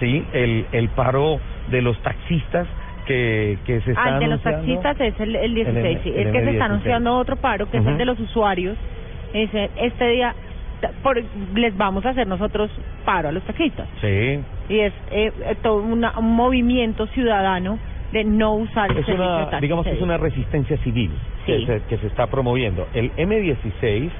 [0.00, 2.66] sí, el el paro de los taxistas
[3.06, 5.76] que que se está Ah, el de los taxistas es el, el 16.
[5.86, 6.52] El es el que se M16.
[6.52, 7.92] está anunciando otro paro, que es Ujú.
[7.92, 8.76] el de los usuarios.
[9.32, 10.34] Dice, este día
[11.02, 11.22] por,
[11.54, 12.70] les vamos a hacer nosotros
[13.04, 13.88] paro a los taxistas.
[14.00, 14.40] Sí.
[14.68, 17.78] Y es eh, eh, todo una- un movimiento ciudadano
[18.12, 21.12] de no usar el es de una, digamos que es una resistencia civil
[21.44, 22.86] que, se, que se está promoviendo.
[22.94, 24.10] El M16,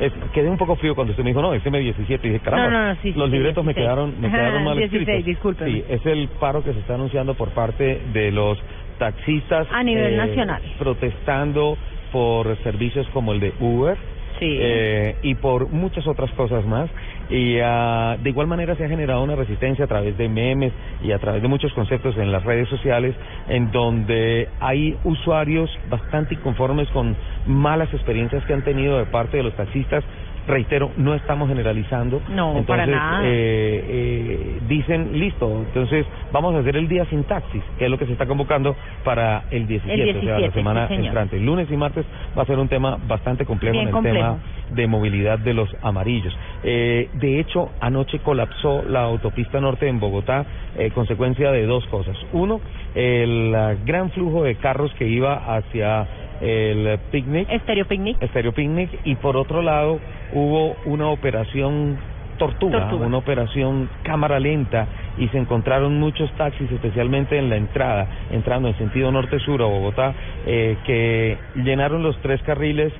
[0.00, 2.68] es, quedé un poco frío cuando usted me dijo, no, es M17, y dije, caramba,
[2.70, 3.74] No, no, no, sí, los sí, libretos me 16.
[3.76, 5.66] quedaron, me quedaron mal 16, escritos.
[5.66, 8.58] Sí, es el paro que se está anunciando por parte de los
[8.98, 9.66] taxistas.
[9.72, 10.62] A nivel eh, nacional.
[10.78, 11.76] Protestando
[12.12, 13.96] por servicios como el de Uber.
[14.38, 14.56] Sí.
[14.60, 16.90] eh, y por muchas otras cosas más.
[17.30, 21.12] Y ah, de igual manera se ha generado una resistencia a través de memes y
[21.12, 23.14] a través de muchos conceptos en las redes sociales,
[23.48, 27.16] en donde hay usuarios bastante inconformes con
[27.46, 30.04] malas experiencias que han tenido de parte de los taxistas.
[30.46, 32.20] Reitero, no estamos generalizando.
[32.28, 33.20] No, entonces, para nada.
[33.24, 37.98] eh, eh, dicen, listo, entonces vamos a hacer el día sin taxis, que es lo
[37.98, 41.38] que se está convocando para el 17, o sea, la 17, semana sí, entrante.
[41.40, 42.04] Lunes y martes
[42.36, 44.16] va a ser un tema bastante complejo Bien en el complejo.
[44.16, 44.38] tema
[44.70, 46.36] de movilidad de los amarillos.
[46.62, 50.44] Eh, de hecho, anoche colapsó la autopista norte en Bogotá,
[50.76, 52.16] eh, consecuencia de dos cosas.
[52.32, 52.60] Uno,
[52.94, 53.54] el
[53.84, 56.06] gran flujo de carros que iba hacia
[56.40, 58.22] el picnic, Estéreo Picnic.
[58.22, 60.00] Estéreo Picnic, y por otro lado
[60.32, 61.98] hubo una operación
[62.38, 63.06] tortuga, Tortuga.
[63.06, 64.86] una operación cámara lenta
[65.18, 70.14] y se encontraron muchos taxis, especialmente en la entrada, entrando en sentido norte-sur a Bogotá,
[70.46, 72.92] eh, que llenaron los tres carriles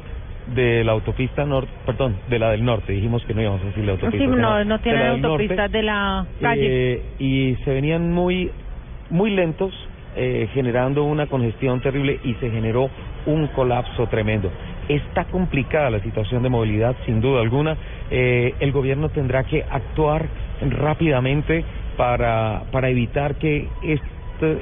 [0.55, 3.85] de la autopista norte, perdón, de la del norte, dijimos que no íbamos a decir
[3.85, 4.19] la autopista.
[4.19, 4.91] Sí, no, de la norte.
[5.27, 6.93] autopistas de la calle.
[6.93, 8.51] Eh, y se venían muy
[9.11, 9.73] muy lentos
[10.17, 12.91] eh, generando una congestión terrible y se generó
[13.27, 14.51] un colapso tremendo.
[14.89, 17.77] Está complicada la situación de movilidad sin duda alguna.
[18.11, 20.27] Eh, el gobierno tendrá que actuar
[20.61, 21.65] rápidamente
[21.97, 23.69] para para evitar que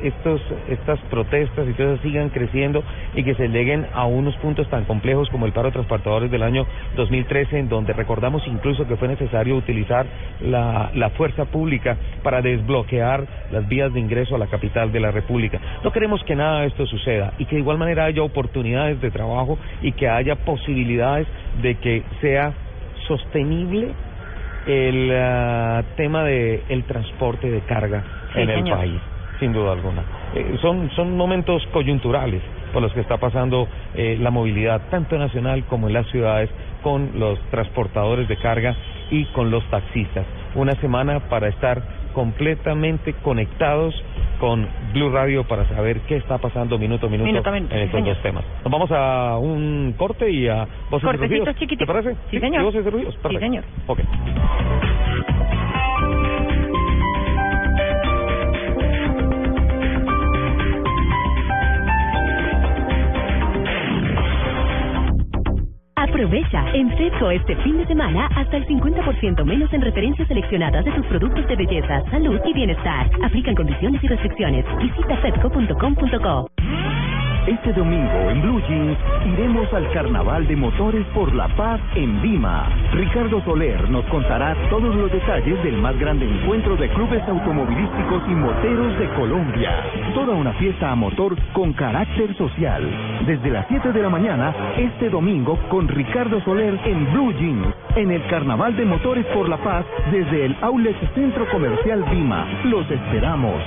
[0.02, 2.82] estos estas protestas y eso sigan creciendo
[3.14, 6.42] y que se lleguen a unos puntos tan complejos como el paro de transportadores del
[6.42, 10.06] año 2013 en donde recordamos incluso que fue necesario utilizar
[10.40, 15.10] la, la fuerza pública para desbloquear las vías de ingreso a la capital de la
[15.10, 15.60] República.
[15.84, 19.10] No queremos que nada de esto suceda y que de igual manera haya oportunidades de
[19.10, 21.26] trabajo y que haya posibilidades
[21.62, 22.52] de que sea
[23.06, 23.88] sostenible
[24.66, 28.78] el ah, tema de el transporte de carga Sí, en el señor.
[28.78, 29.00] país,
[29.42, 30.04] sin duda alguna.
[30.36, 32.40] Eh, son son momentos coyunturales
[32.72, 33.66] por los que está pasando
[33.96, 36.48] eh, la movilidad tanto nacional como en las ciudades
[36.80, 38.76] con los transportadores de carga
[39.10, 40.24] y con los taxistas.
[40.54, 41.82] Una semana para estar
[42.14, 43.94] completamente conectados
[44.38, 47.80] con Blue Radio para saber qué está pasando minuto a minuto, Minuto a minuto, en
[47.82, 48.14] estos señor.
[48.14, 48.44] dos temas.
[48.62, 51.78] Nos vamos a un corte y a voces y Cortecitos rugidos.
[51.78, 52.16] ¿Te parece?
[52.30, 52.62] Sí, señor.
[52.62, 53.18] ¿Y voces y rugidos?
[53.28, 53.64] Sí, señor.
[53.88, 53.98] Ok.
[66.02, 70.90] Aprovecha en Fedco este fin de semana hasta el 50% menos en referencias seleccionadas de
[70.90, 73.08] tus productos de belleza, salud y bienestar.
[73.22, 74.64] Aplican condiciones y restricciones.
[74.78, 76.50] Visita fedco.com.co.
[77.46, 78.96] Este domingo en Blue Jeans
[79.26, 82.68] iremos al Carnaval de Motores por la Paz en Lima.
[82.92, 88.30] Ricardo Soler nos contará todos los detalles del más grande encuentro de clubes automovilísticos y
[88.30, 89.72] moteros de Colombia.
[90.14, 92.88] Toda una fiesta a motor con carácter social.
[93.26, 98.12] Desde las 7 de la mañana, este domingo con Ricardo Soler en Blue Jeans, en
[98.12, 102.46] el Carnaval de Motores por la Paz desde el Outlet Centro Comercial Lima.
[102.66, 103.60] Los esperamos.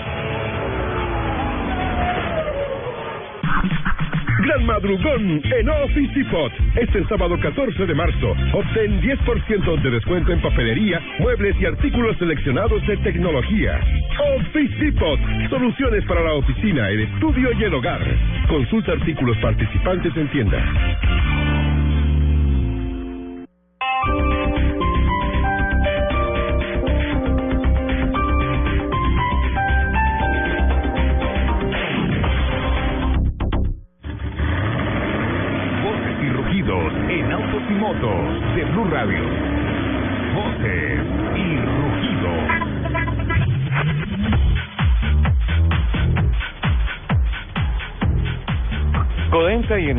[4.46, 6.52] Gran madrugón en Office Depot.
[6.76, 8.36] Este sábado 14 de marzo.
[8.54, 13.80] Obtén 10% de descuento en papelería, muebles y artículos seleccionados de tecnología.
[14.38, 15.20] Office Depot.
[15.50, 18.02] Soluciones para la oficina, el estudio y el hogar.
[18.48, 21.35] Consulta artículos participantes en tienda.
[38.02, 39.65] De Blue Radio.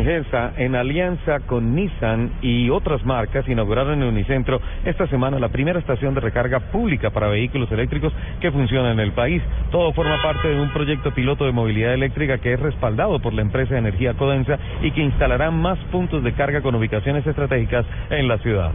[0.06, 6.14] En alianza con Nissan y otras marcas, inauguraron en Unicentro esta semana la primera estación
[6.14, 9.42] de recarga pública para vehículos eléctricos que funciona en el país.
[9.72, 13.42] Todo forma parte de un proyecto piloto de movilidad eléctrica que es respaldado por la
[13.42, 18.28] empresa de energía Codensa y que instalará más puntos de carga con ubicaciones estratégicas en
[18.28, 18.70] la ciudad.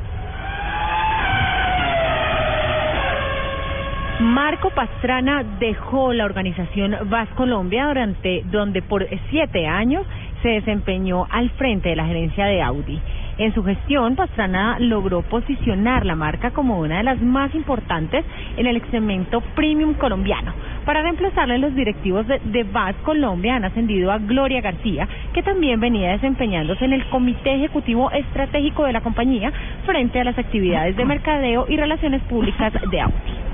[4.21, 10.05] Marco Pastrana dejó la organización VAS Colombia durante donde por siete años
[10.41, 12.99] se desempeñó al frente de la gerencia de Audi.
[13.37, 18.23] En su gestión, Pastrana logró posicionar la marca como una de las más importantes
[18.57, 20.53] en el segmento premium colombiano.
[20.85, 22.65] Para reemplazarle, los directivos de, de
[23.03, 28.85] Colombia han ascendido a Gloria García, que también venía desempeñándose en el Comité Ejecutivo Estratégico
[28.85, 29.51] de la compañía
[29.85, 33.50] frente a las actividades de mercadeo y relaciones públicas de Audi.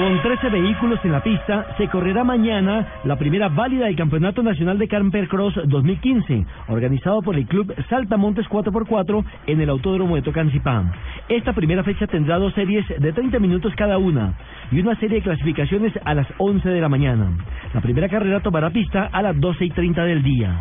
[0.00, 4.78] Con 13 vehículos en la pista, se correrá mañana la primera válida del Campeonato Nacional
[4.78, 10.90] de Camper Cross 2015, organizado por el Club Saltamontes 4x4 en el Autódromo de Tocancipán.
[11.28, 14.38] Esta primera fecha tendrá dos series de 30 minutos cada una
[14.72, 17.32] y una serie de clasificaciones a las 11 de la mañana.
[17.74, 20.56] La primera carrera tomará pista a las 12 y 30 del día.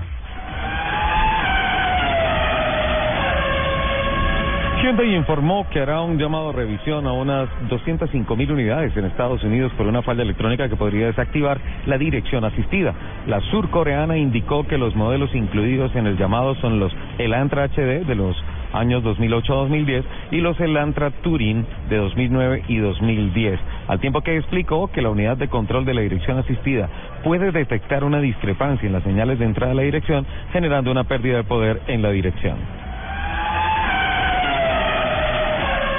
[4.81, 9.43] Hyundai informó que hará un llamado a revisión a unas 205 mil unidades en Estados
[9.43, 12.93] Unidos por una falla electrónica que podría desactivar la dirección asistida.
[13.27, 18.15] La surcoreana indicó que los modelos incluidos en el llamado son los Elantra HD de
[18.15, 18.41] los
[18.71, 25.01] años 2008-2010 y los Elantra Touring de 2009 y 2010, al tiempo que explicó que
[25.01, 26.87] la unidad de control de la dirección asistida
[27.25, 31.35] puede detectar una discrepancia en las señales de entrada a la dirección, generando una pérdida
[31.35, 32.88] de poder en la dirección.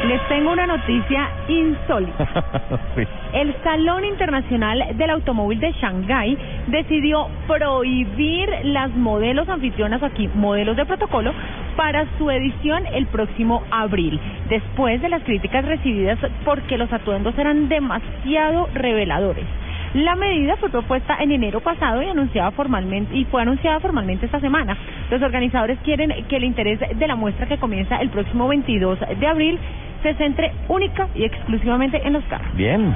[0.05, 2.27] Les tengo una noticia insólita.
[2.97, 3.02] Sí.
[3.32, 6.36] El Salón Internacional del Automóvil de Shanghái
[6.66, 11.32] decidió prohibir las modelos anfitrionas aquí, modelos de protocolo,
[11.77, 14.18] para su edición el próximo abril,
[14.48, 19.47] después de las críticas recibidas porque los atuendos eran demasiado reveladores.
[19.94, 24.39] La medida fue propuesta en enero pasado y anunciada formalmente y fue anunciada formalmente esta
[24.39, 24.77] semana.
[25.10, 29.27] Los organizadores quieren que el interés de la muestra que comienza el próximo 22 de
[29.27, 29.59] abril
[30.02, 32.55] se centre única y exclusivamente en los carros.
[32.56, 32.94] Bien.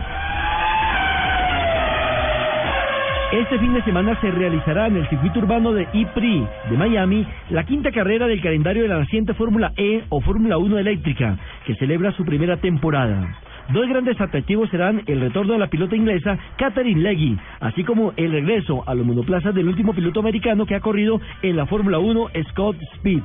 [3.32, 7.64] Este fin de semana se realizará en el circuito urbano de IPRI de Miami la
[7.64, 11.36] quinta carrera del calendario de la naciente Fórmula E o Fórmula 1 eléctrica,
[11.66, 13.36] que celebra su primera temporada.
[13.72, 18.30] Dos grandes atractivos serán el retorno de la pilota inglesa Catherine Leggy, así como el
[18.30, 22.28] regreso a los monoplazas del último piloto americano que ha corrido en la Fórmula 1,
[22.50, 23.22] Scott Speed.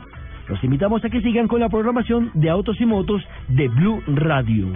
[0.49, 4.73] Los invitamos a que sigan con la programación de Autos y Motos de Blue Radio.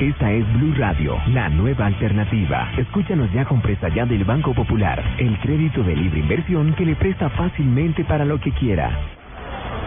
[0.00, 2.72] Esta es Blue Radio, la nueva alternativa.
[2.78, 6.96] Escúchanos ya con presta ya del Banco Popular, el crédito de libre inversión que le
[6.96, 9.17] presta fácilmente para lo que quiera.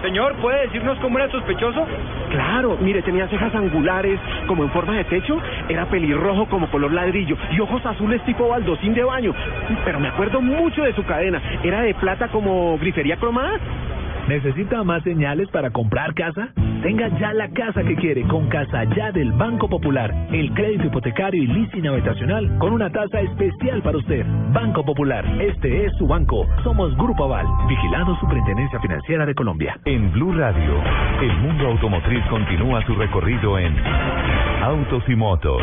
[0.02, 1.86] Señor, ¿puede decirnos cómo era sospechoso?
[2.32, 5.38] Claro, mire, tenía cejas angulares como en forma de techo,
[5.69, 9.34] era pelirrojo como color ladrillo y ojos azules tipo baldocín de baño.
[9.86, 13.60] Pero me acuerdo mucho de su cadena, era de plata como grifería cromada.
[14.27, 16.49] ¿Necesita más señales para comprar casa?
[16.84, 20.14] Tenga ya la casa que quiere con Casa Ya del Banco Popular.
[20.31, 24.26] El crédito hipotecario y leasing habitacional con una tasa especial para usted.
[24.53, 26.48] Banco Popular, este es su banco.
[26.64, 29.80] Somos Grupo Aval, vigilado Superintendencia Financiera de Colombia.
[29.85, 30.81] En Blue Radio,
[31.22, 33.76] el mundo automotriz continúa su recorrido en
[34.64, 35.61] Autos y Motos.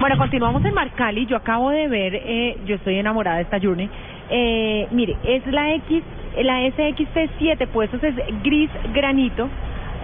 [0.00, 1.26] Bueno, continuamos en Marcali.
[1.26, 3.88] Yo acabo de ver, eh, yo estoy enamorada de esta Journey.
[4.34, 6.02] Eh, mire, es la X,
[6.42, 9.46] la SXT7, pues eso es gris granito,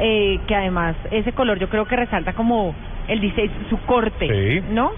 [0.00, 2.74] eh, que además ese color yo creo que resalta como
[3.09, 4.92] el diseño, su corte, ¿no?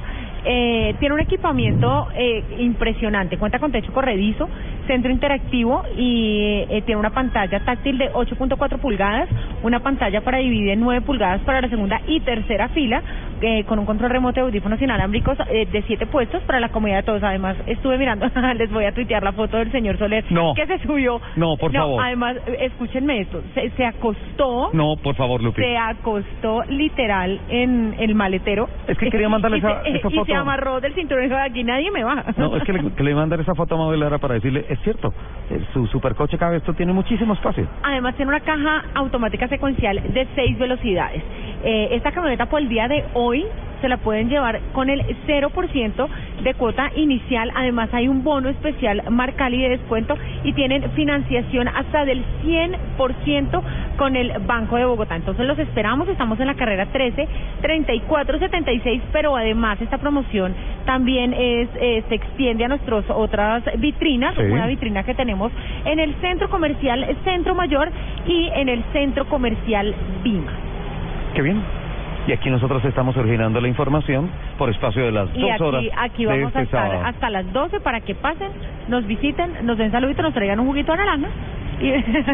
[0.45, 4.49] Eh, tiene un equipamiento eh, impresionante, cuenta con techo corredizo,
[4.87, 9.29] centro interactivo y eh, tiene una pantalla táctil de 8.4 pulgadas,
[9.62, 13.03] una pantalla para dividir en 9 pulgadas para la segunda y tercera fila,
[13.43, 16.99] eh, con un control remoto de audífonos inalámbricos eh, de 7 puestos para la comodidad
[16.99, 17.23] de todos.
[17.23, 18.27] Además, estuve mirando,
[18.57, 20.55] les voy a tuitear la foto del señor Soler No.
[20.55, 21.21] que se subió.
[21.37, 22.03] No, por favor.
[22.05, 24.71] Además, escúchenme esto, se, se acostó.
[24.73, 25.62] No, por favor, Lupi.
[25.62, 28.69] Se acostó literal en el maletero.
[28.87, 30.30] Es que quería mandarle esa- foto.
[30.31, 32.24] Se amarró del cinturón y dijo, aquí nadie me baja.
[32.36, 34.35] No, es que le, que le iba a mandar esa foto a Mabel era para
[34.35, 35.12] decirle, es cierto,
[35.51, 37.66] eh, su supercoche cabe esto tiene muchísimo espacio.
[37.82, 41.23] Además tiene una caja automática secuencial de seis velocidades.
[41.65, 43.44] Eh, esta camioneta por el día de hoy
[43.81, 46.09] se la pueden llevar con el 0%
[46.43, 47.51] de cuota inicial.
[47.55, 53.62] Además hay un bono especial Marcali de descuento y tienen financiación hasta del 100%
[53.97, 55.16] con el Banco de Bogotá.
[55.16, 57.28] Entonces los esperamos, estamos en la carrera 13
[57.62, 60.20] 3476, pero además esta promoción
[60.85, 64.43] también es eh, se extiende a nuestras otras vitrinas, Sí.
[64.43, 65.53] una vitrina que tenemos
[65.85, 67.91] en el Centro Comercial Centro Mayor
[68.27, 70.53] y en el Centro Comercial Bima.
[71.35, 71.63] Qué bien.
[72.27, 74.29] Y aquí nosotros estamos originando la información
[74.59, 77.07] por espacio de las Y dos aquí, horas aquí de vamos este a estar sábado.
[77.07, 78.49] hasta las 12 para que pasen,
[78.89, 81.29] nos visiten, nos den saludito, nos traigan un juguito de naranja.
[81.81, 81.93] Y...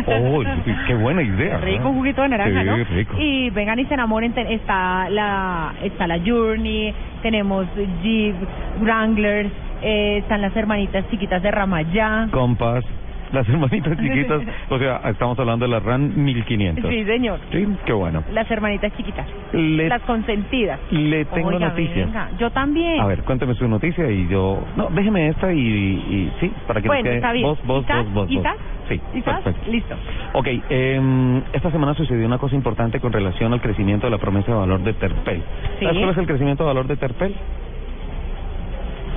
[0.09, 0.43] Oh,
[0.89, 1.59] qué buena idea.
[1.59, 2.77] Rico, un juguito de naranja, Sí, ¿no?
[2.97, 3.15] rico.
[3.19, 4.35] Y vengan y se enamoren.
[4.37, 6.93] Está la, está la Journey,
[7.23, 7.67] tenemos
[8.03, 8.35] Jeep,
[8.81, 9.51] Wranglers,
[9.83, 12.27] eh, están las hermanitas chiquitas de Ramayá.
[12.33, 12.85] Compas,
[13.33, 16.91] las hermanitas chiquitas, o sea, estamos hablando de la RAN 1500.
[16.91, 17.41] Sí, señor.
[17.51, 18.23] Sí, qué bueno.
[18.33, 19.27] Las hermanitas chiquitas.
[19.53, 20.81] Le- Las consentidas.
[20.91, 22.07] Le tengo Oiga, noticias.
[22.07, 23.01] venga, Yo también.
[23.01, 24.65] A ver, cuénteme su noticia y yo...
[24.77, 27.15] No, déjeme esta y, y sí, para que bueno, quede...
[27.17, 27.47] está bien.
[27.47, 28.05] Vos, vos, ¿Isaac?
[28.05, 28.31] vos, vos, vos.
[28.31, 28.57] ¿Isaac?
[28.89, 29.43] Sí, ¿Isaac?
[29.43, 29.71] perfecto.
[29.71, 29.95] Listo.
[30.35, 34.53] Ok, eh, esta semana sucedió una cosa importante con relación al crecimiento de la promesa
[34.53, 35.43] de valor de Terpel.
[35.79, 35.85] Sí.
[35.85, 37.35] ¿Sabes cuál es el crecimiento de valor de Terpel?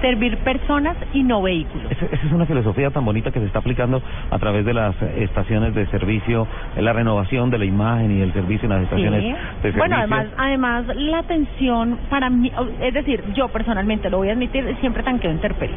[0.02, 1.92] Servir personas y no vehículos.
[1.92, 4.02] Esa, esa es una filosofía tan bonita que se está aplicando
[4.32, 6.48] a través de las estaciones de servicio,
[6.78, 9.30] la renovación de la imagen y el servicio en las estaciones Sí.
[9.30, 9.80] de servicio.
[9.80, 12.52] Bueno, además, además la atención para mí,
[12.82, 15.72] es decir, yo personalmente lo voy a admitir, siempre tanqueo en Terpel.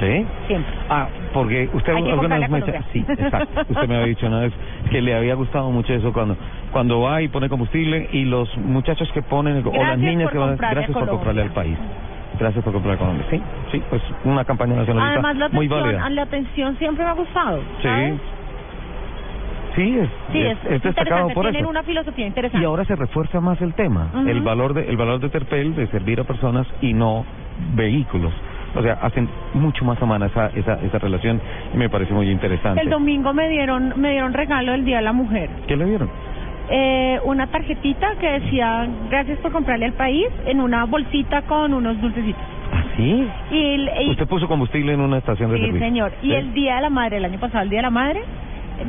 [0.00, 0.26] ¿Sí?
[0.48, 0.72] Siempre.
[0.90, 3.60] Ah, porque usted alguna vez me dice, sí, exacto.
[3.68, 4.52] Usted me había dicho una vez
[4.90, 6.36] que le había gustado mucho eso cuando
[6.72, 10.56] cuando va y pone combustible y los muchachos que ponen o las niñas que van,
[10.56, 11.78] gracias por comprarle al país.
[12.38, 13.26] Gracias por comprarle a Colombia.
[13.30, 13.40] Sí,
[13.72, 16.10] sí, pues una campaña nacionalista Además, la muy atención, válida.
[16.10, 17.58] la atención siempre me ha gustado.
[17.80, 17.82] Sí.
[17.88, 18.14] ¿sabes?
[19.76, 21.70] Sí, es, Sí, es, es, es destacado por tienen eso.
[21.70, 22.62] una filosofía interesante.
[22.62, 25.88] Y ahora se refuerza más el tema, el valor de el valor de Terpel de
[25.88, 27.24] servir a personas y no
[27.74, 28.32] vehículos.
[28.76, 31.40] O sea, hacen mucho más humana esa, esa, esa relación
[31.72, 32.80] y me parece muy interesante.
[32.82, 35.50] El domingo me dieron me dieron regalo del Día de la Mujer.
[35.66, 36.08] ¿Qué le dieron?
[36.70, 42.00] Eh, una tarjetita que decía gracias por comprarle al país en una bolsita con unos
[42.00, 42.42] dulcecitos.
[42.96, 43.28] ¿Sí?
[43.50, 45.86] Y, el- y- Usted puso combustible en una estación de sí, servicio.
[45.86, 46.12] señor.
[46.22, 48.22] Y el Día de la Madre, el año pasado, el Día de la Madre,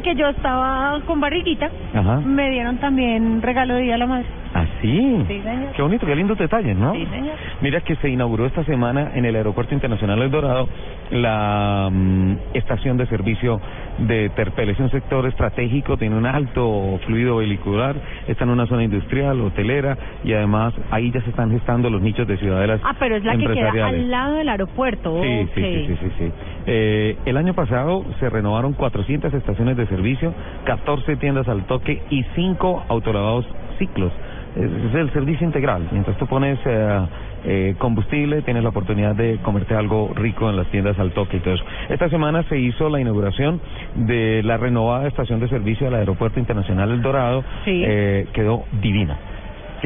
[0.04, 2.18] que yo estaba con barriguita, Ajá.
[2.22, 4.26] me dieron también regalo de Día de la Madre.
[4.56, 5.22] ¿Ah, sí?
[5.28, 5.74] Señor.
[5.76, 6.94] Qué bonito, qué lindos detalles, ¿no?
[6.94, 7.36] Sí, señor.
[7.60, 10.70] Mira que se inauguró esta semana en el Aeropuerto Internacional El Dorado
[11.12, 13.60] la mm, estación de servicio
[13.98, 14.70] de Terpel.
[14.70, 17.96] Es un sector estratégico, tiene un alto fluido vehicular,
[18.28, 22.26] está en una zona industrial, hotelera y además ahí ya se están gestando los nichos
[22.26, 25.22] de ciudadelas Ah, pero es la que queda al lado del aeropuerto.
[25.22, 26.32] Sí, sí, sí, sí, sí, sí.
[26.66, 30.34] Eh, el año pasado se renovaron 400 estaciones de servicio,
[30.64, 33.46] 14 tiendas al toque y 5 autolavados
[33.78, 34.14] ciclos.
[34.56, 35.88] Es, el servicio integral.
[35.92, 37.08] Mientras tú pones eh,
[37.46, 41.40] eh, combustible, tienes la oportunidad de comerte algo rico en las tiendas al toque y
[41.42, 41.66] todo eso.
[41.90, 43.60] Esta semana se hizo la inauguración
[43.96, 47.44] de la renovada estación de servicio del Aeropuerto Internacional El Dorado.
[47.66, 47.84] Sí.
[47.86, 49.18] Eh, quedó divina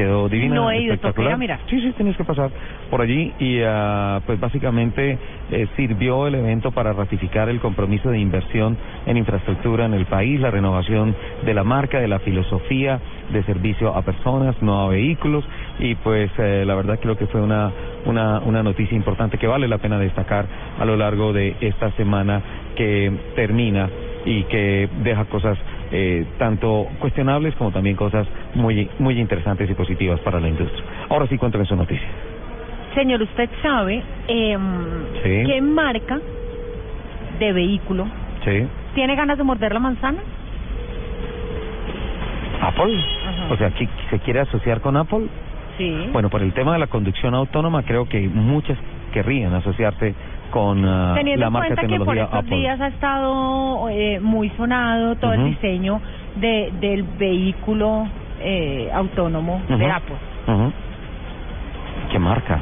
[0.00, 1.14] quedó divina, No he ido, espectacular.
[1.14, 1.60] toca ir a mirar.
[1.68, 2.50] Sí, sí, tienes que pasar
[2.90, 5.18] por allí y ah, pues básicamente
[5.50, 10.40] eh, sirvió el evento para ratificar el compromiso de inversión en infraestructura en el país,
[10.40, 11.14] la renovación
[11.44, 13.00] de la marca, de la filosofía
[13.30, 15.44] de servicio a personas, no a vehículos
[15.78, 17.70] y pues eh, la verdad creo que fue una,
[18.06, 20.46] una, una noticia importante que vale la pena destacar
[20.78, 22.42] a lo largo de esta semana
[22.74, 23.88] que termina
[24.24, 25.58] y que deja cosas
[25.92, 30.84] eh, tanto cuestionables como también cosas muy muy interesantes y positivas para la industria.
[31.08, 32.06] Ahora sí, cuéntame su noticia.
[32.94, 35.42] Señor, usted sabe Sí.
[35.46, 36.18] qué marca
[37.38, 38.06] de vehículo
[38.44, 38.66] Sí.
[38.94, 40.18] tiene ganas de morder la manzana.
[42.62, 42.98] Apple.
[43.50, 45.26] O sea, ¿qui- ¿se quiere asociar con Apple?
[45.78, 46.08] Sí.
[46.12, 48.76] Bueno, por el tema de la conducción autónoma, creo que muchas
[49.12, 50.14] querrían asociarse
[50.50, 52.56] con ah, Teniendo la en marca de cuenta que por estos Apple.
[52.56, 55.48] días ha estado eh, muy sonado todo el Ujú.
[55.50, 56.00] diseño
[56.36, 58.08] de del vehículo
[58.40, 59.92] eh, autónomo de Ujú.
[59.92, 60.16] Apple.
[60.48, 60.72] Ujú.
[62.10, 62.60] ¿Qué marca?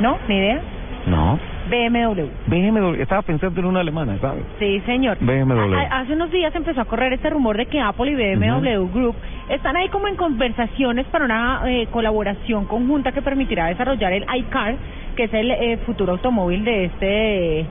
[0.00, 0.16] ¿No?
[0.28, 0.60] ¿Ni idea?
[1.06, 1.38] No.
[1.70, 2.26] BMW.
[2.48, 4.42] BMW, estaba pensando en una alemana, ¿sabes?
[4.58, 5.16] Sí, señor.
[5.20, 5.74] BMW.
[5.76, 9.14] A- hace unos días empezó a correr este rumor de que Apple y BMW Group
[9.48, 14.74] están ahí como en conversaciones para una eh, colaboración conjunta que permitirá desarrollar el iCar,
[15.16, 17.66] que es el eh, futuro automóvil de este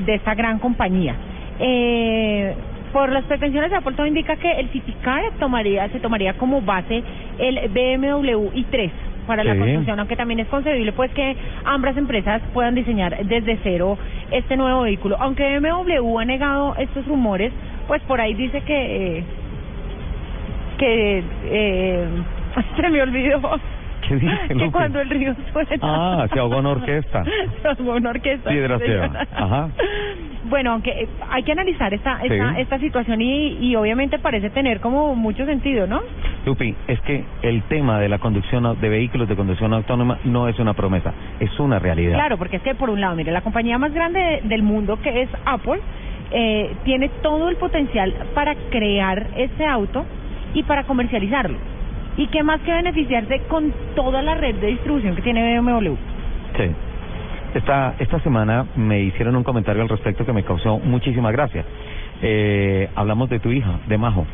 [0.00, 1.14] de esta gran compañía.
[1.58, 2.54] Eh,
[2.92, 6.60] por las pretensiones de Apple todo indica que el City Car tomaría se tomaría como
[6.60, 7.02] base
[7.38, 8.90] el BMW i3
[9.30, 13.96] para la construcción, aunque también es concebible pues que ambas empresas puedan diseñar desde cero
[14.32, 15.16] este nuevo vehículo.
[15.20, 17.52] Aunque BMW ha negado estos rumores,
[17.86, 19.24] pues por ahí dice que eh,
[20.78, 22.08] que eh,
[22.76, 23.40] se me olvidó
[24.10, 24.72] ¿Qué dice, que Lupe?
[24.72, 27.22] cuando el río suena Ah, se ahogó una orquesta.
[27.62, 28.50] se ahogó una orquesta.
[28.50, 28.58] Sí.
[29.36, 29.68] Ajá.
[30.44, 32.60] Bueno, aunque eh, hay que analizar esta esta, Sí.
[32.60, 36.00] esta situación y, y obviamente parece tener como mucho sentido, ¿no?
[36.44, 40.58] Lupi, es que el tema de la conducción de vehículos de conducción autónoma no es
[40.58, 42.14] una promesa, es una realidad.
[42.14, 44.98] Claro, porque es que por un lado, mire, la compañía más grande de- del mundo
[45.00, 45.80] que es Apple
[46.32, 50.04] eh, tiene todo el potencial para crear ese auto
[50.54, 51.58] y para comercializarlo.
[52.20, 55.94] ¿Y qué más que beneficiarse con toda la red de distribución que tiene BMW?
[56.54, 56.70] Sí.
[57.54, 61.64] Esta, esta semana me hicieron un comentario al respecto que me causó muchísima gracia.
[62.20, 64.26] Eh, hablamos de tu hija, de Majo,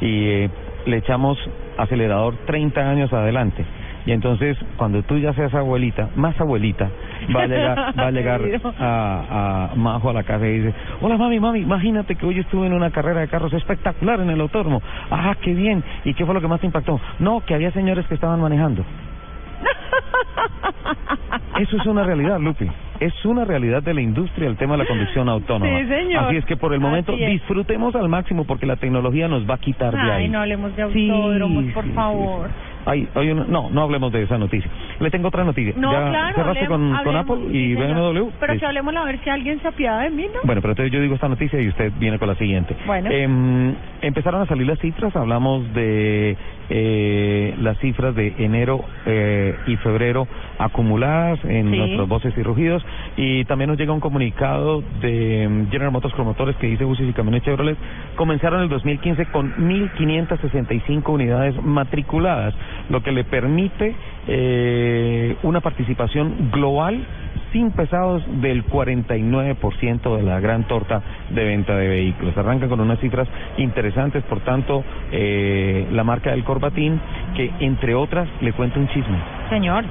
[0.00, 0.50] y eh,
[0.86, 1.38] le echamos
[1.76, 3.64] acelerador 30 años adelante.
[4.08, 6.88] Y entonces, cuando tú ya seas abuelita, más abuelita,
[7.36, 8.40] va a llegar, va a llegar
[8.78, 12.68] a, a Majo a la casa y dice, hola mami, mami, imagínate que hoy estuve
[12.68, 14.80] en una carrera de carros espectacular en el autódromo.
[15.10, 15.84] Ah, qué bien.
[16.06, 16.98] ¿Y qué fue lo que más te impactó?
[17.18, 18.82] No, que había señores que estaban manejando.
[21.60, 22.66] Eso es una realidad, Lupi.
[23.00, 25.80] Es una realidad de la industria el tema de la conducción autónoma.
[25.80, 26.24] Sí, señor.
[26.24, 29.58] Así es que por el momento disfrutemos al máximo porque la tecnología nos va a
[29.58, 30.24] quitar de ahí.
[30.24, 32.48] Ay, no hablemos de Sí, autódromos, por sí, favor.
[32.48, 32.67] Ay,
[33.14, 34.70] hay una- no, no hablemos de esa noticia.
[35.00, 35.74] Le tengo otra noticia.
[35.76, 36.34] No, ¿Ya claro.
[36.36, 38.14] cerraste hablemos- con, con hablemos, Apple sí, y señor.
[38.14, 38.30] BMW?
[38.40, 38.58] Pero Sí.
[38.60, 40.40] que hablemos a ver si alguien se apiada de mí, ¿no?
[40.44, 42.76] Bueno, pero entonces yo digo esta noticia y usted viene con la siguiente.
[42.86, 43.10] Bueno.
[43.10, 46.36] Em, empezaron a salir las cifras, hablamos de
[46.70, 50.26] eh, las cifras de enero eh, y febrero
[50.58, 51.76] acumuladas en Sí.
[51.76, 52.84] nuestras voces y rugidos
[53.16, 57.12] y también nos llega un comunicado de em, General Motors Promotores que dice buses y
[57.12, 57.76] camiones Chevrolet
[58.16, 62.54] comenzaron el 2015 con 1.565 unidades matriculadas,
[62.88, 63.94] lo que le permite
[64.28, 67.04] eh, una participación global
[67.52, 71.00] sin pesados del 49% de la gran torta
[71.30, 72.36] de venta de vehículos.
[72.36, 73.26] Arrancan con unas cifras
[73.56, 77.00] interesantes, por tanto, eh, la marca del Corbatín,
[77.34, 79.16] que entre otras, le cuento un chisme,
[79.48, 79.84] Señor.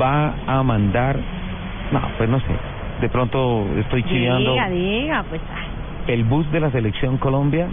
[0.00, 1.16] va a mandar,
[1.92, 2.46] no, pues no sé,
[3.00, 5.40] de pronto estoy chileando, Diga, diga, pues.
[6.08, 7.68] el bus de la selección Colombia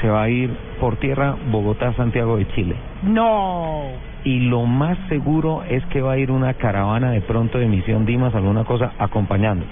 [0.00, 0.50] se va a ir
[0.80, 2.74] por tierra Bogotá-Santiago de Chile.
[3.02, 3.82] No.
[4.26, 8.04] Y lo más seguro es que va a ir una caravana de pronto de Misión
[8.04, 9.64] Dimas, alguna cosa, acompañando.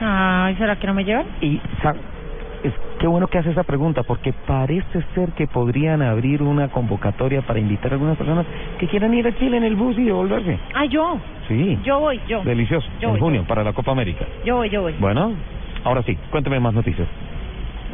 [0.00, 1.24] Ay, ¿será que no me llevan?
[1.40, 1.60] Y
[2.62, 7.40] es qué bueno que hace esa pregunta, porque parece ser que podrían abrir una convocatoria
[7.42, 8.44] para invitar a algunas personas
[8.78, 10.58] que quieran ir a Chile en el bus y devolverse.
[10.74, 11.18] Ah, yo.
[11.48, 12.42] Sí, Yo voy, yo.
[12.42, 14.26] delicioso, Yo en voy, junio, para la Copa América.
[14.44, 14.94] Yo voy, yo voy.
[14.98, 15.32] Bueno,
[15.84, 17.08] ahora sí, cuénteme más noticias.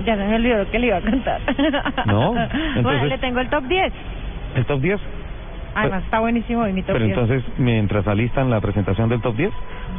[0.04, 1.40] Ya se me olvidó que le iba a cantar.
[2.06, 3.92] No, Bueno, entonces- le tengo el top 10.
[4.56, 5.00] ¿El top 10?
[5.74, 7.18] Además, está buenísimo hoy mi top Pero 10.
[7.18, 9.52] entonces, mientras alistan la presentación del top 10,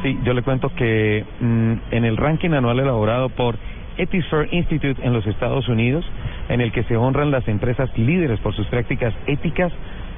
[0.03, 3.55] sí, yo le cuento que mm, en el ranking anual elaborado por
[3.97, 6.05] Ethisphere Institute en los Estados Unidos,
[6.49, 9.71] en el que se honran las empresas líderes por sus prácticas éticas,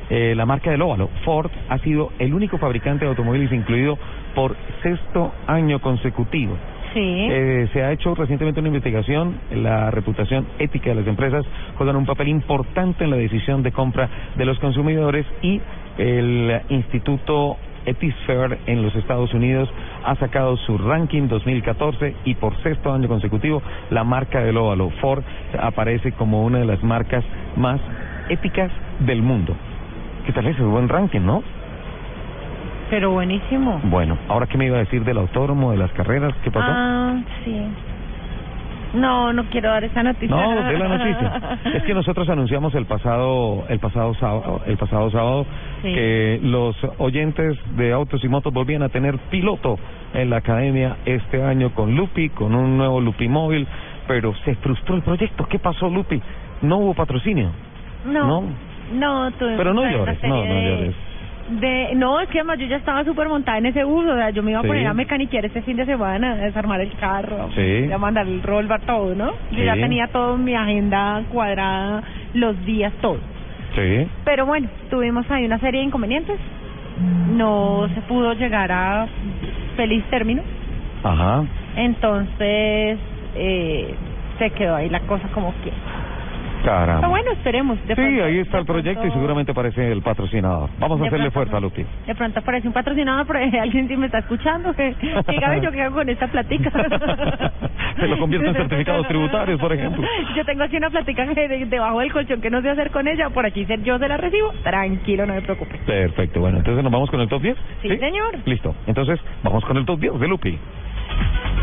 [0.09, 3.97] eh, la marca del óvalo, Ford, ha sido el único fabricante de automóviles incluido
[4.35, 6.57] por sexto año consecutivo.
[6.95, 7.27] Sí.
[7.29, 9.35] Eh, se ha hecho recientemente una investigación.
[9.51, 11.45] La reputación ética de las empresas
[11.77, 15.59] juegan un papel importante en la decisión de compra de los consumidores y
[15.97, 19.69] el Instituto Ethisphere en los Estados Unidos
[20.05, 25.23] ha sacado su ranking 2014 y por sexto año consecutivo la marca del óvalo Ford
[25.59, 27.25] aparece como una de las marcas
[27.57, 27.81] más
[28.29, 29.53] éticas del mundo.
[30.25, 31.43] ¿Qué tal ese buen ranking, no?
[32.89, 33.81] Pero buenísimo.
[33.85, 36.67] Bueno, ahora qué me iba a decir del autódromo, de las carreras, ¿qué pasó?
[36.69, 37.61] Ah, sí.
[38.93, 40.33] No, no quiero dar esa noticia.
[40.35, 41.59] No, de la noticia.
[41.75, 45.45] Es que nosotros anunciamos el pasado el pasado sábado, el pasado sábado
[45.81, 45.93] Sí.
[45.93, 49.77] que los oyentes de autos y motos volvían a tener piloto
[50.13, 53.67] en la academia este año con Lupi, con un nuevo Lupi móvil,
[54.07, 55.45] pero se frustró el proyecto.
[55.47, 56.21] ¿Qué pasó, Lupi?
[56.61, 57.49] No hubo patrocinio.
[58.05, 58.25] No.
[58.27, 58.43] ¿No?
[58.93, 60.95] No, tuvimos Pero no llores, no, no llores.
[61.47, 64.31] De, no, es que además yo ya estaba súper montada en ese bus, o sea,
[64.31, 64.67] yo me iba a Sí.
[64.67, 67.91] poner a mecaniquear este fin de semana, a desarmar el carro, Sí.
[67.91, 69.27] a mandar el rollbar, todo, ¿no?
[69.51, 69.63] Yo Sí.
[69.63, 72.01] ya tenía todo mi agenda cuadrada,
[72.33, 73.19] los días, todo.
[73.75, 74.07] Sí.
[74.23, 76.39] Pero bueno, tuvimos ahí una serie de inconvenientes,
[77.29, 79.05] no se pudo llegar a
[79.75, 80.41] feliz término,
[81.03, 81.43] Ajá.
[81.75, 82.97] entonces
[83.35, 83.93] eh,
[84.39, 85.71] se quedó ahí la cosa como que...
[86.65, 87.01] Caramba.
[87.01, 87.77] Pero bueno, esperemos.
[87.87, 90.69] De Sí, pronto- ahí está el proyecto y seguramente aparece el patrocinador.
[90.79, 91.85] Vamos a De hacerle pronto- fuerza, Lupi.
[92.07, 94.73] De pronto aparece un patrocinador, pero alguien sí me está escuchando.
[94.73, 96.71] Que, que diga, "Ve, yo hago con esta platica.
[97.99, 100.05] Se lo convierte en certificados tributarios, por ejemplo.
[100.35, 103.07] Yo tengo así una platica que de- debajo del colchón que no sé hacer con
[103.07, 103.29] ella.
[103.29, 104.51] Por aquí yo se la recibo.
[104.63, 105.77] Tranquilo, no me preocupe.
[105.85, 107.57] Perfecto, bueno, entonces nos vamos con el top 10.
[107.81, 108.35] Sí, señor.
[108.45, 110.57] Listo, entonces vamos con el top 10 de Lupi.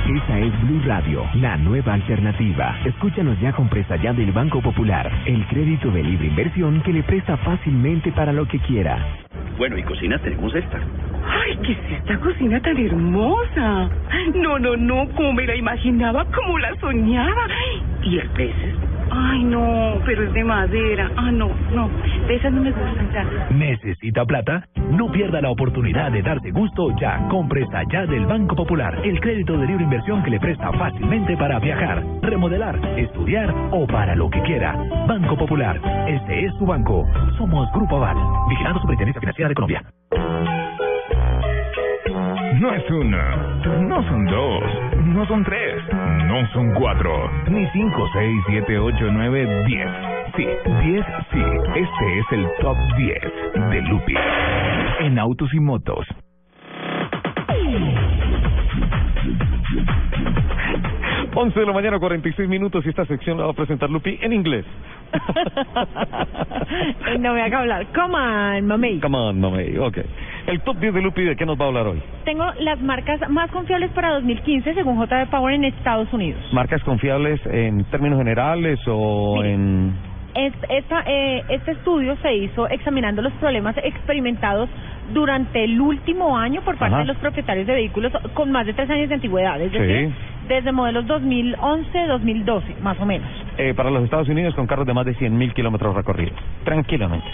[0.08, 2.76] Esa es Blue Radio, la nueva alternativa.
[2.84, 7.02] Escúchanos ya con presta ya del Banco Popular, el crédito de libre inversión que le
[7.02, 8.98] presta fácilmente para lo que quiera.
[9.56, 10.78] Bueno, y cocina tenemos esta.
[11.24, 13.90] Ay, ¿qué es esta cocina tan hermosa?
[14.34, 17.46] No, no, no, como me la imaginaba, como la soñaba.
[18.02, 18.54] ¿Y el pez?
[19.14, 21.10] Ay, no, pero es de madera.
[21.16, 21.90] Ah, no, no,
[22.26, 23.24] de esas no me gustan ya.
[23.50, 24.66] ¿Necesita plata?
[24.90, 27.28] No pierda la oportunidad de darse gusto ya.
[27.28, 31.58] Compre allá del Banco Popular, el crédito de libre inversión que le presta fácilmente para
[31.58, 34.76] viajar, remodelar, estudiar o para lo que quiera.
[35.08, 37.04] Banco Popular, este es su banco.
[37.36, 38.16] Somos Grupo Aval,
[38.48, 39.82] vigilando Superintendencia Financiera de Colombia.
[42.60, 43.36] No es una,
[43.80, 44.62] no son dos,
[45.06, 49.88] no son tres, no son cuatro, ni cinco, seis, siete, ocho, nueve, diez.
[50.36, 50.46] Sí,
[50.84, 51.42] diez, sí.
[51.74, 54.14] Este es el top 10 de Lupi
[55.00, 56.06] en autos y motos.
[61.34, 64.32] Once de la mañana, 46 minutos y esta sección la va a presentar Lupi en
[64.32, 64.64] inglés.
[67.20, 67.86] No me haga hablar.
[67.94, 68.98] Come on, mami.
[69.00, 69.76] Come on, mami.
[69.78, 69.98] Ok.
[70.46, 72.02] El top 10 de Lupi, ¿de qué nos va a hablar hoy?
[72.24, 76.40] Tengo las marcas más confiables para 2015 según JB Power en Estados Unidos.
[76.52, 79.52] ¿Marcas confiables en términos generales o Mire.
[79.52, 79.92] en...?
[80.34, 84.70] Es- esta, eh, este estudio se hizo examinando los problemas experimentados
[85.12, 87.02] durante el último año por parte Ajá.
[87.04, 89.78] de los propietarios de vehículos con más de tres años de antigüedad, es Sí.
[89.78, 90.12] decir,
[90.48, 93.28] desde modelos 2011-2012, más o menos.
[93.58, 96.38] Eh, para los Estados Unidos con carros de más de 100.000 kilómetros recorridos.
[96.64, 97.26] Tranquilamente.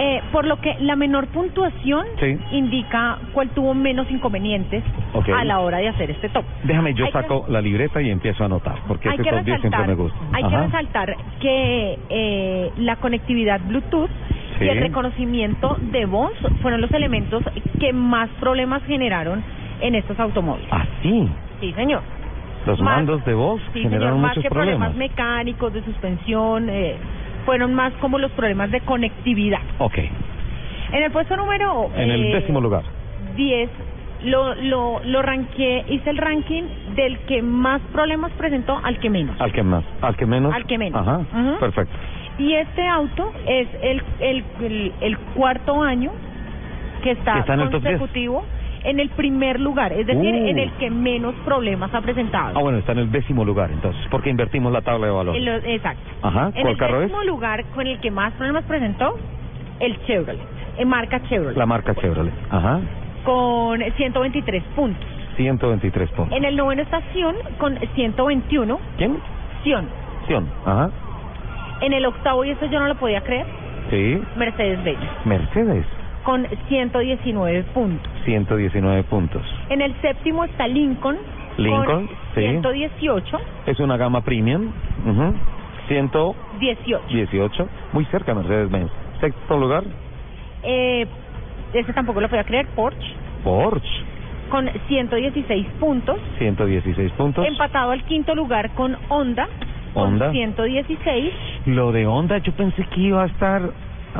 [0.00, 2.38] Eh, por lo que la menor puntuación Sí.
[2.52, 5.28] indica cuál tuvo menos inconvenientes Ok.
[5.30, 6.44] a la hora de hacer este top.
[6.62, 9.30] Déjame, yo Hay que- saco la libreta y empiezo a anotar, porque hay este que
[9.36, 10.18] top 10 siempre me gusta.
[10.32, 10.64] hay que Ajá.
[10.66, 14.10] resaltar que eh, la conectividad Bluetooth
[14.58, 14.64] Sí.
[14.64, 16.32] y el reconocimiento de voz
[16.62, 17.42] fueron los elementos
[17.78, 19.42] que más problemas generaron
[19.80, 20.68] en estos automóviles.
[20.72, 21.28] Ah, sí.
[21.60, 22.02] Sí, señor.
[22.66, 24.90] Los Más- mandos de voz Sí, señor, generaron más muchos que problemas.
[24.90, 26.96] problemas mecánicos de suspensión, eh,
[27.46, 29.60] fueron más como los problemas de conectividad.
[29.78, 29.98] Ok.
[30.92, 32.82] En el puesto número En el eh, décimo lugar.
[33.36, 33.70] 10
[34.24, 36.64] lo, lo, lo ranqué, hice el ranking
[36.96, 39.40] del que más problemas presentó al que menos.
[39.40, 39.84] Al que más.
[40.00, 40.52] Al que menos.
[40.52, 41.00] Al que menos.
[41.06, 41.20] Ajá.
[41.60, 41.94] Perfecto.
[42.38, 46.10] Y este auto es el, el, el, el cuarto año
[47.02, 47.98] que está, Que está en el top 10.
[47.98, 48.44] consecutivo
[48.84, 50.46] en el primer lugar, es decir, Uh.
[50.48, 52.56] en el que menos problemas ha presentado.
[52.56, 55.36] Ah, bueno, está en el décimo lugar, entonces, porque invertimos la tabla de valor.
[55.36, 56.08] En lo- exacto.
[56.22, 56.46] Ajá.
[56.46, 57.02] En ¿Cuál el carro es?
[57.08, 59.18] décimo lugar con el que más problemas presentó,
[59.80, 60.40] el Chevrolet,
[60.78, 62.32] en marca Chevrolet, La marca Chevrolet.
[62.50, 62.80] Ajá.
[63.24, 65.04] con 123 puntos.
[65.36, 66.36] 123 puntos.
[66.36, 68.78] En el noveno está Sion con 121.
[68.96, 69.18] ¿Quién?
[69.64, 69.86] Sion.
[70.28, 70.46] Sion.
[70.64, 70.90] Ajá.
[71.80, 73.46] En el octavo, y esto yo no lo podía creer,
[73.90, 74.20] Sí.
[74.36, 75.86] Mercedes-Benz Mercedes.
[76.24, 78.10] con 119 puntos.
[78.24, 79.42] 119 puntos.
[79.70, 81.16] En el séptimo está Lincoln,
[81.56, 82.40] Lincoln, con sí.
[82.42, 83.38] 118.
[83.66, 84.70] Es una gama premium.
[85.06, 85.34] Ujú.
[85.88, 87.02] 18.
[87.08, 87.68] 118.
[87.92, 88.90] Muy cerca Mercedes-Benz.
[89.20, 89.84] Sexto lugar,
[90.62, 91.06] Eh,
[91.72, 93.14] ese tampoco lo podía creer, Porsche,
[93.44, 93.88] Porsche.
[94.50, 96.18] con 116 puntos.
[96.38, 97.46] 116 puntos.
[97.46, 99.48] Empatado al quinto lugar con Honda,
[99.94, 100.30] Honda.
[100.30, 101.32] 116.
[101.66, 103.62] Lo de Honda yo pensé que iba a estar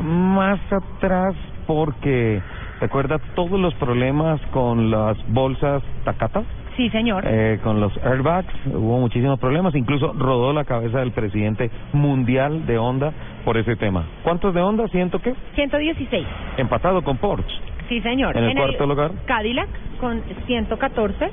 [0.03, 1.35] más atrás
[1.67, 2.41] porque,
[2.81, 6.43] ¿recuerda todos los problemas con las bolsas Takata?
[6.77, 7.25] Sí, señor.
[7.27, 12.79] Eh, con los airbags hubo muchísimos problemas, incluso rodó la cabeza del presidente mundial de
[12.79, 13.13] Honda
[13.45, 14.05] por ese tema.
[14.23, 14.87] ¿Cuántos de Honda?
[14.89, 15.35] ¿Ciento qué?
[15.57, 16.25] 116.
[16.57, 17.53] Empatado con Porsche.
[17.89, 18.37] Sí, señor.
[18.37, 19.11] En el cuarto lugar.
[19.27, 19.69] Cadillac
[19.99, 21.31] con 114.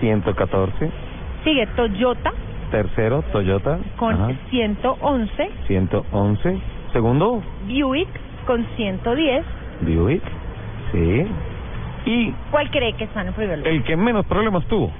[0.00, 0.90] 114.
[1.44, 2.32] Sigue Toyota
[2.70, 3.78] Tercero, Toyota.
[3.96, 4.32] con Ajá.
[4.50, 5.50] 111.
[5.66, 6.58] 111.
[6.92, 8.08] Segundo, Buick
[8.46, 9.44] con 110.
[9.82, 10.22] Buick.
[10.92, 11.26] Sí.
[12.06, 13.72] Y ¿Cuál cree que está en primer lugar?
[13.72, 14.90] el que menos problemas tuvo,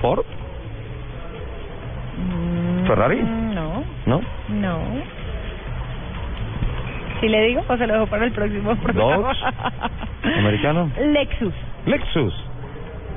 [0.00, 0.24] Ford.
[2.86, 3.22] Ferrari.
[3.22, 4.20] Mm, No, ¿No?
[4.48, 4.78] no.
[7.20, 9.32] ¿Sí le digo o se lo dejo para el próximo programa?
[10.38, 10.90] Americano.
[11.00, 11.54] Lexus
[11.86, 12.34] Lexus.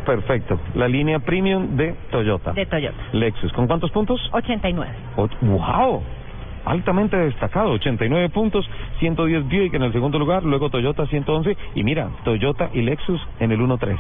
[0.07, 0.59] Perfecto.
[0.73, 2.53] La línea premium de Toyota.
[2.53, 2.97] de Toyota.
[3.11, 3.51] Lexus.
[3.53, 4.19] ¿Con cuántos puntos?
[4.31, 4.91] 89.
[5.17, 6.01] Och- ¡Wow!
[6.65, 8.67] Altamente destacado, 89 puntos,
[8.99, 13.51] 110 Buick en el segundo lugar, luego Toyota 111 y mira, Toyota y Lexus en
[13.51, 13.97] el 1-3.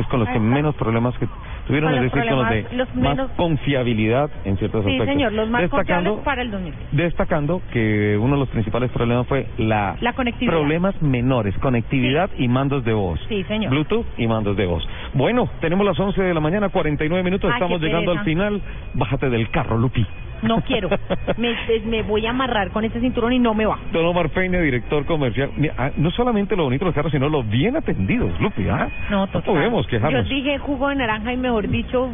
[0.00, 1.28] Es con los que menos problemas que
[1.66, 5.08] tuvieron, es decir, con los de los más menos- confiabilidad en ciertos Sí, aspectos.
[5.14, 6.74] señor, los más Destacando, para el 2000.
[6.92, 10.52] destacando que uno de los principales problemas fue la, La conectividad.
[10.52, 13.20] problemas menores, conectividad y mandos de voz.
[13.28, 13.70] Sí, señor.
[13.70, 14.86] Bluetooth y mandos de voz.
[15.14, 18.60] Bueno, tenemos las 11 de la mañana, 49 minutos, Ay, estamos llegando al final.
[18.94, 20.06] Bájate del carro, Lupi.
[20.42, 20.88] No quiero.
[21.36, 21.54] me,
[21.86, 23.78] me voy a amarrar con este cinturón y no me va.
[23.92, 25.50] Don Omar Peña, director comercial.
[25.56, 28.68] Mira, ah, no solamente lo bonito de los carros, sino los bien atendidos, Lupi.
[28.68, 28.88] ¿ah?
[29.10, 29.54] No, no total.
[29.54, 30.28] podemos Yo quejarnos.
[30.28, 32.08] dije jugo de naranja y mejor dicho,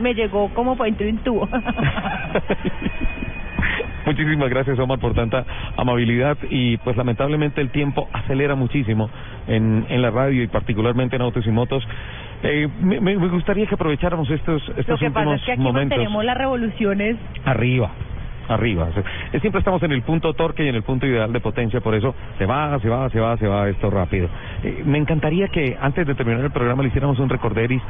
[0.00, 1.48] me llegó como de un tubo.
[4.04, 5.44] Muchísimas gracias, Omar, por tanta
[5.76, 9.08] amabilidad y pues lamentablemente el tiempo acelera muchísimo
[9.46, 11.86] en, en la radio y particularmente en Autos y Motos.
[12.42, 15.60] Eh, me, me me gustaría que aprovecháramos estos, Lo estos que pasa es que aquí
[15.60, 17.16] momentos mantenemos las revoluciones.
[17.44, 17.90] arriba.
[18.48, 18.88] Arriba.
[19.40, 22.12] Siempre estamos en el punto torque y en el punto ideal de potencia, por eso
[22.38, 24.28] se va, se va, se va, se va esto rápido.
[24.64, 27.80] Eh, me encantaría que antes de terminar el programa le hiciéramos un recorderis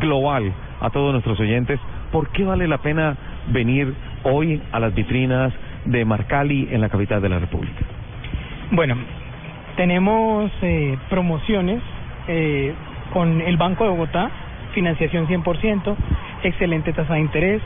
[0.00, 1.78] global a todos nuestros oyentes.
[2.10, 3.16] ¿Por qué vale la pena
[3.52, 5.52] venir hoy a las vitrinas
[5.84, 7.80] de Marcali en la capital de la República?
[8.72, 8.96] Bueno,
[9.76, 11.80] tenemos eh, promociones
[12.26, 12.74] eh,
[13.12, 14.30] con el Banco de Bogotá,
[14.74, 15.96] financiación 100%,
[16.44, 17.62] excelente tasa de interés.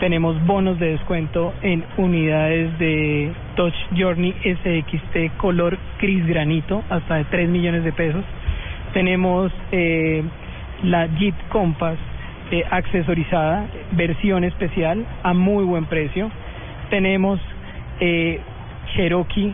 [0.00, 7.24] Tenemos bonos de descuento en unidades de Touch Journey SXT color gris granito, hasta de
[7.24, 8.24] 3 millones de pesos.
[8.94, 10.22] Tenemos eh,
[10.84, 11.98] la Jeep Compass
[12.50, 16.30] eh, accesorizada, versión especial, a muy buen precio.
[16.90, 17.40] Tenemos
[18.00, 18.40] eh,
[18.94, 19.52] Cherokee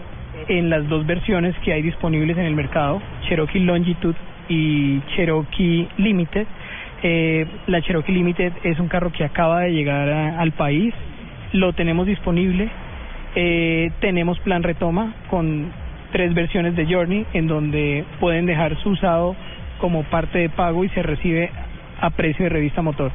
[0.48, 4.16] en las dos versiones que hay disponibles en el mercado, Cherokee Longitude
[4.48, 6.46] y Cherokee Limited.
[7.02, 10.94] Eh, la Cherokee Limited es un carro que acaba de llegar al país,
[11.52, 12.68] lo tenemos disponible.
[13.36, 15.72] Eh, tenemos plan retoma con
[16.12, 19.34] tres versiones de Journey en donde pueden dejar su usado
[19.78, 21.50] como parte de pago y se recibe
[22.00, 23.10] a precio de revista motor.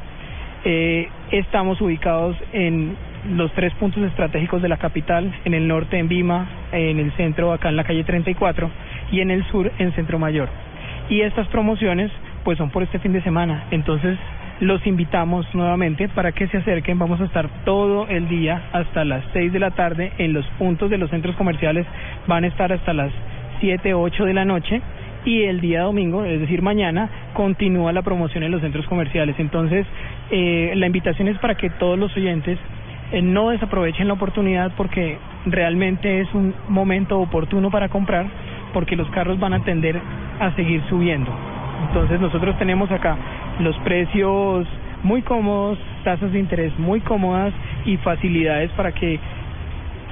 [0.64, 2.96] Eh, estamos ubicados en
[3.34, 7.52] los tres puntos estratégicos de la capital, en el norte en Vima, en el centro
[7.52, 8.70] acá en la calle 34
[9.12, 10.48] y en el sur en Centro Mayor.
[11.10, 12.10] Y estas promociones
[12.44, 14.18] pues son por este fin de semana, entonces
[14.60, 19.24] los invitamos nuevamente para que se acerquen, vamos a estar todo el día hasta las
[19.32, 21.86] 6 de la tarde en los puntos de los centros comerciales,
[22.26, 23.10] van a estar hasta las
[23.60, 24.80] 7, 8 de la noche.
[25.22, 29.36] Y el día domingo, es decir, mañana, continúa la promoción en los centros comerciales.
[29.38, 29.86] Entonces,
[30.30, 32.58] eh, la invitación es para que todos los oyentes
[33.12, 38.26] eh, no desaprovechen la oportunidad porque realmente es un momento oportuno para comprar
[38.72, 40.00] porque los carros van a tender
[40.40, 41.30] a seguir subiendo.
[41.88, 43.16] Entonces nosotros tenemos acá
[43.58, 44.66] los precios
[45.02, 47.52] muy cómodos, tasas de interés muy cómodas
[47.84, 49.18] y facilidades para que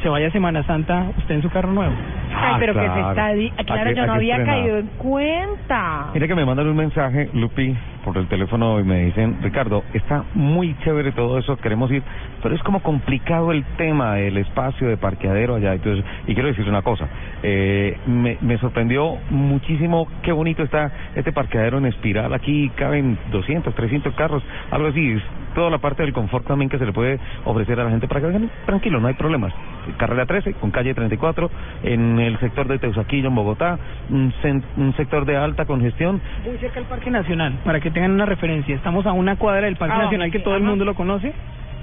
[0.03, 1.93] se vaya Semana Santa usted en su carro nuevo.
[2.41, 3.11] Ay, pero que se claro.
[3.11, 3.65] está...
[3.65, 4.57] Claro, que- yo no había estrenar.
[4.61, 6.07] caído en cuenta.
[6.15, 7.75] Mira que me mandan un mensaje, Lupi,
[8.05, 12.03] por el teléfono y me dicen, Ricardo, está muy chévere todo eso, queremos ir,
[12.43, 15.75] pero es como complicado el tema, el espacio de parqueadero allá.
[15.75, 17.09] Entonces, y quiero decir una cosa,
[17.43, 22.33] eh, me, me sorprendió muchísimo qué bonito está este parqueadero en espiral.
[22.35, 25.13] Aquí caben 200, 300 carros, algo así.
[25.13, 25.23] Es
[25.55, 28.21] toda la parte del confort también que se le puede ofrecer a la gente para
[28.21, 29.53] que vengan tranquilo, no hay problemas.
[29.97, 31.51] Carrera 13 con calle 34,
[31.85, 33.79] en el sector de Teusaquillo, en Bogotá,
[34.11, 34.33] un,
[34.77, 36.21] un sector de alta congestión.
[36.45, 38.75] Muy cerca del Parque Nacional, para que tengan una referencia.
[38.77, 41.33] Estamos a una cuadra del Parque Ah, Nacional que todo el mundo lo conoce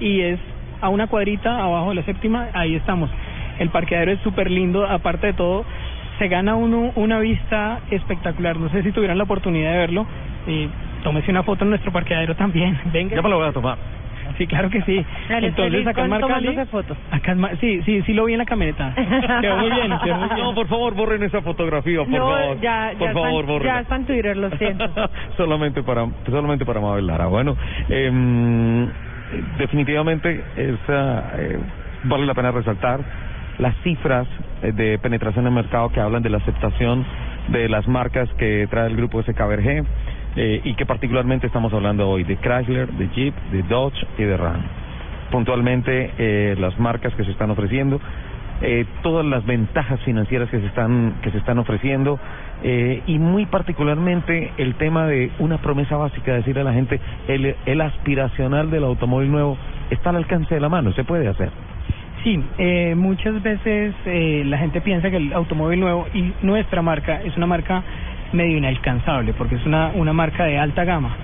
[0.00, 0.38] y es
[0.80, 3.10] a una cuadrita abajo de la séptima, ahí estamos.
[3.58, 5.64] El parqueadero es súper lindo, aparte de todo,
[6.18, 8.56] se gana uno una vista espectacular.
[8.58, 10.06] No sé si tuvieran la oportunidad de verlo.
[10.46, 10.68] Y
[11.02, 12.78] tómese una foto en nuestro parqueadero también.
[12.92, 13.16] Venga.
[13.16, 13.76] Ya me lo voy a tomar.
[14.38, 15.02] Sí, claro que sí.
[15.28, 16.96] Dale, Entonces acá en Marcali, fotos.
[17.10, 18.92] acá en Mar- sí, sí, sí lo vi en la camioneta.
[19.40, 20.40] Quedó muy bien, quedó muy bien.
[20.46, 22.60] No, por favor, borren esa fotografía, por no, favor.
[22.60, 23.66] ya, por ya, favor, está, borren.
[23.72, 24.84] ya está en Twitter, lo siento.
[25.36, 27.26] solamente para solamente para Mabel Lara.
[27.26, 27.56] Bueno,
[27.88, 28.86] em,
[29.58, 31.58] definitivamente esa eh,
[32.04, 33.00] vale la pena resaltar
[33.58, 34.26] las cifras
[34.62, 37.04] eh, de penetración en el mercado que hablan de la aceptación
[37.48, 39.84] de las marcas que trae el grupo SKBRG
[40.36, 44.36] eh, y que particularmente estamos hablando hoy de Chrysler, de Jeep, de Dodge y de
[44.36, 44.62] Ram.
[45.30, 48.00] Puntualmente eh, las marcas que se están ofreciendo
[48.62, 52.18] eh, todas las ventajas financieras que se están que se están ofreciendo
[52.62, 57.54] eh, y muy particularmente el tema de una promesa básica decirle a la gente el,
[57.66, 59.58] el aspiracional del automóvil nuevo
[59.90, 61.50] está al alcance de la mano se puede hacer
[62.26, 67.22] Sí, eh, muchas veces eh, la gente piensa que el automóvil nuevo y nuestra marca
[67.22, 67.84] es una marca
[68.32, 71.14] medio inalcanzable porque es una, una marca de alta gama.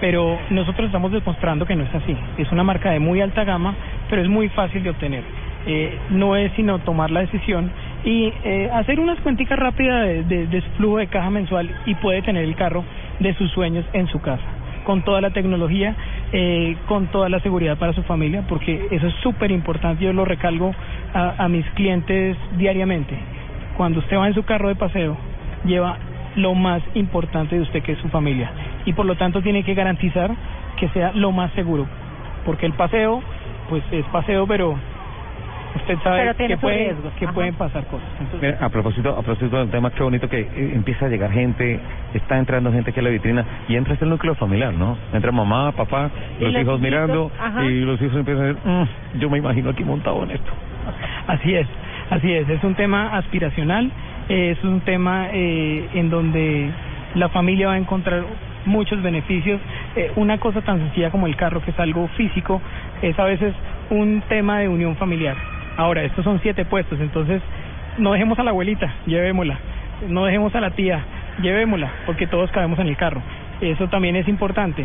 [0.00, 2.16] Pero nosotros estamos demostrando que no es así.
[2.38, 3.72] Es una marca de muy alta gama,
[4.10, 5.22] pero es muy fácil de obtener.
[5.68, 7.70] Eh, no es sino tomar la decisión
[8.04, 10.62] y eh, hacer unas cuenticas rápidas de, de, de
[10.96, 12.82] de caja mensual y puede tener el carro
[13.20, 14.57] de sus sueños en su casa
[14.88, 15.94] con toda la tecnología,
[16.32, 20.24] eh, con toda la seguridad para su familia, porque eso es súper importante, yo lo
[20.24, 20.74] recalgo
[21.12, 23.14] a, a mis clientes diariamente.
[23.76, 25.14] Cuando usted va en su carro de paseo,
[25.66, 25.98] lleva
[26.36, 28.50] lo más importante de usted que es su familia
[28.86, 30.34] y por lo tanto tiene que garantizar
[30.78, 31.86] que sea lo más seguro,
[32.46, 33.22] porque el paseo,
[33.68, 34.74] pues es paseo, pero
[35.76, 38.08] usted sabe que, puede, riesgos, que pueden pasar cosas.
[38.20, 41.30] Entonces, Mira, a propósito a propósito del tema qué bonito que eh, empieza a llegar
[41.30, 41.78] gente
[42.14, 45.72] está entrando gente aquí a la vitrina y entra este núcleo familiar no entra mamá
[45.72, 47.64] papá los los hijos mirando ajá.
[47.64, 50.52] y los hijos empiezan a decir "Mm, yo me imagino aquí montado en esto
[51.26, 51.66] Así es,
[52.10, 52.48] así es.
[52.48, 53.90] Es un tema aspiracional,
[54.28, 56.70] eh, es un tema eh, en donde
[57.14, 58.24] la familia va a encontrar
[58.64, 59.60] muchos beneficios.
[59.96, 62.60] Eh, una cosa tan sencilla como el carro, que es algo físico,
[63.02, 63.54] es a veces
[63.90, 65.36] un tema de unión familiar.
[65.78, 67.40] Ahora, estos son siete puestos, entonces
[67.98, 69.56] no dejemos a la abuelita, llevémosla.
[70.08, 71.04] No dejemos a la tía,
[71.40, 73.22] llevémosla, porque todos cabemos en el carro.
[73.60, 74.84] Eso también es importante.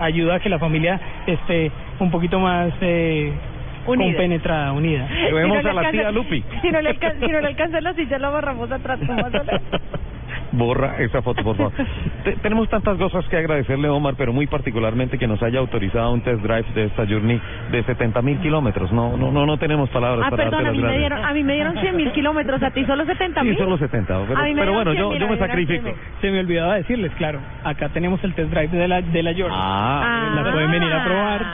[0.00, 3.34] Ayuda a que la familia esté un poquito más eh,
[3.86, 4.06] Unida.
[4.12, 5.06] compenetrada, unida.
[5.26, 6.42] Llevemos Si no a la tía Lupi.
[6.62, 8.98] Si no le alcanza, si no le alcanza la silla, la amarramos atrás.
[10.52, 11.72] Borra esa foto, por favor.
[12.24, 16.22] Te- tenemos tantas cosas que agradecerle, Omar, pero muy particularmente que nos haya autorizado un
[16.22, 17.40] test drive de esta journey
[17.70, 18.90] de 70 mil kilómetros.
[18.92, 21.44] No, no, no, no tenemos palabras Ah, para perdón, a mí, me dieron, a mí
[21.44, 23.52] me dieron 100 mil kilómetros, a ti solo 70 mil.
[23.54, 25.38] Sí, solo 70, pero, A mí me pero dieron bueno, 100 yo, mil, yo me
[25.38, 25.84] sacrifico.
[25.84, 29.32] 100 Se me olvidaba decirles, claro, acá tenemos el test drive de la, de la
[29.32, 29.50] Jordan.
[29.52, 30.32] Ah.
[30.34, 31.46] la pueden venir a probar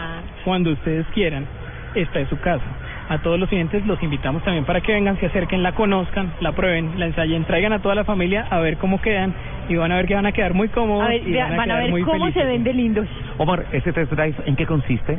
[0.44, 1.46] cuando ustedes quieran.
[1.94, 2.64] Esta es su casa.
[3.08, 6.52] A todos los clientes los invitamos también para que vengan, se acerquen, la conozcan, la
[6.52, 9.32] prueben, la ensayen, traigan a toda la familia a ver cómo quedan
[9.68, 11.56] y van a ver que van a quedar muy cómodos A ver, y van a,
[11.56, 12.42] van a quedar ver muy cómo felices.
[12.42, 13.06] se ven de lindos.
[13.38, 15.18] Omar, ¿ese test drive en qué consiste?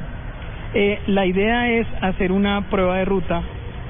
[0.74, 3.42] Eh, la idea es hacer una prueba de ruta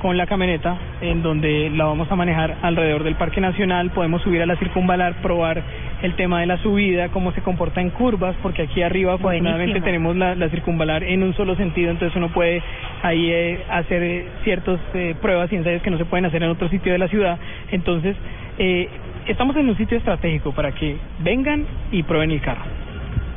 [0.02, 4.42] con la camioneta en donde la vamos a manejar alrededor del Parque Nacional, podemos subir
[4.42, 5.62] a la circunvalar, probar
[6.02, 10.16] el tema de la subida, cómo se comporta en curvas, porque aquí arriba afortunadamente tenemos
[10.16, 12.62] la, la circunvalar en un solo sentido, entonces uno puede
[13.04, 16.50] ahí eh, hacer eh, ciertas eh, pruebas y ensayos que no se pueden hacer en
[16.50, 17.40] otro sitio de la ciudad,
[17.72, 18.16] entonces
[18.58, 18.90] eh,
[19.28, 22.64] estamos en un sitio estratégico para que vengan y prueben el carro.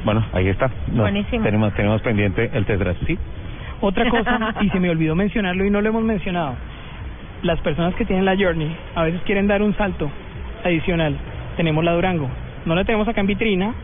[0.04, 0.70] Bueno, ahí está.
[0.92, 1.44] No, Buenísimo.
[1.44, 3.18] Tenemos, tenemos pendiente el test drive, ¿sí?
[3.80, 6.54] Otra cosa, y se me olvidó mencionarlo y no lo hemos mencionado,
[7.42, 10.10] las personas que tienen la Journey a veces quieren dar un salto
[10.64, 11.16] adicional.
[11.56, 12.28] Tenemos la Durango.
[12.66, 13.74] No la tenemos acá en vitrina,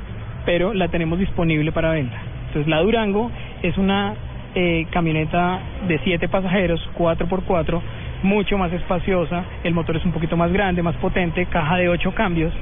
[0.45, 2.17] pero la tenemos disponible para venta.
[2.49, 3.31] Entonces la Durango
[3.63, 4.15] es una
[4.55, 7.81] eh, camioneta de siete pasajeros, 4x4,
[8.23, 12.13] mucho más espaciosa, el motor es un poquito más grande, más potente, caja de ocho
[12.15, 12.53] cambios,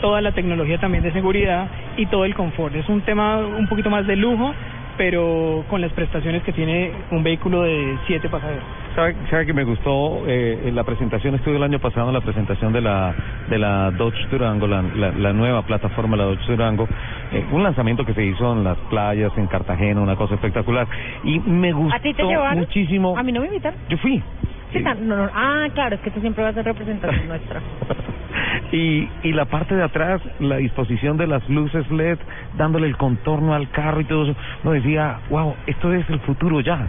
[0.00, 2.74] toda la tecnología también de seguridad y todo el confort.
[2.74, 4.54] Es un tema un poquito más de lujo,
[4.96, 8.62] pero con las prestaciones que tiene un vehículo de siete pasajeros.
[8.94, 11.34] ¿Sabe, sabe que me gustó eh, en la presentación?
[11.36, 13.14] Estuve el año pasado en la presentación de la
[13.48, 16.88] de la Dodge Durango, la, la, la nueva plataforma, la Dodge Durango.
[17.32, 20.86] eh, un lanzamiento que se hizo en las playas, en Cartagena, una cosa espectacular.
[21.24, 22.58] Y me gustó ¿A ti te llevaron?
[22.58, 23.16] muchísimo.
[23.16, 23.78] A mí no me invitaron.
[23.88, 24.22] Yo fui.
[24.72, 25.30] Sí, tan- no, no.
[25.34, 27.60] Ah, claro, es que tú siempre vas a representación nuestra.
[28.72, 32.18] Y, y la parte de atrás, la disposición de las luces LED,
[32.56, 36.60] dándole el contorno al carro y todo eso, uno decía, wow, esto es el futuro
[36.60, 36.86] ya.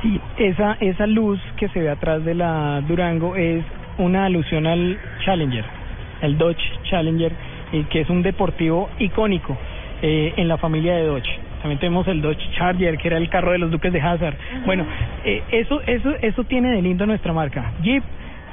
[0.00, 3.64] Sí, esa, esa luz que se ve atrás de la Durango es
[3.98, 5.64] una alusión al Challenger,
[6.22, 7.32] el Dodge Challenger,
[7.72, 9.58] eh, que es un deportivo icónico
[10.00, 11.28] eh, en la familia de Dodge.
[11.64, 14.36] También tenemos el Dodge Charger, que era el carro de los duques de Hazard.
[14.66, 14.84] Bueno,
[15.24, 17.72] eh, eso, eso, eso tiene de lindo nuestra marca.
[17.82, 18.02] Jeep,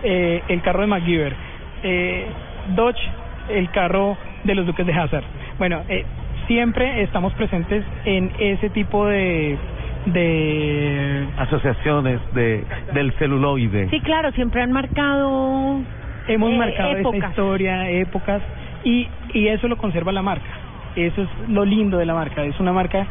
[0.01, 1.35] eh, el carro de MacGyver.
[1.83, 2.25] eh,
[2.73, 3.01] Dodge,
[3.49, 4.15] el carro
[4.45, 5.25] de los Duques de Hazard.
[5.59, 6.05] Bueno, eh,
[6.47, 9.57] siempre estamos presentes en ese tipo de
[10.05, 12.63] de asociaciones de
[12.93, 13.89] del celuloide.
[13.89, 15.81] Sí, claro, siempre han marcado
[16.29, 17.29] hemos eh, marcado esa épocas.
[17.31, 18.41] historia, épocas
[18.85, 20.47] y y eso lo conserva la marca.
[20.95, 23.05] Eso es lo lindo de la marca, es una marca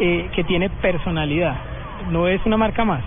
[0.00, 1.56] eh, que tiene personalidad.
[2.10, 3.02] No es una marca más.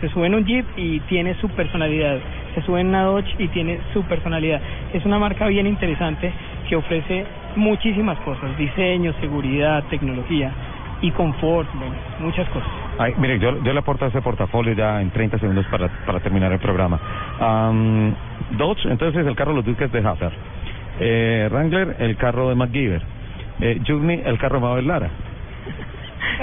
[0.00, 2.18] Se sube en un Jeep y tiene su personalidad.
[2.54, 4.60] Se sube en una Dodge y tiene su personalidad.
[4.92, 6.32] Es una marca bien interesante
[6.68, 7.24] que ofrece
[7.56, 10.52] muchísimas cosas, diseño, seguridad, tecnología
[11.00, 11.68] y confort,
[12.20, 12.68] muchas cosas.
[12.98, 16.52] Ay, mire, yo, yo le aporto ese portafolio ya en 30 segundos para, para terminar
[16.52, 16.98] el programa.
[17.40, 18.14] Am,
[18.52, 20.32] Dodge, entonces el carro de los Duques de Hazard.
[20.98, 23.15] Eh, Wrangler, el carro de MacGyver.
[23.60, 25.10] Eh, Journey, el carro de Mabel Lara.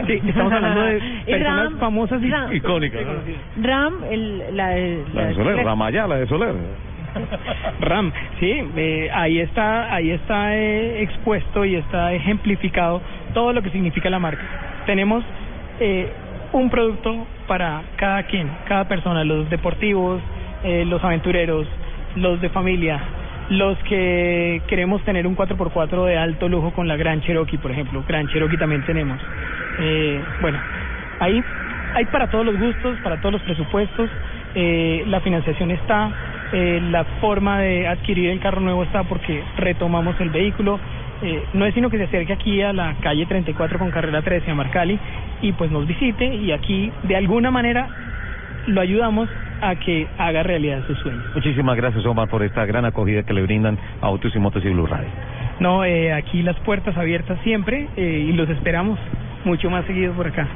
[0.07, 3.63] Sí, estamos hablando de personas Ram- famosas y Ram- Icónica, ¿no?
[3.67, 6.53] Ram, el, la, de- La de Soler, Ramayá, la de Soler.
[7.79, 13.01] Ram, sí, eh, ahí está, ahí está eh, expuesto y está ejemplificado
[13.35, 14.41] todo lo que significa la marca.
[14.87, 15.23] Tenemos
[15.79, 16.11] eh,
[16.53, 20.21] un producto para cada quien, cada persona, los deportivos,
[20.63, 21.67] eh, los aventureros,
[22.15, 22.99] los de familia,
[23.49, 28.03] los que queremos tener un 4x4 de alto lujo con la Gran Cherokee, por ejemplo.
[28.07, 29.19] Gran Cherokee también tenemos.
[29.79, 30.59] Eh, bueno,
[31.19, 31.43] ahí
[31.95, 34.09] hay para todos los gustos, para todos los presupuestos.
[34.55, 36.11] Eh, la financiación está,
[36.51, 40.79] eh, la forma de adquirir el carro nuevo está porque retomamos el vehículo.
[41.21, 44.51] Eh, no es sino que se acerque aquí a la calle 34 con carrera 13
[44.51, 44.99] a Marcali
[45.41, 47.87] y pues nos visite y aquí de alguna manera
[48.67, 49.29] lo ayudamos
[49.69, 51.23] a que haga realidad sus sueños.
[51.35, 54.69] Muchísimas gracias, Omar, por esta gran acogida que le brindan a Autos y Motos y
[54.69, 55.07] Blue Radio.
[55.59, 58.99] No, eh, aquí las puertas abiertas siempre eh, y los esperamos
[59.45, 60.47] mucho más seguido por acá.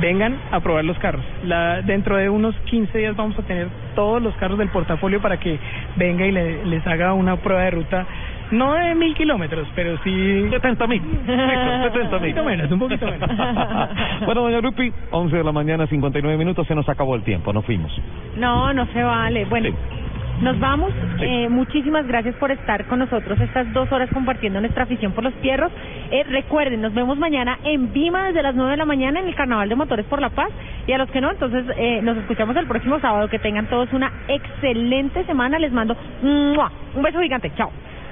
[0.00, 1.24] Vengan a probar los carros.
[1.44, 5.38] La, dentro de unos 15 días vamos a tener todos los carros del portafolio para
[5.38, 5.58] que
[5.96, 8.04] venga y le- les haga una prueba de ruta,
[8.50, 10.48] no de mil kilómetros, pero sí...
[10.50, 11.02] 70 mil.
[11.02, 13.30] Un poquito menos, un poquito menos.
[14.26, 17.64] bueno, doña Rupi, 11 de la mañana, 59 minutos, se nos acabó el tiempo, nos
[17.64, 17.92] fuimos.
[18.36, 19.44] No, no se vale.
[19.46, 19.70] Bueno,
[20.40, 20.92] nos vamos.
[21.20, 25.32] Eh, muchísimas gracias por estar con nosotros estas dos horas compartiendo nuestra afición por los
[25.34, 25.70] pierros.
[26.10, 29.34] Eh, recuerden, nos vemos mañana en Vima desde las 9 de la mañana en el
[29.34, 30.50] Carnaval de Motores por la Paz.
[30.86, 33.28] Y a los que no, entonces eh, nos escuchamos el próximo sábado.
[33.28, 35.58] Que tengan todos una excelente semana.
[35.58, 36.70] Les mando ¡mua!
[36.94, 37.52] un beso gigante.
[37.56, 37.70] Chao.